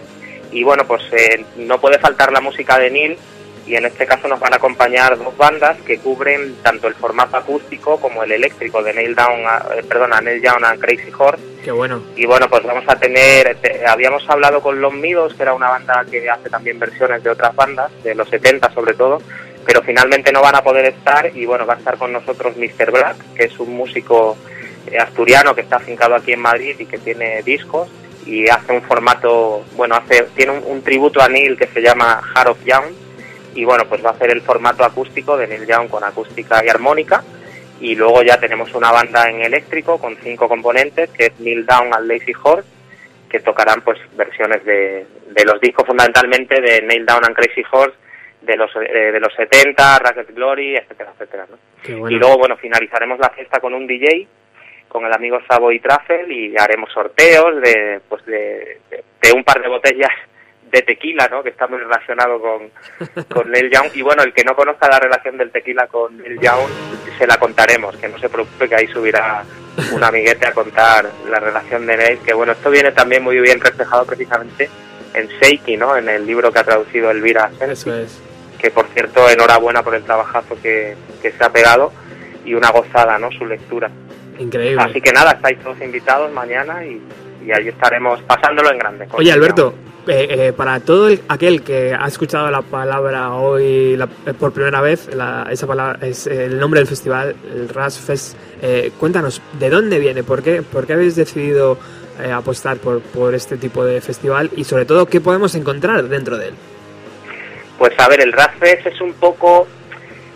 y 0.51 0.63
bueno, 0.63 0.85
pues 0.85 1.01
eh, 1.11 1.43
no 1.57 1.79
puede 1.79 1.99
faltar 1.99 2.31
la 2.31 2.41
música 2.41 2.77
de 2.77 2.91
Neil 2.91 3.17
y 3.65 3.75
en 3.75 3.85
este 3.85 4.05
caso 4.05 4.27
nos 4.27 4.39
van 4.39 4.53
a 4.53 4.57
acompañar 4.57 5.17
dos 5.17 5.35
bandas 5.37 5.77
que 5.81 5.97
cubren 5.97 6.55
tanto 6.61 6.87
el 6.87 6.95
formato 6.95 7.37
acústico 7.37 7.99
como 7.99 8.23
el 8.23 8.31
eléctrico 8.31 8.83
de 8.83 8.93
Neil 8.93 9.15
Down, 9.15 9.39
eh, 9.39 9.83
perdona, 9.87 10.21
Neil 10.21 10.41
Young 10.41 10.63
and 10.65 10.81
Crazy 10.81 11.11
Horse. 11.17 11.41
Qué 11.63 11.71
bueno. 11.71 12.03
Y 12.15 12.25
bueno, 12.25 12.49
pues 12.49 12.63
vamos 12.63 12.83
a 12.87 12.97
tener, 12.97 13.57
habíamos 13.87 14.29
hablado 14.29 14.61
con 14.61 14.81
Los 14.81 14.93
Midos, 14.93 15.33
que 15.33 15.43
era 15.43 15.53
una 15.53 15.69
banda 15.69 16.05
que 16.09 16.29
hace 16.29 16.49
también 16.49 16.77
versiones 16.77 17.23
de 17.23 17.29
otras 17.29 17.55
bandas, 17.55 17.89
de 18.03 18.15
los 18.15 18.29
70 18.29 18.69
sobre 18.73 18.93
todo, 18.93 19.21
pero 19.65 19.81
finalmente 19.81 20.31
no 20.31 20.41
van 20.41 20.55
a 20.55 20.63
poder 20.63 20.85
estar 20.85 21.35
y 21.35 21.45
bueno, 21.45 21.65
va 21.65 21.75
a 21.75 21.77
estar 21.77 21.97
con 21.97 22.11
nosotros 22.11 22.55
Mr. 22.57 22.91
Black, 22.91 23.15
que 23.35 23.45
es 23.45 23.59
un 23.59 23.75
músico 23.75 24.37
eh, 24.87 24.97
asturiano 24.97 25.55
que 25.55 25.61
está 25.61 25.77
afincado 25.77 26.15
aquí 26.15 26.33
en 26.33 26.41
Madrid 26.41 26.75
y 26.79 26.85
que 26.85 26.97
tiene 26.97 27.41
discos 27.43 27.89
y 28.25 28.47
hace 28.47 28.73
un 28.73 28.81
formato, 28.81 29.63
bueno, 29.75 29.95
hace 29.95 30.23
tiene 30.35 30.51
un, 30.51 30.81
tributo 30.81 31.21
a 31.21 31.29
Neil 31.29 31.57
que 31.57 31.67
se 31.67 31.81
llama 31.81 32.21
Heart 32.35 32.49
of 32.49 32.65
Young 32.65 32.93
y 33.55 33.65
bueno, 33.65 33.85
pues 33.87 34.03
va 34.03 34.09
a 34.09 34.13
hacer 34.13 34.31
el 34.31 34.41
formato 34.41 34.83
acústico 34.83 35.37
de 35.37 35.47
Neil 35.47 35.65
Young 35.65 35.89
con 35.89 36.03
acústica 36.03 36.63
y 36.65 36.69
armónica 36.69 37.23
y 37.79 37.95
luego 37.95 38.23
ya 38.23 38.39
tenemos 38.39 38.73
una 38.73 38.91
banda 38.91 39.29
en 39.29 39.41
eléctrico 39.41 39.97
con 39.97 40.15
cinco 40.23 40.47
componentes 40.47 41.09
que 41.11 41.27
es 41.27 41.39
Neil 41.39 41.65
Down 41.65 41.93
and 41.93 42.07
Lazy 42.07 42.33
Horse 42.41 42.67
que 43.29 43.39
tocarán 43.39 43.81
pues 43.81 43.99
versiones 44.15 44.63
de, 44.63 45.05
de 45.31 45.45
los 45.45 45.59
discos 45.59 45.85
fundamentalmente 45.85 46.61
de 46.61 46.81
Neil 46.81 47.05
Down 47.05 47.25
and 47.25 47.35
Crazy 47.35 47.63
Horse 47.71 47.97
de 48.45 48.57
los 48.57 48.71
eh, 48.75 49.11
de 49.11 49.19
los 49.19 49.33
70, 49.33 49.99
Racket 49.99 50.33
Glory, 50.35 50.75
etcétera, 50.75 51.11
etcétera. 51.13 51.47
¿no? 51.49 52.09
Y 52.09 52.15
luego, 52.15 52.37
bueno, 52.37 52.57
finalizaremos 52.57 53.19
la 53.19 53.29
fiesta 53.29 53.59
con 53.59 53.73
un 53.73 53.87
DJ, 53.87 54.27
con 54.87 55.05
el 55.05 55.13
amigo 55.13 55.39
Sabo 55.47 55.71
y 55.71 55.79
Traffel 55.79 56.31
y 56.31 56.55
haremos 56.57 56.91
sorteos 56.91 57.61
de, 57.61 58.01
pues 58.07 58.25
de, 58.25 58.79
de, 59.21 59.31
un 59.33 59.43
par 59.43 59.61
de 59.61 59.67
botellas 59.67 60.11
de 60.71 60.81
tequila, 60.81 61.27
¿no? 61.29 61.43
Que 61.43 61.49
está 61.49 61.67
muy 61.67 61.79
relacionado 61.79 62.39
con, 62.39 62.71
con 63.27 63.51
Neil 63.51 63.69
Young. 63.71 63.91
Y 63.95 64.01
bueno, 64.01 64.23
el 64.23 64.33
que 64.33 64.43
no 64.43 64.55
conozca 64.55 64.89
la 64.89 64.99
relación 64.99 65.37
del 65.37 65.51
tequila 65.51 65.87
con 65.87 66.17
Neil 66.17 66.39
Young, 66.39 66.69
se 67.17 67.27
la 67.27 67.37
contaremos, 67.37 67.95
que 67.97 68.07
no 68.07 68.17
se 68.17 68.29
preocupe 68.29 68.67
que 68.67 68.75
ahí 68.75 68.87
subirá 68.87 69.43
un 69.93 70.03
amiguete 70.03 70.47
a 70.47 70.53
contar 70.53 71.09
la 71.29 71.39
relación 71.39 71.85
de 71.85 71.97
Neil, 71.97 72.19
que 72.25 72.33
bueno, 72.33 72.53
esto 72.53 72.69
viene 72.69 72.91
también 72.91 73.23
muy 73.23 73.39
bien 73.39 73.59
reflejado 73.59 74.05
precisamente 74.05 74.69
en 75.13 75.29
Seiki, 75.39 75.77
¿no? 75.77 75.95
En 75.95 76.09
el 76.09 76.25
libro 76.25 76.51
que 76.51 76.59
ha 76.59 76.63
traducido 76.63 77.11
Elvira 77.11 77.51
Eso 77.61 77.93
es 77.93 78.21
que 78.63 78.71
por 78.71 78.87
cierto 78.93 79.29
enhorabuena 79.29 79.83
por 79.83 79.93
el 79.93 80.03
trabajazo 80.03 80.55
que, 80.63 80.95
se 81.21 81.43
ha 81.43 81.49
pegado 81.49 81.91
y 82.45 82.53
una 82.53 82.71
gozada, 82.71 83.19
¿no? 83.19 83.29
Su 83.31 83.45
lectura. 83.45 83.91
Increíble. 84.39 84.81
Así 84.81 85.01
que 85.01 85.11
nada, 85.11 85.31
estáis 85.31 85.59
todos 85.59 85.81
invitados 85.81 86.31
mañana 86.31 86.85
y, 86.85 87.01
y 87.45 87.51
ahí 87.51 87.67
estaremos 87.67 88.21
pasándolo 88.21 88.71
en 88.71 88.79
grande. 88.79 89.07
Oye, 89.11 89.33
Alberto, 89.33 89.73
eh, 90.07 90.27
eh, 90.29 90.53
para 90.53 90.79
todo 90.79 91.09
aquel 91.27 91.61
que 91.61 91.93
ha 91.93 92.07
escuchado 92.07 92.49
la 92.49 92.61
palabra 92.61 93.33
hoy 93.33 93.99
eh, 94.01 94.33
por 94.33 94.53
primera 94.53 94.79
vez, 94.79 95.09
esa 95.49 95.67
palabra 95.67 95.99
es 96.01 96.25
el 96.27 96.57
nombre 96.57 96.79
del 96.79 96.87
festival, 96.87 97.35
el 97.53 97.67
RAS 97.67 97.99
Fest, 97.99 98.37
cuéntanos, 98.97 99.41
¿de 99.59 99.69
dónde 99.69 99.99
viene? 99.99 100.23
¿Por 100.23 100.41
qué, 100.41 100.61
por 100.61 100.87
qué 100.87 100.93
habéis 100.93 101.17
decidido 101.17 101.77
apostar 102.33 102.77
por, 102.77 103.01
por 103.01 103.35
este 103.35 103.57
tipo 103.57 103.83
de 103.83 103.99
festival? 103.99 104.51
Y 104.55 104.63
sobre 104.63 104.85
todo, 104.85 105.05
¿qué 105.05 105.19
podemos 105.19 105.53
encontrar 105.55 106.07
dentro 106.07 106.37
de 106.37 106.47
él? 106.47 106.53
Pues 107.83 107.99
a 107.99 108.07
ver, 108.07 108.21
el 108.21 108.31
Razfest 108.31 108.87
es 108.87 109.01
un 109.01 109.11
poco 109.15 109.67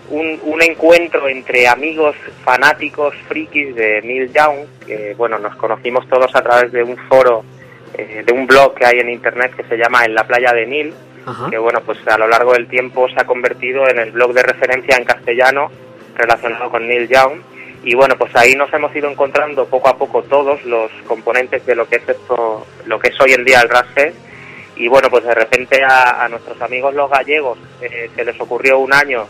un, 0.10 0.62
encuentro 0.62 1.30
entre 1.30 1.66
amigos 1.66 2.14
fanáticos 2.44 3.16
frikis 3.30 3.74
de 3.74 4.02
Neil 4.02 4.34
Young, 4.34 4.68
que 4.86 5.14
bueno, 5.18 5.40
nos 5.40 5.56
conocimos 5.56 6.06
todos 6.10 6.30
a 6.36 6.42
través 6.42 6.74
de 6.74 6.84
un 6.84 6.98
foro 7.08 7.46
eh, 7.94 8.22
de 8.28 8.34
un 8.34 8.48
blog 8.48 8.76
que 8.76 8.86
hay 8.86 9.00
en 9.00 9.10
internet 9.10 9.56
que 9.56 9.64
se 9.64 9.78
llama 9.78 10.04
En 10.04 10.14
la 10.14 10.28
playa 10.28 10.52
de 10.52 10.94
Ajá. 11.26 11.50
que 11.50 11.58
bueno, 11.58 11.80
pues 11.86 12.06
a 12.06 12.18
lo 12.18 12.28
largo 12.28 12.52
del 12.52 12.68
tiempo 12.68 13.08
se 13.08 13.16
ha 13.18 13.26
convertido 13.26 13.88
en 13.88 14.00
el 14.00 14.12
blog 14.12 14.34
de 14.34 14.44
referencia 14.44 14.98
en 14.98 15.06
castellano 15.06 15.72
relacionado 16.18 16.70
con 16.70 16.86
Neil 16.86 17.08
Young. 17.08 17.40
Y 17.82 17.96
bueno, 17.96 18.18
pues 18.18 18.36
ahí 18.36 18.56
nos 18.56 18.74
hemos 18.74 18.94
ido 18.94 19.10
encontrando 19.10 19.68
poco 19.68 19.88
a 19.88 19.98
poco 19.98 20.22
todos 20.24 20.66
los 20.66 20.92
componentes 21.08 21.66
de 21.66 21.76
lo 21.76 21.88
que 21.88 21.96
es 21.96 22.10
esto, 22.10 22.68
lo 22.88 23.00
que 23.00 23.08
es 23.08 23.22
hoy 23.22 23.32
en 23.32 23.46
día 23.46 23.62
el 23.62 23.70
Rasfest. 23.70 24.28
Y 24.78 24.88
bueno, 24.88 25.10
pues 25.10 25.24
de 25.24 25.34
repente 25.34 25.84
a, 25.84 26.28
nuestros 26.30 26.62
amigos 26.62 26.94
los 26.94 27.10
gallegos 27.10 27.58
eh, 27.82 28.10
se 28.16 28.24
les 28.24 28.40
ocurrió 28.40 28.80
un 28.80 28.94
año 28.94 29.26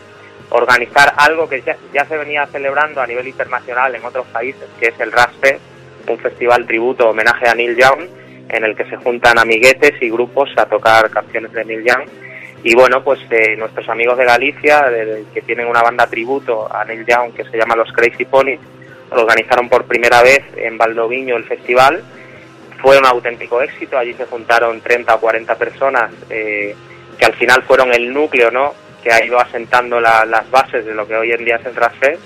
organizar 0.50 1.12
algo 1.16 1.48
que 1.48 1.62
ya, 1.92 2.04
se 2.04 2.16
venía 2.16 2.46
celebrando 2.46 3.00
a 3.00 3.06
nivel 3.06 3.28
internacional 3.28 3.94
en 3.94 4.04
otros 4.04 4.26
países, 4.28 4.64
que 4.80 4.88
es 4.88 5.00
el 5.00 5.12
Rasfest, 5.12 5.60
un 6.08 6.18
festival 6.18 6.66
tributo 6.66 7.10
homenaje 7.10 7.48
a 7.48 7.54
Neil 7.54 7.76
Young, 7.76 8.08
en 8.48 8.64
el 8.64 8.74
que 8.74 8.84
se 8.86 8.96
juntan 8.96 9.38
amiguetes 9.38 9.92
y 10.00 10.08
grupos 10.10 10.50
a 10.56 10.64
tocar 10.66 11.10
canciones 11.10 11.52
de 11.52 11.64
Neil 11.64 11.84
Young. 11.84 12.08
Y 12.64 12.74
bueno, 12.74 13.04
pues 13.04 13.20
eh, 13.30 13.56
nuestros 13.56 13.88
amigos 13.88 14.16
de 14.16 14.24
Galicia, 14.24 14.88
de- 14.88 15.24
que 15.32 15.42
tienen 15.42 15.66
una 15.66 15.82
banda 15.82 16.06
tributo 16.06 16.66
a 16.74 16.84
Neil 16.84 17.04
Young 17.06 17.32
que 17.34 17.44
se 17.44 17.56
llama 17.58 17.76
Los 17.76 17.92
Crazy 17.92 18.24
Ponies, 18.24 18.60
organizaron 19.10 19.68
por 19.68 19.84
primera 19.84 20.22
vez 20.22 20.42
en 20.56 20.76
Valdoviño 20.78 21.36
el 21.36 21.44
festival. 21.44 22.02
Fue 22.80 22.96
un 22.98 23.06
auténtico 23.06 23.60
éxito, 23.60 23.98
allí 23.98 24.14
se 24.14 24.26
juntaron 24.26 24.80
30 24.80 25.14
o 25.14 25.20
40 25.20 25.54
personas 25.56 26.10
eh, 26.30 26.74
que 27.18 27.24
al 27.24 27.34
final 27.34 27.62
fueron 27.64 27.92
el 27.92 28.12
núcleo, 28.12 28.50
¿no? 28.50 28.72
Que 29.02 29.12
ha 29.12 29.24
ido 29.24 29.38
asentando 29.40 30.00
la- 30.00 30.24
las 30.24 30.48
bases 30.50 30.84
de 30.86 30.94
lo 30.94 31.06
que 31.06 31.16
hoy 31.16 31.32
en 31.32 31.44
día 31.44 31.56
es 31.56 31.66
el 31.66 31.74
Rasfest. 31.74 32.20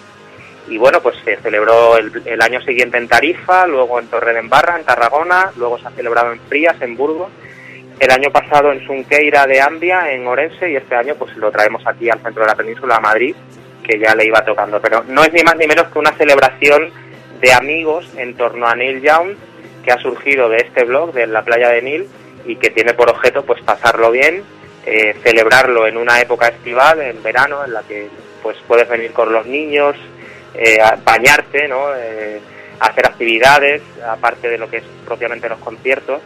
Y 0.69 0.79
bueno, 0.79 1.01
pues 1.01 1.17
se 1.25 1.37
celebró 1.39 1.97
el, 1.97 2.23
el 2.25 2.41
año 2.41 2.61
siguiente 2.63 2.97
en 2.99 3.09
Tarifa, 3.09 3.67
luego 3.67 3.99
en 3.99 4.07
Torredembarra, 4.09 4.79
en 4.79 4.85
Tarragona, 4.85 5.51
luego 5.57 5.79
se 5.79 5.89
ha 5.89 5.91
celebrado 5.91 6.33
en 6.33 6.41
Frías, 6.41 6.77
en 6.81 6.97
Burgos, 6.97 7.31
el 7.99 8.11
año 8.11 8.31
pasado 8.31 8.73
en 8.73 8.85
Sunqueira 8.87 9.47
de 9.47 9.61
Ambia, 9.61 10.13
en 10.13 10.27
Orense, 10.27 10.71
y 10.71 10.77
este 10.77 10.95
año 10.95 11.15
pues 11.17 11.37
lo 11.37 11.51
traemos 11.51 11.83
aquí 11.87 12.09
al 12.11 12.21
centro 12.21 12.43
de 12.43 12.49
la 12.49 12.55
península, 12.55 12.97
a 12.97 13.01
Madrid, 13.01 13.35
que 13.83 13.99
ya 13.99 14.15
le 14.15 14.27
iba 14.27 14.45
tocando. 14.45 14.81
Pero 14.81 15.03
no 15.09 15.23
es 15.25 15.33
ni 15.33 15.43
más 15.43 15.57
ni 15.57 15.67
menos 15.67 15.87
que 15.89 15.99
una 15.99 16.13
celebración 16.13 16.91
de 17.41 17.53
amigos 17.53 18.09
en 18.17 18.35
torno 18.35 18.67
a 18.69 18.75
Neil 18.77 19.01
Young, 19.03 19.35
que 19.83 19.93
ha 19.93 19.99
surgido 19.99 20.49
de 20.49 20.59
este 20.59 20.85
blog, 20.85 21.13
de 21.13 21.27
la 21.27 21.43
playa 21.43 21.71
de 21.71 21.83
Neil, 21.83 22.09
y 22.45 22.57
que 22.57 22.71
tiene 22.71 22.95
por 22.95 23.11
objeto 23.11 23.45
pues 23.45 23.63
pasarlo 23.63 24.11
bien, 24.11 24.43
eh, 24.87 25.15
celebrarlo 25.23 25.87
en 25.87 25.97
una 25.97 26.21
época 26.21 26.49
estival, 26.49 27.01
en 27.01 27.23
verano, 27.23 27.65
en 27.65 27.73
la 27.73 27.83
que 27.83 28.09
pues 28.43 28.57
puedes 28.67 28.89
venir 28.89 29.13
con 29.13 29.33
los 29.33 29.47
niños, 29.47 29.97
eh, 30.55 30.81
a 30.81 30.97
bañarte, 31.03 31.69
¿no? 31.69 31.95
Eh, 31.97 32.41
hacer 32.81 33.07
actividades, 33.07 33.83
aparte 34.07 34.49
de 34.49 34.59
lo 34.59 34.69
que 34.69 34.79
es 34.79 34.85
propiamente 35.05 35.49
los 35.49 35.59
conciertos. 35.59 36.21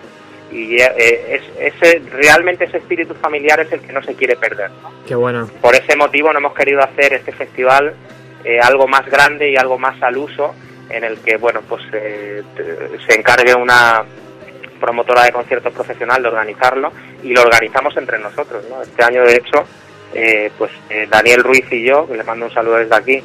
Y 0.50 0.80
eh, 0.80 1.40
es, 1.58 1.74
ese, 1.74 2.02
realmente 2.10 2.64
ese 2.64 2.78
espíritu 2.78 3.14
familiar 3.14 3.60
es 3.60 3.72
el 3.72 3.80
que 3.80 3.92
no 3.92 4.02
se 4.02 4.14
quiere 4.14 4.36
perder. 4.36 4.70
¿no? 4.82 4.92
Qué 5.06 5.14
bueno. 5.14 5.48
Por 5.60 5.74
ese 5.74 5.96
motivo 5.96 6.32
no 6.32 6.38
hemos 6.38 6.54
querido 6.54 6.80
hacer 6.80 7.12
este 7.12 7.32
festival 7.32 7.94
eh, 8.44 8.60
algo 8.60 8.86
más 8.86 9.04
grande 9.06 9.50
y 9.50 9.56
algo 9.56 9.76
más 9.78 10.00
al 10.02 10.16
uso, 10.16 10.54
en 10.90 11.04
el 11.04 11.18
que 11.18 11.36
bueno 11.36 11.60
pues 11.68 11.82
eh, 11.92 12.42
se 13.06 13.18
encargue 13.18 13.54
una 13.54 14.04
promotora 14.80 15.24
de 15.24 15.32
conciertos 15.32 15.72
profesional 15.72 16.22
de 16.22 16.28
organizarlo 16.28 16.92
y 17.22 17.32
lo 17.32 17.42
organizamos 17.42 17.96
entre 17.96 18.18
nosotros. 18.18 18.64
¿no? 18.68 18.82
Este 18.82 19.02
año 19.02 19.22
de 19.24 19.36
hecho 19.36 19.64
eh, 20.14 20.50
pues 20.56 20.70
eh, 20.88 21.06
Daniel 21.10 21.42
Ruiz 21.42 21.64
y 21.70 21.82
yo, 21.82 22.06
que 22.06 22.16
le 22.16 22.24
mando 22.24 22.46
un 22.46 22.52
saludo 22.52 22.76
desde 22.76 22.94
aquí, 22.94 23.22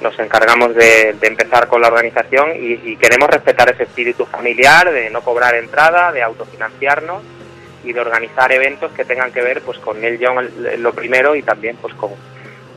nos 0.00 0.18
encargamos 0.18 0.74
de, 0.74 1.14
de 1.20 1.26
empezar 1.26 1.68
con 1.68 1.82
la 1.82 1.88
organización 1.88 2.52
y, 2.54 2.96
queremos 2.96 3.28
respetar 3.28 3.70
ese 3.70 3.82
espíritu 3.82 4.24
familiar, 4.24 4.90
de 4.90 5.10
no 5.10 5.20
cobrar 5.20 5.54
entrada, 5.54 6.10
de 6.12 6.22
autofinanciarnos 6.22 7.22
y 7.84 7.92
de 7.92 8.00
organizar 8.00 8.50
eventos 8.52 8.92
que 8.92 9.04
tengan 9.04 9.32
que 9.32 9.42
ver 9.42 9.60
pues 9.60 9.78
con 9.78 10.00
Neil 10.00 10.18
Young 10.18 10.48
lo 10.78 10.92
primero 10.94 11.34
y 11.34 11.42
también 11.42 11.76
pues 11.76 11.92
con, 11.94 12.10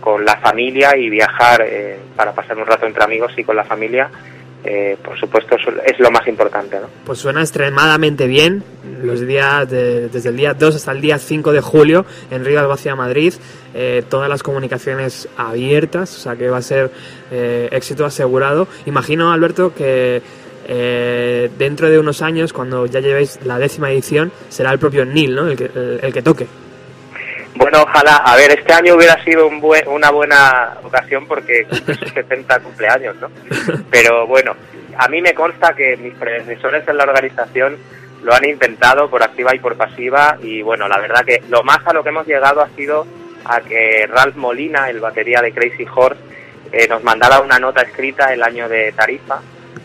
con 0.04 0.26
la 0.26 0.36
familia 0.38 0.98
y 0.98 1.10
viajar 1.10 1.64
eh, 1.66 1.98
para 2.16 2.34
pasar 2.34 2.58
un 2.58 2.66
rato 2.66 2.86
entre 2.86 3.04
amigos 3.06 3.32
y 3.38 3.44
con 3.46 3.56
la 3.56 3.64
familia 3.64 4.10
eh, 4.66 4.98
por 5.04 5.18
supuesto 5.20 5.56
es 5.86 6.00
lo 6.00 6.10
más 6.12 6.26
importante 6.28 6.78
¿no? 6.80 6.88
Pues 7.06 7.20
suena 7.20 7.42
extremadamente 7.42 8.28
bien. 8.28 8.64
Los 9.02 9.20
días 9.28 9.70
de- 9.70 10.08
desde 10.08 10.30
el 10.30 10.38
día 10.38 10.54
2 10.54 10.76
hasta 10.76 10.92
el 10.94 11.02
día 11.02 11.18
5 11.20 11.52
de 11.52 11.60
julio 11.60 12.06
en 12.32 12.46
Rivas 12.46 12.68
Vacia 12.68 12.96
Madrid, 12.96 13.34
eh, 13.74 14.04
todas 14.10 14.30
las 14.30 14.42
comunicaciones 14.44 15.28
abiertas, 15.36 16.16
o 16.16 16.20
sea 16.20 16.36
que 16.38 16.50
va 16.50 16.58
a 16.58 16.62
ser 16.62 16.92
eh, 17.32 17.68
éxito 17.72 18.06
asegurado. 18.06 18.68
Imagino, 18.86 19.34
Alberto, 19.34 19.74
que 19.76 20.22
eh, 20.68 21.50
dentro 21.58 21.90
de 21.90 22.00
unos 22.00 22.22
años, 22.22 22.54
cuando 22.54 22.86
ya 22.86 23.02
llevéis 23.02 23.40
la 23.44 23.60
décima 23.60 23.92
edición, 23.92 24.32
será 24.48 24.72
el 24.72 24.80
propio 24.80 25.04
Neil, 25.06 25.36
¿no? 25.36 25.48
El 25.48 25.58
que, 25.58 25.70
el 26.02 26.14
que 26.14 26.22
toque. 26.22 26.48
Bueno, 27.56 27.84
ojalá. 27.84 28.18
A 28.18 28.36
ver, 28.36 28.52
este 28.52 28.74
año 28.74 28.96
hubiera 28.96 29.22
sido 29.24 29.48
un 29.48 29.62
buen- 29.62 29.88
una 29.88 30.10
buena 30.12 30.74
ocasión 30.84 31.28
porque 31.28 31.66
cumple 31.66 31.96
sus 31.96 32.12
70 32.12 32.60
cumpleaños, 32.60 33.16
¿no? 33.18 33.30
Pero 33.92 34.26
bueno, 34.28 34.56
a 34.98 35.08
mí 35.08 35.22
me 35.22 35.34
consta 35.34 35.74
que 35.76 35.96
mis 35.98 36.14
predecesores 36.16 36.88
en 36.88 36.98
la 36.98 37.04
organización 37.04 37.78
lo 38.24 38.34
han 38.34 38.46
intentado 38.46 39.10
por 39.10 39.22
activa 39.22 39.54
y 39.54 39.60
por 39.60 39.76
pasiva 39.76 40.38
y 40.42 40.62
bueno, 40.62 40.88
la 40.88 40.98
verdad 41.00 41.26
que 41.26 41.44
lo 41.50 41.62
más 41.64 41.80
a 41.86 41.94
lo 41.94 42.04
que 42.04 42.10
hemos 42.10 42.26
llegado 42.26 42.62
ha 42.62 42.70
sido 42.70 43.06
a 43.46 43.60
que 43.62 44.08
Ralph 44.08 44.36
Molina, 44.38 44.90
el 44.90 45.00
batería 45.02 45.42
de 45.42 45.52
Crazy 45.52 45.86
Horse, 45.94 46.20
eh, 46.72 46.88
nos 46.88 47.04
mandara 47.04 47.42
una 47.42 47.60
nota 47.60 47.82
escrita 47.82 48.34
el 48.34 48.42
año 48.42 48.68
de 48.70 48.94
Tarifa 48.94 49.42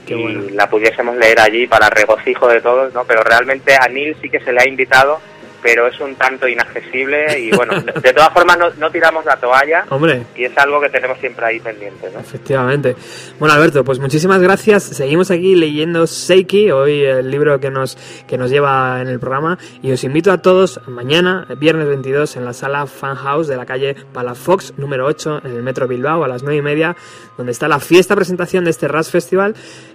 Qué 0.06 0.14
y 0.14 0.22
bueno. 0.22 0.42
la 0.54 0.70
pudiésemos 0.70 1.16
leer 1.16 1.40
allí 1.40 1.66
para 1.66 1.90
regocijo 1.90 2.46
de 2.48 2.60
todos, 2.60 2.94
¿no? 2.94 3.04
Pero 3.04 3.22
realmente 3.24 3.74
a 3.76 3.88
Neil 3.88 4.16
sí 4.22 4.30
que 4.30 4.38
se 4.40 4.52
le 4.52 4.60
ha 4.60 4.68
invitado, 4.68 5.20
pero 5.62 5.88
es 5.88 5.98
un 6.00 6.14
tanto 6.14 6.46
inaccesible 6.46 7.38
y 7.38 7.50
bueno, 7.50 7.80
de, 7.80 8.12
todas 8.12 8.32
formas 8.32 8.58
no, 8.58 8.70
no 8.78 8.90
tiramos 8.90 9.24
la 9.24 9.36
toalla 9.36 9.84
Hombre, 9.90 10.24
y 10.36 10.44
es 10.44 10.56
algo 10.58 10.80
que 10.80 10.88
tenemos 10.88 11.18
siempre 11.18 11.46
ahí 11.46 11.60
pendiente, 11.60 12.10
¿no? 12.12 12.20
Efectivamente. 12.20 12.96
Bueno, 13.38 13.54
Alberto, 13.54 13.84
pues 13.84 13.98
muchísimas 13.98 14.40
gracias. 14.40 14.84
Seguimos 14.84 15.30
aquí 15.30 15.54
leyendo 15.54 16.06
Seiki, 16.06 16.70
hoy 16.70 17.02
el 17.02 17.30
libro 17.30 17.58
que 17.60 17.70
nos, 17.70 17.96
que 18.26 18.38
nos 18.38 18.50
lleva 18.50 19.00
en 19.00 19.08
el 19.08 19.18
programa. 19.18 19.58
Y 19.82 19.92
os 19.92 20.04
invito 20.04 20.32
a 20.32 20.38
todos 20.38 20.80
mañana, 20.86 21.46
viernes 21.58 21.86
22, 21.86 22.36
en 22.36 22.44
la 22.44 22.52
sala 22.52 22.86
Fan 22.86 23.16
House 23.16 23.48
de 23.48 23.56
la 23.56 23.66
calle 23.66 23.96
Palafox, 24.12 24.74
número 24.76 25.06
8, 25.06 25.42
en 25.44 25.52
el 25.52 25.62
Metro 25.62 25.88
Bilbao, 25.88 26.24
a 26.24 26.28
las 26.28 26.42
9 26.42 26.58
y 26.58 26.62
media, 26.62 26.96
donde 27.36 27.52
está 27.52 27.68
la 27.68 27.80
fiesta 27.80 28.14
presentación 28.14 28.64
de 28.64 28.70
este 28.70 28.88
RAS 28.88 29.10
Festival, 29.10 29.54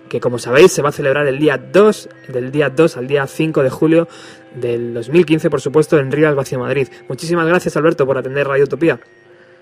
que 0.09 0.19
como 0.19 0.37
sabéis 0.37 0.71
se 0.71 0.81
va 0.81 0.89
a 0.89 0.91
celebrar 0.91 1.27
el 1.27 1.39
día 1.39 1.57
2, 1.57 2.09
del 2.29 2.51
día 2.51 2.69
2 2.69 2.97
al 2.97 3.07
día 3.07 3.25
5 3.25 3.63
de 3.63 3.69
julio 3.69 4.07
del 4.55 4.93
2015, 4.93 5.49
por 5.49 5.61
supuesto, 5.61 5.97
en 5.97 6.11
Rivas 6.11 6.35
Vacia 6.35 6.57
Madrid. 6.57 6.87
Muchísimas 7.07 7.47
gracias, 7.47 7.75
Alberto, 7.77 8.05
por 8.05 8.17
atender 8.17 8.47
Radio 8.47 8.65
Utopía. 8.65 8.99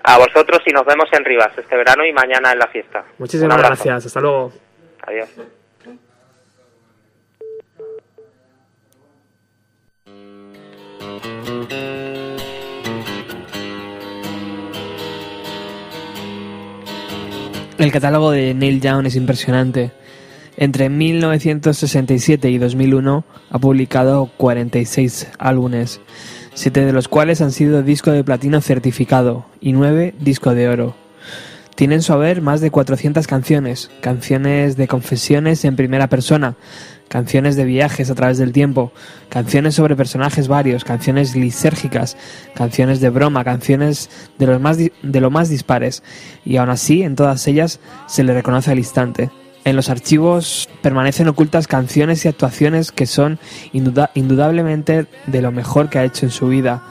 A 0.04 0.18
vosotros 0.18 0.60
y 0.66 0.72
nos 0.72 0.84
vemos 0.84 1.08
en 1.12 1.24
Rivas 1.24 1.52
este 1.56 1.76
verano 1.76 2.04
y 2.04 2.12
mañana 2.12 2.52
en 2.52 2.58
la 2.58 2.66
fiesta. 2.66 3.04
Muchísimas 3.18 3.58
gracias. 3.58 4.06
Hasta 4.06 4.20
luego. 4.20 4.52
Adiós. 5.06 5.28
El 17.78 17.90
catálogo 17.90 18.30
de 18.30 18.54
Neil 18.54 18.80
Young 18.80 19.06
es 19.06 19.16
impresionante. 19.16 19.90
Entre 20.62 20.88
1967 20.88 22.48
y 22.48 22.56
2001 22.56 23.24
ha 23.50 23.58
publicado 23.58 24.30
46 24.36 25.26
álbumes, 25.40 26.00
siete 26.54 26.84
de 26.84 26.92
los 26.92 27.08
cuales 27.08 27.40
han 27.40 27.50
sido 27.50 27.82
disco 27.82 28.12
de 28.12 28.22
platino 28.22 28.60
certificado 28.60 29.44
y 29.60 29.72
nueve 29.72 30.14
disco 30.20 30.54
de 30.54 30.68
oro. 30.68 30.94
Tiene 31.74 31.96
en 31.96 32.02
su 32.02 32.12
haber 32.12 32.42
más 32.42 32.60
de 32.60 32.70
400 32.70 33.26
canciones, 33.26 33.90
canciones 34.02 34.76
de 34.76 34.86
confesiones 34.86 35.64
en 35.64 35.74
primera 35.74 36.08
persona, 36.08 36.54
canciones 37.08 37.56
de 37.56 37.64
viajes 37.64 38.08
a 38.08 38.14
través 38.14 38.38
del 38.38 38.52
tiempo, 38.52 38.92
canciones 39.30 39.74
sobre 39.74 39.96
personajes 39.96 40.46
varios, 40.46 40.84
canciones 40.84 41.34
lisérgicas, 41.34 42.16
canciones 42.54 43.00
de 43.00 43.10
broma, 43.10 43.42
canciones 43.42 44.10
de, 44.38 44.46
los 44.46 44.60
más 44.60 44.78
de 44.78 45.20
lo 45.20 45.30
más 45.32 45.48
dispares, 45.48 46.04
y 46.44 46.58
aún 46.58 46.70
así 46.70 47.02
en 47.02 47.16
todas 47.16 47.48
ellas 47.48 47.80
se 48.06 48.22
le 48.22 48.32
reconoce 48.32 48.70
al 48.70 48.78
instante. 48.78 49.28
En 49.64 49.76
los 49.76 49.90
archivos 49.90 50.68
permanecen 50.82 51.28
ocultas 51.28 51.68
canciones 51.68 52.24
y 52.24 52.28
actuaciones 52.28 52.90
que 52.90 53.06
son 53.06 53.38
induda- 53.72 54.10
indudablemente 54.14 55.06
de 55.26 55.42
lo 55.42 55.52
mejor 55.52 55.88
que 55.88 55.98
ha 56.00 56.04
hecho 56.04 56.26
en 56.26 56.32
su 56.32 56.48
vida, 56.48 56.82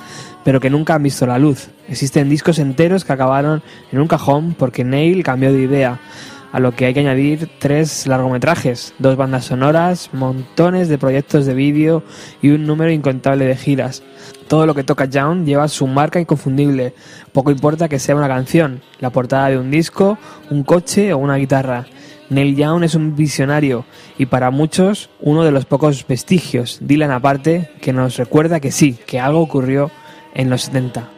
pero 0.46 0.62
que 0.62 0.70
nunca 0.70 0.96
han 0.96 1.04
visto 1.04 1.26
la 1.26 1.38
luz. 1.38 1.68
Existen 1.90 2.30
discos 2.30 2.60
enteros 2.60 3.04
que 3.04 3.12
acabaron 3.12 3.62
en 3.92 4.00
un 4.00 4.08
cajón 4.08 4.56
porque 4.58 4.86
Neil 4.86 5.22
cambió 5.24 5.52
de 5.52 5.62
idea, 5.64 6.00
a 6.54 6.60
lo 6.60 6.74
que 6.74 6.86
hay 6.86 6.94
que 6.94 7.02
añadir 7.02 7.50
tres 7.60 8.08
largometrajes, 8.08 8.94
dos 9.00 9.16
bandas 9.18 9.46
sonoras, 9.46 10.10
montones 10.14 10.88
de 10.88 10.98
proyectos 10.98 11.46
de 11.46 11.54
vídeo 11.54 12.04
y 12.42 12.50
un 12.50 12.66
número 12.66 12.92
incontable 12.92 13.46
de 13.46 13.56
giras. 13.56 14.04
Todo 14.48 14.66
lo 14.66 14.76
que 14.76 14.84
toca 14.84 15.06
Young 15.06 15.46
lleva 15.46 15.68
su 15.70 15.88
marca 15.88 16.20
inconfundible. 16.20 16.94
Poco 17.32 17.52
importa 17.52 17.88
que 17.88 18.00
sea 18.00 18.16
una 18.16 18.28
canción, 18.28 18.82
la 19.00 19.10
portada 19.10 19.50
de 19.50 19.58
un 19.58 19.72
disco, 19.72 20.18
un 20.50 20.64
coche 20.64 21.14
o 21.14 21.18
una 21.18 21.36
guitarra. 21.36 21.86
Neil 22.32 22.56
Young 22.56 22.86
es 22.86 22.96
un 22.96 23.16
visionario 23.18 23.84
y 24.18 24.26
para 24.26 24.52
muchos 24.52 25.10
uno 25.20 25.44
de 25.44 25.52
los 25.52 25.66
pocos 25.66 26.08
vestigios, 26.08 26.80
Dylan 26.80 27.12
aparte, 27.12 27.70
que 27.82 27.92
nos 27.92 28.16
recuerda 28.16 28.62
que 28.62 28.72
sí, 28.72 28.98
que 29.06 29.20
algo 29.20 29.42
ocurrió 29.42 29.92
en 30.34 30.50
los 30.50 30.62
70. 30.62 31.10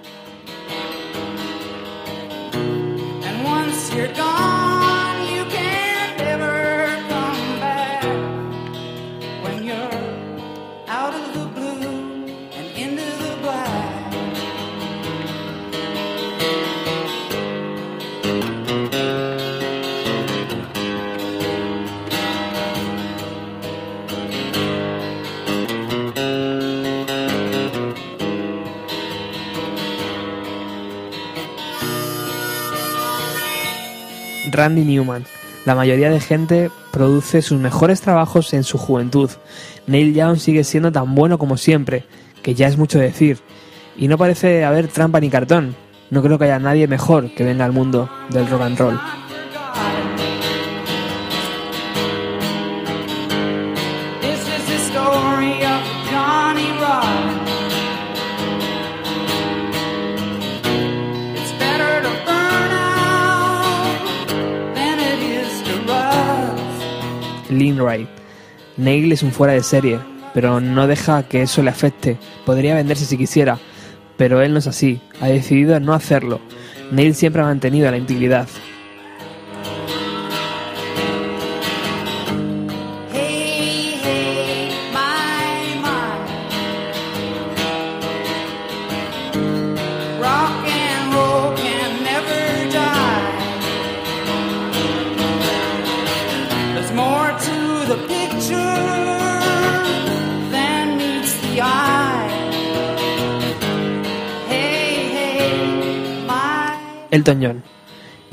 Randy 34.54 34.86
Newman. 34.86 35.26
La 35.66 35.76
mayoría 35.76 36.10
de 36.10 36.20
gente 36.20 36.70
produce 36.92 37.42
sus 37.42 37.60
mejores 37.60 38.02
trabajos 38.02 38.54
en 38.54 38.64
su 38.64 38.78
juventud. 38.78 39.30
Neil 39.88 40.14
Young 40.14 40.38
sigue 40.38 40.64
siendo 40.64 40.92
tan 40.92 41.16
bueno 41.16 41.38
como 41.38 41.58
siempre, 41.58 42.06
que 42.42 42.54
ya 42.54 42.68
es 42.68 42.78
mucho 42.78 43.00
decir. 43.00 43.40
Y 43.98 44.08
no 44.08 44.18
parece 44.18 44.64
haber 44.64 44.88
trampa 44.88 45.20
ni 45.20 45.30
cartón. 45.30 45.76
No 46.10 46.22
creo 46.22 46.38
que 46.38 46.46
haya 46.46 46.60
nadie 46.60 46.88
mejor 46.88 47.34
que 47.34 47.44
venga 47.44 47.66
al 47.66 47.72
mundo 47.72 48.10
del 48.30 48.48
rock 48.48 48.62
and 48.62 48.78
roll. 48.78 49.00
Rust. 67.72 67.77
Lynn 67.77 67.81
Wright. 67.81 68.10
Neil 68.77 69.11
es 69.11 69.23
un 69.23 69.31
fuera 69.31 69.53
de 69.53 69.64
serie, 69.64 69.99
pero 70.34 70.60
no 70.60 70.88
deja 70.88 71.23
que 71.23 71.41
eso 71.41 71.61
le 71.61 71.69
afecte. 71.69 72.18
Podría 72.45 72.76
venderse 72.76 73.06
si 73.06 73.18
quisiera, 73.18 73.60
pero 74.18 74.41
él 74.41 74.53
no 74.53 74.60
es 74.60 74.68
así. 74.68 74.99
Ha 75.22 75.27
decidido 75.27 75.80
no 75.80 75.94
hacerlo. 75.94 76.40
Neil 76.91 77.15
siempre 77.15 77.41
ha 77.41 77.45
mantenido 77.45 77.90
la 77.90 77.98
integridad. 77.98 78.48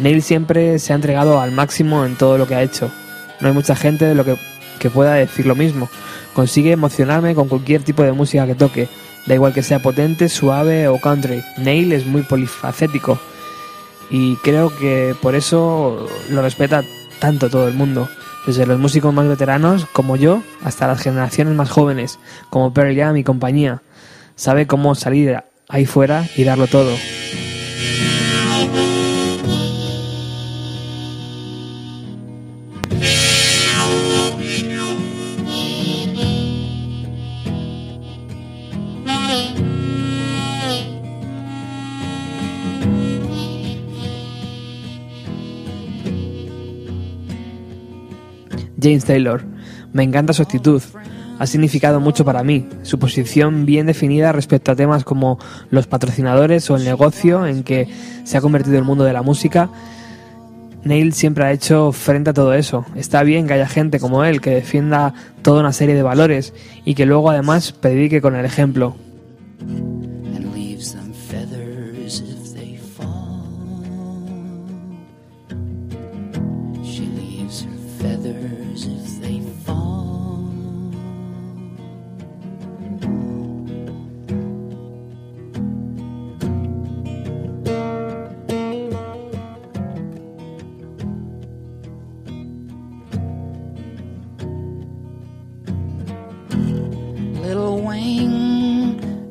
Neil 0.01 0.23
siempre 0.23 0.79
se 0.79 0.93
ha 0.93 0.97
entregado 0.97 1.41
al 1.41 1.53
máximo 1.53 2.07
en 2.07 2.17
todo 2.17 2.39
lo 2.39 2.47
que 2.47 2.55
ha 2.55 2.63
hecho. 2.63 2.91
No 3.41 3.49
hay 3.49 3.55
mucha 3.55 3.77
gente 3.77 4.07
de 4.07 4.15
lo 4.15 4.25
que, 4.25 4.37
que 4.79 4.89
pueda 4.89 5.15
decir 5.15 5.45
lo 5.45 5.55
mismo. 5.55 5.91
Consigue 6.33 6.73
emocionarme 6.73 7.35
con 7.35 7.49
cualquier 7.49 7.83
tipo 7.83 8.03
de 8.03 8.13
música 8.13 8.47
que 8.47 8.55
toque. 8.55 8.89
Da 9.27 9.35
igual 9.35 9.53
que 9.53 9.63
sea 9.63 9.83
potente, 9.83 10.31
suave 10.31 10.89
o 10.89 10.99
country. 10.99 11.43
Neil 11.59 11.93
es 11.93 12.07
muy 12.07 12.23
polifacético. 12.23 13.19
Y 14.09 14.37
creo 14.37 14.75
que 14.77 15.15
por 15.21 15.35
eso 15.35 16.09
lo 16.31 16.43
respeta 16.43 16.83
tanto 17.19 17.51
todo 17.51 17.69
el 17.69 17.75
mundo. 17.75 18.09
Desde 18.47 18.65
los 18.65 18.79
músicos 18.79 19.13
más 19.13 19.29
veteranos, 19.29 19.87
como 19.93 20.17
yo, 20.17 20.43
hasta 20.65 20.87
las 20.87 21.01
generaciones 21.01 21.55
más 21.55 21.71
jóvenes, 21.71 22.19
como 22.49 22.73
Pearl 22.73 22.97
Jam 22.97 23.19
y 23.19 23.25
compañía. 23.25 23.83
Sabe 24.35 24.67
cómo 24.67 24.95
salir 24.95 25.45
ahí 25.69 25.85
fuera 25.85 26.27
y 26.37 26.45
darlo 26.45 26.67
todo. 26.67 26.91
James 48.81 49.05
Taylor. 49.05 49.43
Me 49.93 50.03
encanta 50.03 50.33
su 50.33 50.43
actitud. 50.43 50.83
Ha 51.39 51.47
significado 51.47 52.01
mucho 52.01 52.25
para 52.25 52.43
mí. 52.43 52.69
Su 52.83 52.99
posición 52.99 53.65
bien 53.65 53.87
definida 53.87 54.33
respecto 54.33 54.73
a 54.73 54.77
temas 54.77 55.05
como 55.05 55.39
los 55.71 55.87
patrocinadores 55.87 56.71
o 56.71 56.77
el 56.77 56.85
negocio 56.85 57.47
en 57.47 57.63
que 57.63 57.89
se 58.25 58.37
ha 58.37 58.41
convertido 58.41 58.79
el 58.79 58.85
mundo 58.85 59.05
de 59.05 59.13
la 59.13 59.23
música. 59.23 59.71
Neil 60.85 61.13
siempre 61.13 61.45
ha 61.45 61.53
hecho 61.53 61.93
frente 61.93 62.31
a 62.31 62.35
todo 62.35 62.55
eso. 62.55 62.85
Está 62.95 63.23
bien 63.23 63.47
que 63.47 63.55
haya 63.55 63.69
gente 63.69 64.01
como 64.01 64.25
él 64.25 64.41
que 64.41 64.51
defienda 64.51 65.15
toda 65.43 65.61
una 65.61 65.73
serie 65.73 65.95
de 65.95 66.03
valores 66.03 66.55
y 66.85 66.95
que 66.95 67.07
luego 67.07 67.31
además 67.31 67.73
predique 67.73 68.21
con 68.21 68.35
el 68.35 68.45
ejemplo. 68.45 68.97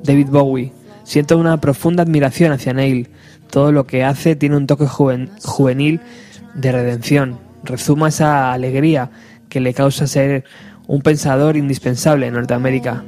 David 0.09 0.29
Bowie. 0.31 0.73
Siento 1.03 1.37
una 1.37 1.61
profunda 1.61 2.01
admiración 2.01 2.51
hacia 2.51 2.73
Neil. 2.73 3.09
Todo 3.51 3.71
lo 3.71 3.85
que 3.85 4.03
hace 4.03 4.35
tiene 4.35 4.57
un 4.57 4.65
toque 4.65 4.87
juven- 4.87 5.29
juvenil 5.43 6.01
de 6.55 6.71
redención. 6.71 7.37
Rezuma 7.63 8.07
esa 8.09 8.51
alegría 8.51 9.11
que 9.49 9.59
le 9.59 9.71
causa 9.75 10.07
ser 10.07 10.45
un 10.87 11.01
pensador 11.03 11.57
indispensable 11.57 12.25
en 12.25 12.33
Norteamérica. 12.33 13.03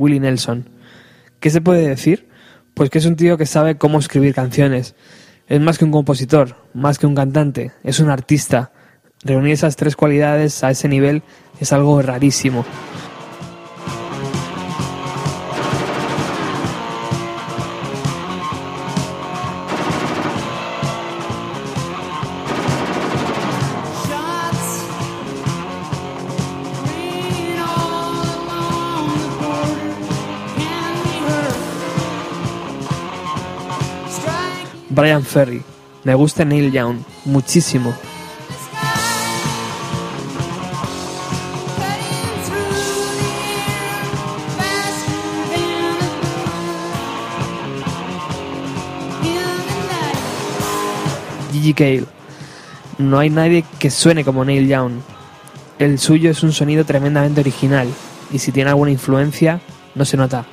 Willie 0.00 0.18
Nelson. 0.18 0.68
¿Qué 1.38 1.50
se 1.50 1.60
puede 1.60 1.86
decir? 1.86 2.28
Pues 2.74 2.90
que 2.90 2.98
es 2.98 3.06
un 3.06 3.16
tío 3.16 3.36
que 3.36 3.46
sabe 3.46 3.76
cómo 3.76 3.98
escribir 3.98 4.34
canciones. 4.34 4.94
Es 5.46 5.60
más 5.60 5.78
que 5.78 5.84
un 5.84 5.92
compositor, 5.92 6.56
más 6.74 6.98
que 6.98 7.06
un 7.06 7.14
cantante, 7.14 7.72
es 7.84 8.00
un 8.00 8.08
artista. 8.08 8.72
Reunir 9.22 9.52
esas 9.52 9.76
tres 9.76 9.96
cualidades 9.96 10.64
a 10.64 10.70
ese 10.70 10.88
nivel 10.88 11.22
es 11.60 11.72
algo 11.72 12.00
rarísimo. 12.00 12.64
Brian 35.00 35.24
Ferry. 35.24 35.62
Me 36.04 36.14
gusta 36.14 36.44
Neil 36.44 36.70
Young, 36.70 36.98
muchísimo. 37.24 37.94
Gigi 51.50 51.72
Cale. 51.72 52.04
no 52.98 53.18
hay 53.18 53.30
nadie 53.30 53.64
que 53.78 53.88
suene 53.88 54.22
como 54.22 54.44
Neil 54.44 54.68
Young. 54.68 55.00
El 55.78 55.98
suyo 55.98 56.30
es 56.30 56.42
un 56.42 56.52
sonido 56.52 56.84
tremendamente 56.84 57.40
original 57.40 57.88
y 58.30 58.38
si 58.38 58.52
tiene 58.52 58.68
alguna 58.68 58.90
influencia 58.90 59.62
no 59.94 60.04
se 60.04 60.18
nota. 60.18 60.44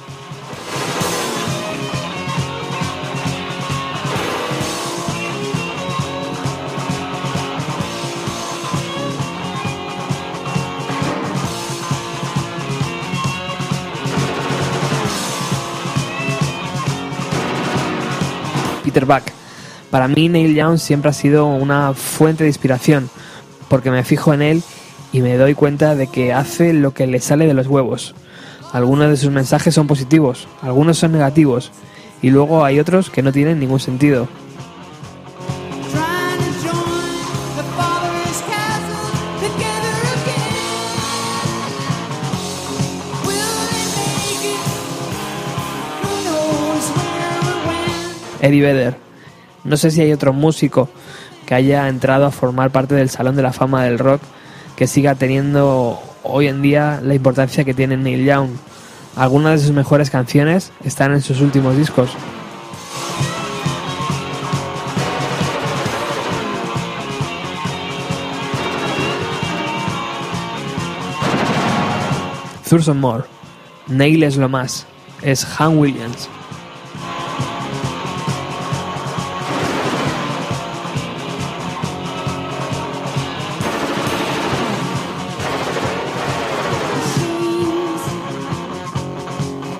Para 19.91 20.07
mí 20.07 20.29
Neil 20.29 20.55
Young 20.55 20.79
siempre 20.79 21.09
ha 21.09 21.13
sido 21.13 21.45
una 21.45 21.93
fuente 21.93 22.43
de 22.43 22.49
inspiración, 22.49 23.09
porque 23.69 23.91
me 23.91 24.03
fijo 24.03 24.33
en 24.33 24.41
él 24.41 24.63
y 25.11 25.21
me 25.21 25.37
doy 25.37 25.53
cuenta 25.53 25.95
de 25.95 26.07
que 26.07 26.33
hace 26.33 26.73
lo 26.73 26.93
que 26.93 27.07
le 27.07 27.19
sale 27.19 27.47
de 27.47 27.53
los 27.53 27.67
huevos. 27.67 28.15
Algunos 28.73 29.09
de 29.09 29.17
sus 29.17 29.31
mensajes 29.31 29.73
son 29.73 29.87
positivos, 29.87 30.47
algunos 30.61 30.97
son 30.97 31.11
negativos, 31.11 31.71
y 32.21 32.31
luego 32.31 32.65
hay 32.65 32.79
otros 32.79 33.09
que 33.09 33.21
no 33.21 33.31
tienen 33.31 33.59
ningún 33.59 33.79
sentido. 33.79 34.27
Eddie 48.41 48.61
Vedder. 48.61 48.97
No 49.63 49.77
sé 49.77 49.91
si 49.91 50.01
hay 50.01 50.13
otro 50.13 50.33
músico 50.33 50.89
que 51.45 51.55
haya 51.55 51.87
entrado 51.87 52.25
a 52.25 52.31
formar 52.31 52.71
parte 52.71 52.95
del 52.95 53.09
Salón 53.09 53.35
de 53.35 53.41
la 53.41 53.53
Fama 53.53 53.83
del 53.83 53.99
Rock 53.99 54.21
que 54.75 54.87
siga 54.87 55.15
teniendo 55.15 55.99
hoy 56.23 56.47
en 56.47 56.61
día 56.61 57.01
la 57.03 57.15
importancia 57.15 57.63
que 57.63 57.73
tiene 57.73 57.97
Neil 57.97 58.25
Young. 58.25 58.49
Algunas 59.15 59.59
de 59.59 59.65
sus 59.65 59.75
mejores 59.75 60.09
canciones 60.09 60.71
están 60.83 61.13
en 61.13 61.21
sus 61.21 61.41
últimos 61.41 61.75
discos. 61.75 62.11
Thurston 72.69 72.99
Moore. 72.99 73.23
Neil 73.87 74.23
es 74.23 74.37
lo 74.37 74.49
más. 74.49 74.85
Es 75.21 75.47
Han 75.59 75.77
Williams. 75.79 76.29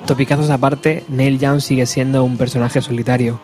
Topicazos 0.08 0.50
aparte, 0.52 1.04
Neil 1.10 1.38
Young 1.38 1.60
sigue 1.60 1.86
siendo 1.86 2.24
un 2.24 2.38
personaje 2.38 2.82
solitario. 2.82 3.42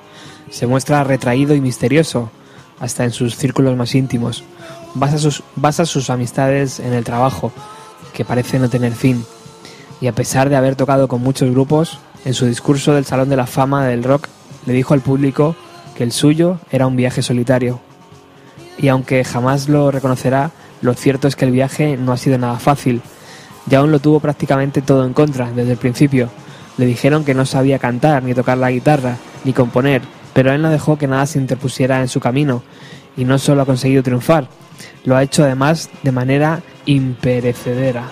Se 0.49 0.65
muestra 0.65 1.03
retraído 1.03 1.55
y 1.55 1.59
misterioso, 1.59 2.31
hasta 2.79 3.03
en 3.03 3.11
sus 3.11 3.35
círculos 3.35 3.75
más 3.75 3.93
íntimos. 3.95 4.45
Basa 4.93 5.17
sus, 5.17 5.43
basa 5.57 5.85
sus 5.85 6.09
amistades 6.09 6.79
en 6.79 6.93
el 6.93 7.03
trabajo, 7.03 7.51
que 8.13 8.23
parece 8.23 8.59
no 8.59 8.69
tener 8.69 8.93
fin. 8.93 9.25
Y 9.99 10.07
a 10.07 10.15
pesar 10.15 10.47
de 10.47 10.55
haber 10.55 10.77
tocado 10.77 11.09
con 11.09 11.21
muchos 11.21 11.51
grupos, 11.51 11.99
en 12.23 12.33
su 12.33 12.45
discurso 12.45 12.93
del 12.93 13.03
Salón 13.03 13.27
de 13.27 13.35
la 13.35 13.45
Fama 13.45 13.85
del 13.85 14.01
Rock 14.01 14.29
le 14.65 14.71
dijo 14.71 14.93
al 14.93 15.01
público 15.01 15.57
que 15.97 16.05
el 16.05 16.13
suyo 16.13 16.59
era 16.71 16.87
un 16.87 16.95
viaje 16.95 17.21
solitario. 17.21 17.81
Y 18.77 18.87
aunque 18.87 19.25
jamás 19.25 19.67
lo 19.67 19.91
reconocerá, 19.91 20.51
lo 20.81 20.93
cierto 20.93 21.27
es 21.27 21.35
que 21.35 21.43
el 21.43 21.51
viaje 21.51 21.97
no 21.97 22.13
ha 22.13 22.17
sido 22.17 22.37
nada 22.37 22.57
fácil. 22.57 23.01
Young 23.65 23.89
lo 23.89 23.99
tuvo 23.99 24.21
prácticamente 24.21 24.81
todo 24.81 25.05
en 25.05 25.13
contra 25.13 25.51
desde 25.51 25.73
el 25.73 25.77
principio. 25.77 26.29
Le 26.77 26.85
dijeron 26.85 27.23
que 27.23 27.33
no 27.33 27.45
sabía 27.45 27.79
cantar, 27.79 28.23
ni 28.23 28.33
tocar 28.33 28.57
la 28.57 28.71
guitarra, 28.71 29.17
ni 29.43 29.53
componer, 29.53 30.01
pero 30.33 30.51
él 30.51 30.61
no 30.61 30.69
dejó 30.69 30.97
que 30.97 31.07
nada 31.07 31.25
se 31.25 31.39
interpusiera 31.39 32.01
en 32.01 32.07
su 32.07 32.19
camino, 32.19 32.63
y 33.15 33.25
no 33.25 33.37
solo 33.37 33.61
ha 33.61 33.65
conseguido 33.65 34.03
triunfar, 34.03 34.47
lo 35.05 35.15
ha 35.15 35.23
hecho 35.23 35.43
además 35.43 35.89
de 36.01 36.11
manera 36.11 36.61
imperecedera. 36.85 38.05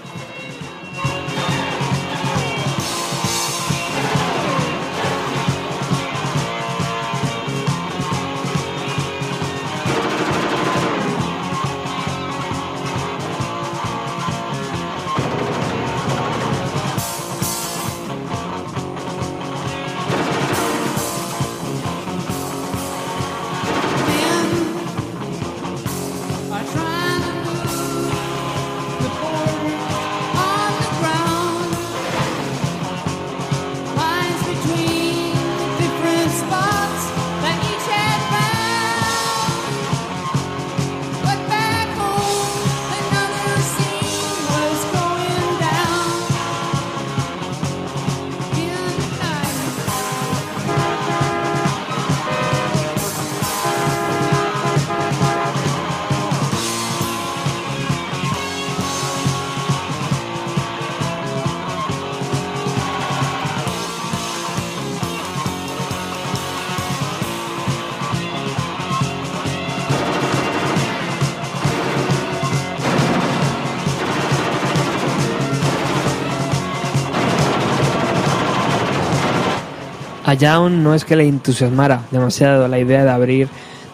Young 80.42 80.82
no 80.82 80.96
es 80.96 81.06
que 81.06 81.16
le 81.16 81.28
entusiasmara 81.28 82.02
demasiado 82.10 82.68
la 82.68 82.80
idea 82.80 83.04
de 83.04 83.12
abrir 83.12 83.48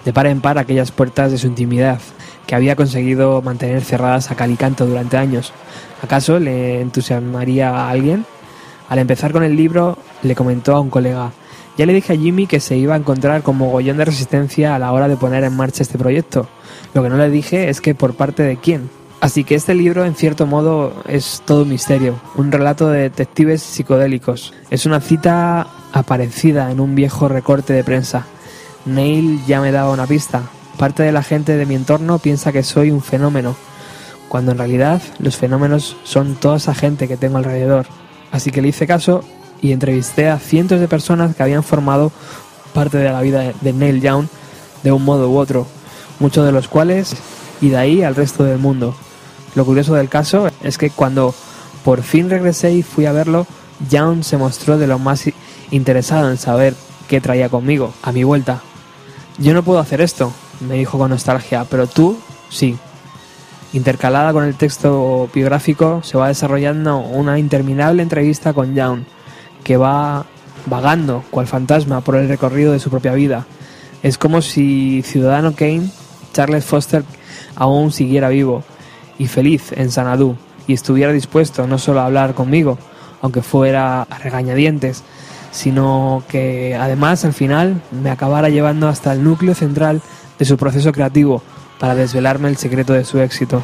de 0.05 0.13
par 0.13 0.27
en 0.27 0.39
par 0.39 0.57
aquellas 0.57 0.91
puertas 0.91 1.29
de 1.29 1.37
su 1.37 1.47
intimidad 1.47 1.99
que 2.45 2.55
había 2.55 2.77
conseguido 2.77 3.41
mantener 3.41 3.83
cerradas 3.83 4.31
a 4.31 4.35
cal 4.35 4.51
y 4.51 4.55
canto 4.55 4.85
durante 4.85 5.17
años. 5.17 5.51
¿Acaso 6.01 6.39
le 6.39 6.79
entusiasmaría 6.79 7.69
a 7.69 7.89
alguien? 7.89 8.25
Al 8.87 8.99
empezar 8.99 9.33
con 9.33 9.43
el 9.43 9.57
libro, 9.57 9.97
le 10.23 10.35
comentó 10.35 10.73
a 10.73 10.79
un 10.79 10.89
colega, 10.89 11.33
ya 11.77 11.85
le 11.85 11.93
dije 11.93 12.13
a 12.13 12.17
Jimmy 12.17 12.47
que 12.47 12.61
se 12.61 12.77
iba 12.77 12.95
a 12.95 12.97
encontrar 12.97 13.43
con 13.43 13.57
mogollón 13.57 13.97
de 13.97 14.05
resistencia 14.05 14.73
a 14.73 14.79
la 14.79 14.93
hora 14.93 15.09
de 15.09 15.17
poner 15.17 15.43
en 15.43 15.55
marcha 15.55 15.83
este 15.83 15.97
proyecto. 15.97 16.47
Lo 16.93 17.03
que 17.03 17.09
no 17.09 17.17
le 17.17 17.29
dije 17.29 17.69
es 17.69 17.81
que 17.81 17.93
por 17.93 18.15
parte 18.15 18.43
de 18.43 18.55
quién. 18.55 18.89
Así 19.19 19.43
que 19.43 19.55
este 19.55 19.73
libro, 19.73 20.05
en 20.05 20.15
cierto 20.15 20.45
modo, 20.45 20.93
es 21.07 21.41
todo 21.45 21.63
un 21.63 21.69
misterio, 21.69 22.19
un 22.35 22.51
relato 22.51 22.89
de 22.89 23.01
detectives 23.01 23.63
psicodélicos. 23.63 24.53
Es 24.69 24.85
una 24.85 25.01
cita 25.01 25.67
aparecida 25.91 26.71
en 26.71 26.79
un 26.79 26.93
viejo 26.93 27.27
recorte 27.27 27.73
de 27.73 27.83
prensa. 27.83 28.27
Neil 28.85 29.41
ya 29.47 29.59
me 29.59 29.71
daba 29.71 29.91
una 29.91 30.05
pista. 30.05 30.43
Parte 30.77 31.01
de 31.01 31.11
la 31.11 31.23
gente 31.23 31.57
de 31.57 31.65
mi 31.65 31.73
entorno 31.73 32.19
piensa 32.19 32.51
que 32.51 32.61
soy 32.61 32.91
un 32.91 33.01
fenómeno, 33.01 33.55
cuando 34.29 34.51
en 34.51 34.59
realidad 34.59 35.01
los 35.17 35.35
fenómenos 35.35 35.97
son 36.03 36.35
toda 36.35 36.57
esa 36.57 36.75
gente 36.75 37.07
que 37.07 37.17
tengo 37.17 37.37
alrededor. 37.37 37.87
Así 38.31 38.51
que 38.51 38.61
le 38.61 38.67
hice 38.67 38.85
caso 38.85 39.23
y 39.63 39.71
entrevisté 39.71 40.29
a 40.29 40.37
cientos 40.37 40.79
de 40.79 40.87
personas 40.87 41.35
que 41.35 41.41
habían 41.41 41.63
formado 41.63 42.11
parte 42.73 42.97
de 42.99 43.11
la 43.11 43.21
vida 43.21 43.51
de 43.61 43.73
Neil 43.73 43.99
Young 43.99 44.27
de 44.83 44.91
un 44.91 45.03
modo 45.03 45.31
u 45.31 45.37
otro, 45.37 45.65
muchos 46.19 46.45
de 46.45 46.51
los 46.51 46.67
cuales 46.67 47.15
y 47.61 47.69
de 47.69 47.77
ahí 47.77 48.03
al 48.03 48.15
resto 48.15 48.43
del 48.43 48.59
mundo. 48.59 48.95
Lo 49.57 49.65
curioso 49.65 49.95
del 49.95 50.07
caso 50.07 50.51
es 50.61 50.77
que 50.77 50.91
cuando 50.91 51.33
por 51.83 52.03
fin 52.03 52.29
regresé 52.29 52.73
y 52.73 52.83
fui 52.83 53.07
a 53.07 53.11
verlo, 53.11 53.47
Young 53.89 54.23
se 54.23 54.37
mostró 54.37 54.77
de 54.77 54.85
lo 54.85 54.99
más 54.99 55.23
interesado 55.71 56.29
en 56.29 56.37
saber 56.37 56.75
qué 57.07 57.21
traía 57.21 57.49
conmigo 57.49 57.91
a 58.03 58.11
mi 58.11 58.23
vuelta. 58.23 58.61
Yo 59.39 59.55
no 59.55 59.63
puedo 59.63 59.79
hacer 59.79 59.99
esto, 59.99 60.31
me 60.59 60.75
dijo 60.75 60.99
con 60.99 61.09
nostalgia, 61.09 61.65
pero 61.67 61.87
tú 61.87 62.19
sí. 62.51 62.77
Intercalada 63.73 64.31
con 64.31 64.43
el 64.43 64.53
texto 64.53 65.27
biográfico 65.33 66.03
se 66.03 66.19
va 66.19 66.27
desarrollando 66.27 66.99
una 66.99 67.39
interminable 67.39 68.03
entrevista 68.03 68.53
con 68.53 68.75
Young, 68.75 69.05
que 69.63 69.75
va 69.75 70.27
vagando 70.67 71.23
cual 71.31 71.47
fantasma 71.47 72.01
por 72.01 72.15
el 72.15 72.29
recorrido 72.29 72.73
de 72.73 72.79
su 72.79 72.91
propia 72.91 73.15
vida. 73.15 73.47
Es 74.03 74.19
como 74.19 74.43
si 74.43 75.01
Ciudadano 75.01 75.55
Kane 75.55 75.89
Charles 76.31 76.63
Foster 76.63 77.03
aún 77.55 77.91
siguiera 77.91 78.29
vivo 78.29 78.63
y 79.19 79.27
feliz 79.27 79.71
en 79.71 79.91
Sanadú 79.91 80.35
y 80.67 80.73
estuviera 80.73 81.11
dispuesto 81.11 81.65
no 81.67 81.77
solo 81.77 82.01
a 82.01 82.05
hablar 82.05 82.33
conmigo, 82.33 82.77
aunque 83.21 83.41
fuera 83.41 84.03
a 84.03 84.17
regañadientes, 84.19 85.03
sino 85.51 86.23
que 86.27 86.75
además 86.75 87.25
al 87.25 87.33
final 87.33 87.81
me 87.91 88.09
acabara 88.09 88.49
llevando 88.49 88.87
hasta 88.87 89.13
el 89.13 89.23
núcleo 89.23 89.55
central 89.55 90.01
de 90.37 90.45
su 90.45 90.57
proceso 90.57 90.91
creativo 90.91 91.41
para 91.79 91.95
desvelarme 91.95 92.49
el 92.49 92.57
secreto 92.57 92.93
de 92.93 93.05
su 93.05 93.19
éxito. 93.19 93.63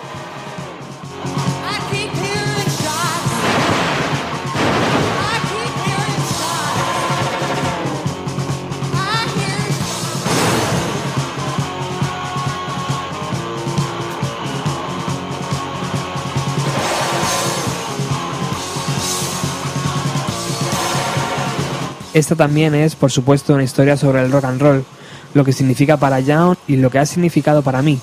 Esta 22.13 22.35
también 22.35 22.75
es, 22.75 22.95
por 22.95 23.11
supuesto, 23.11 23.53
una 23.53 23.63
historia 23.63 23.97
sobre 23.97 24.21
el 24.21 24.31
rock 24.31 24.45
and 24.45 24.61
roll, 24.61 24.85
lo 25.33 25.43
que 25.43 25.51
significa 25.51 25.97
para 25.97 26.19
Young 26.19 26.55
y 26.67 26.77
lo 26.77 26.91
que 26.91 26.99
ha 26.99 27.05
significado 27.05 27.63
para 27.63 27.81
mí. 27.81 27.99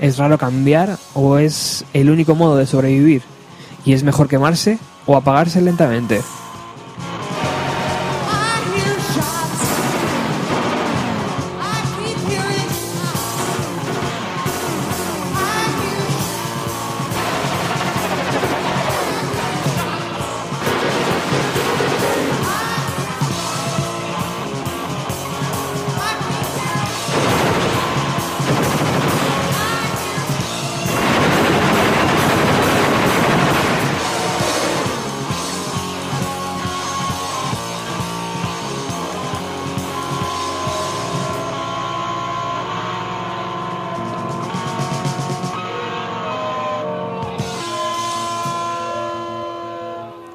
¿Es 0.00 0.18
raro 0.18 0.38
cambiar 0.38 0.98
o 1.14 1.38
es 1.38 1.84
el 1.92 2.10
único 2.10 2.34
modo 2.34 2.56
de 2.56 2.66
sobrevivir? 2.66 3.22
¿Y 3.84 3.92
es 3.92 4.02
mejor 4.02 4.28
quemarse 4.28 4.78
o 5.06 5.16
apagarse 5.16 5.60
lentamente? 5.60 6.20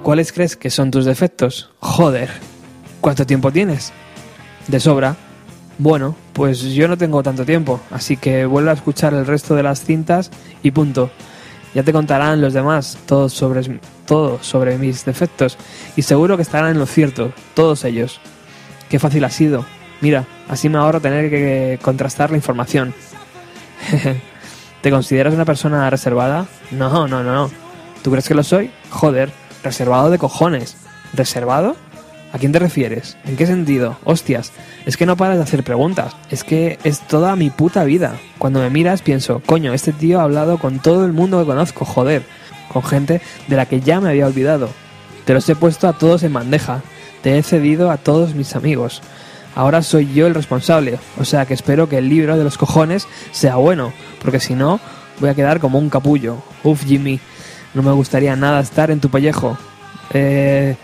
¿Cuáles 0.10 0.34
crees 0.34 0.56
que 0.56 0.72
son 0.72 0.90
tus 0.90 1.06
defectos? 1.06 1.70
Joder, 1.82 2.32
¿cuánto 3.00 3.28
tiempo 3.28 3.52
tienes? 3.52 3.94
De 4.68 4.80
sobra. 4.80 5.16
Bueno, 5.78 6.16
pues 6.34 6.64
yo 6.64 6.88
no 6.88 6.98
tengo 6.98 7.22
tanto 7.22 7.46
tiempo, 7.46 7.80
así 7.92 8.18
que 8.18 8.48
vuelve 8.48 8.72
a 8.72 8.74
escuchar 8.74 9.14
el 9.14 9.28
resto 9.28 9.54
de 9.54 9.62
las 9.62 9.86
cintas 9.86 10.32
y 10.64 10.72
punto. 10.72 11.12
Ya 11.76 11.84
te 11.84 11.94
contarán 11.94 12.42
los 12.42 12.56
demás 12.56 12.98
todo 13.06 13.30
sobre, 13.30 13.80
todo 14.08 14.42
sobre 14.42 14.80
mis 14.80 15.06
defectos 15.06 15.60
y 15.96 16.02
seguro 16.02 16.38
que 16.38 16.42
estarán 16.42 16.72
en 16.72 16.80
lo 16.80 16.88
cierto, 16.88 17.32
todos 17.54 17.86
ellos. 17.86 18.20
Qué 18.90 18.98
fácil 18.98 19.24
ha 19.26 19.30
sido. 19.30 19.64
Mira, 20.02 20.26
así 20.48 20.70
me 20.70 20.80
ahorro 20.80 21.02
tener 21.02 21.30
que 21.30 21.78
contrastar 21.84 22.32
la 22.32 22.38
información. 22.38 22.96
¿Te 24.82 24.90
consideras 24.90 25.36
una 25.36 25.46
persona 25.46 25.88
reservada? 25.88 26.48
No, 26.72 27.08
no, 27.08 27.24
no, 27.24 27.32
no. 27.32 27.52
¿Tú 28.02 28.10
crees 28.10 28.28
que 28.28 28.34
lo 28.34 28.42
soy? 28.42 28.72
Joder, 28.90 29.32
Reservado 29.64 30.10
de 30.10 30.18
cojones. 30.18 30.78
¿Reservado? 31.14 31.76
¿A 32.32 32.38
quién 32.38 32.52
te 32.52 32.60
refieres? 32.60 33.18
¿En 33.26 33.36
qué 33.36 33.48
sentido? 33.48 33.98
Hostias, 34.04 34.52
es 34.86 34.98
que 34.98 35.06
no 35.06 35.18
paras 35.18 35.38
de 35.38 35.44
hacer 35.44 35.64
preguntas. 35.64 36.16
Es 36.30 36.44
que 36.44 36.78
es 36.84 37.00
toda 37.08 37.36
mi 37.36 37.50
puta 37.50 37.84
vida. 37.84 38.18
Cuando 38.38 38.60
me 38.60 38.70
miras 38.70 39.02
pienso, 39.02 39.42
coño, 39.46 39.74
este 39.74 39.94
tío 39.94 40.20
ha 40.20 40.24
hablado 40.24 40.60
con 40.60 40.80
todo 40.80 41.06
el 41.06 41.14
mundo 41.14 41.40
que 41.40 41.48
conozco, 41.48 41.86
joder. 41.86 42.24
Con 42.72 42.84
gente 42.84 43.22
de 43.48 43.56
la 43.56 43.66
que 43.66 43.82
ya 43.82 44.00
me 44.00 44.10
había 44.10 44.28
olvidado. 44.28 44.70
Te 45.26 45.34
los 45.34 45.50
he 45.50 45.56
puesto 45.56 45.88
a 45.88 45.94
todos 45.94 46.22
en 46.24 46.34
bandeja. 46.34 46.82
Te 47.24 47.38
he 47.38 47.44
cedido 47.44 47.90
a 47.90 47.98
todos 47.98 48.36
mis 48.36 48.56
amigos. 48.56 49.02
Ahora 49.56 49.82
soy 49.82 50.14
yo 50.14 50.28
el 50.28 50.36
responsable. 50.36 51.00
O 51.20 51.26
sea 51.26 51.48
que 51.48 51.56
espero 51.56 51.90
que 51.90 51.98
el 51.98 52.10
libro 52.10 52.38
de 52.38 52.44
los 52.44 52.60
cojones 52.60 53.08
sea 53.32 53.56
bueno. 53.56 53.92
Porque 54.22 54.40
si 54.40 54.54
no, 54.54 54.80
voy 55.20 55.32
a 55.32 55.36
quedar 55.36 55.60
como 55.60 55.80
un 55.80 55.90
capullo. 55.90 56.38
Uf, 56.64 56.86
Jimmy. 56.86 57.20
No 57.74 57.84
me 57.84 57.92
gustaría 57.92 58.36
nada 58.36 58.60
estar 58.60 58.92
en 58.92 59.00
tu 59.00 59.10
pellejo. 59.10 59.58
Eh, 60.14 60.76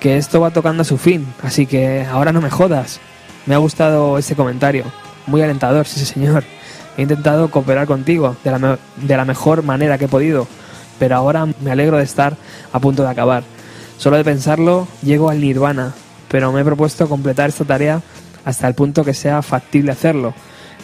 que 0.00 0.16
esto 0.16 0.40
va 0.40 0.50
tocando 0.50 0.82
a 0.82 0.84
su 0.84 0.98
fin, 0.98 1.26
así 1.42 1.66
que 1.66 2.04
ahora 2.04 2.32
no 2.32 2.40
me 2.40 2.50
jodas. 2.50 3.00
Me 3.46 3.54
ha 3.54 3.58
gustado 3.58 4.18
ese 4.18 4.36
comentario. 4.36 4.84
Muy 5.26 5.42
alentador, 5.42 5.86
sí 5.86 6.04
señor. 6.04 6.44
He 6.96 7.02
intentado 7.02 7.50
cooperar 7.50 7.86
contigo 7.86 8.36
de 8.44 8.50
la, 8.50 8.78
de 8.96 9.16
la 9.16 9.24
mejor 9.24 9.62
manera 9.62 9.98
que 9.98 10.04
he 10.04 10.08
podido, 10.08 10.46
pero 10.98 11.16
ahora 11.16 11.46
me 11.46 11.70
alegro 11.70 11.96
de 11.96 12.04
estar 12.04 12.36
a 12.72 12.78
punto 12.78 13.02
de 13.02 13.08
acabar. 13.08 13.42
Solo 13.98 14.16
de 14.16 14.24
pensarlo, 14.24 14.86
llego 15.02 15.30
al 15.30 15.40
nirvana, 15.40 15.94
pero 16.28 16.52
me 16.52 16.60
he 16.60 16.64
propuesto 16.64 17.08
completar 17.08 17.48
esta 17.48 17.64
tarea 17.64 18.02
hasta 18.44 18.68
el 18.68 18.74
punto 18.74 19.04
que 19.04 19.14
sea 19.14 19.42
factible 19.42 19.92
hacerlo, 19.92 20.34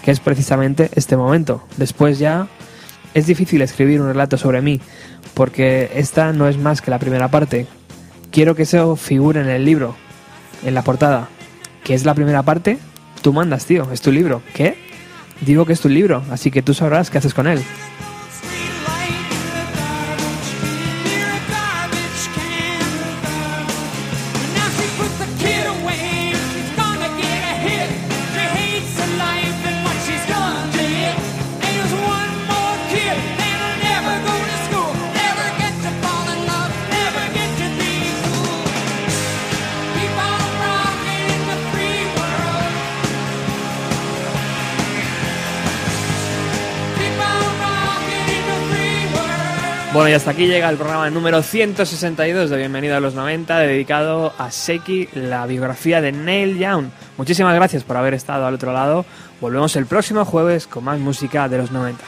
que 0.02 0.10
es 0.10 0.20
precisamente 0.20 0.90
este 0.94 1.16
momento. 1.16 1.62
Después 1.76 2.18
ya 2.18 2.48
es 3.14 3.26
difícil 3.26 3.60
escribir 3.62 4.00
un 4.00 4.08
relato 4.08 4.38
sobre 4.38 4.62
mí, 4.62 4.80
porque 5.34 5.90
esta 5.94 6.32
no 6.32 6.48
es 6.48 6.58
más 6.58 6.80
que 6.80 6.90
la 6.90 6.98
primera 6.98 7.28
parte. 7.28 7.66
Quiero 8.30 8.54
que 8.54 8.62
eso 8.62 8.96
figure 8.96 9.40
en 9.40 9.48
el 9.48 9.64
libro, 9.64 9.96
en 10.64 10.74
la 10.74 10.82
portada. 10.82 11.28
¿Qué 11.84 11.94
es 11.94 12.04
la 12.04 12.14
primera 12.14 12.42
parte? 12.42 12.78
Tú 13.22 13.32
mandas, 13.32 13.66
tío, 13.66 13.90
es 13.92 14.00
tu 14.00 14.12
libro. 14.12 14.42
¿Qué? 14.54 14.76
Digo 15.40 15.64
que 15.64 15.72
es 15.72 15.80
tu 15.80 15.88
libro, 15.88 16.22
así 16.30 16.50
que 16.50 16.62
tú 16.62 16.74
sabrás 16.74 17.10
qué 17.10 17.18
haces 17.18 17.34
con 17.34 17.46
él. 17.46 17.62
Bueno, 49.92 50.08
y 50.08 50.12
hasta 50.12 50.30
aquí 50.30 50.46
llega 50.46 50.70
el 50.70 50.76
programa 50.76 51.10
número 51.10 51.42
162 51.42 52.48
de 52.48 52.56
Bienvenido 52.56 52.96
a 52.96 53.00
los 53.00 53.14
90, 53.14 53.58
dedicado 53.58 54.32
a 54.38 54.52
Seki, 54.52 55.08
la 55.14 55.44
biografía 55.46 56.00
de 56.00 56.12
Neil 56.12 56.58
Young. 56.58 56.90
Muchísimas 57.16 57.56
gracias 57.56 57.82
por 57.82 57.96
haber 57.96 58.14
estado 58.14 58.46
al 58.46 58.54
otro 58.54 58.72
lado. 58.72 59.04
Volvemos 59.40 59.74
el 59.74 59.86
próximo 59.86 60.24
jueves 60.24 60.68
con 60.68 60.84
más 60.84 61.00
música 61.00 61.48
de 61.48 61.58
los 61.58 61.72
90. 61.72 62.04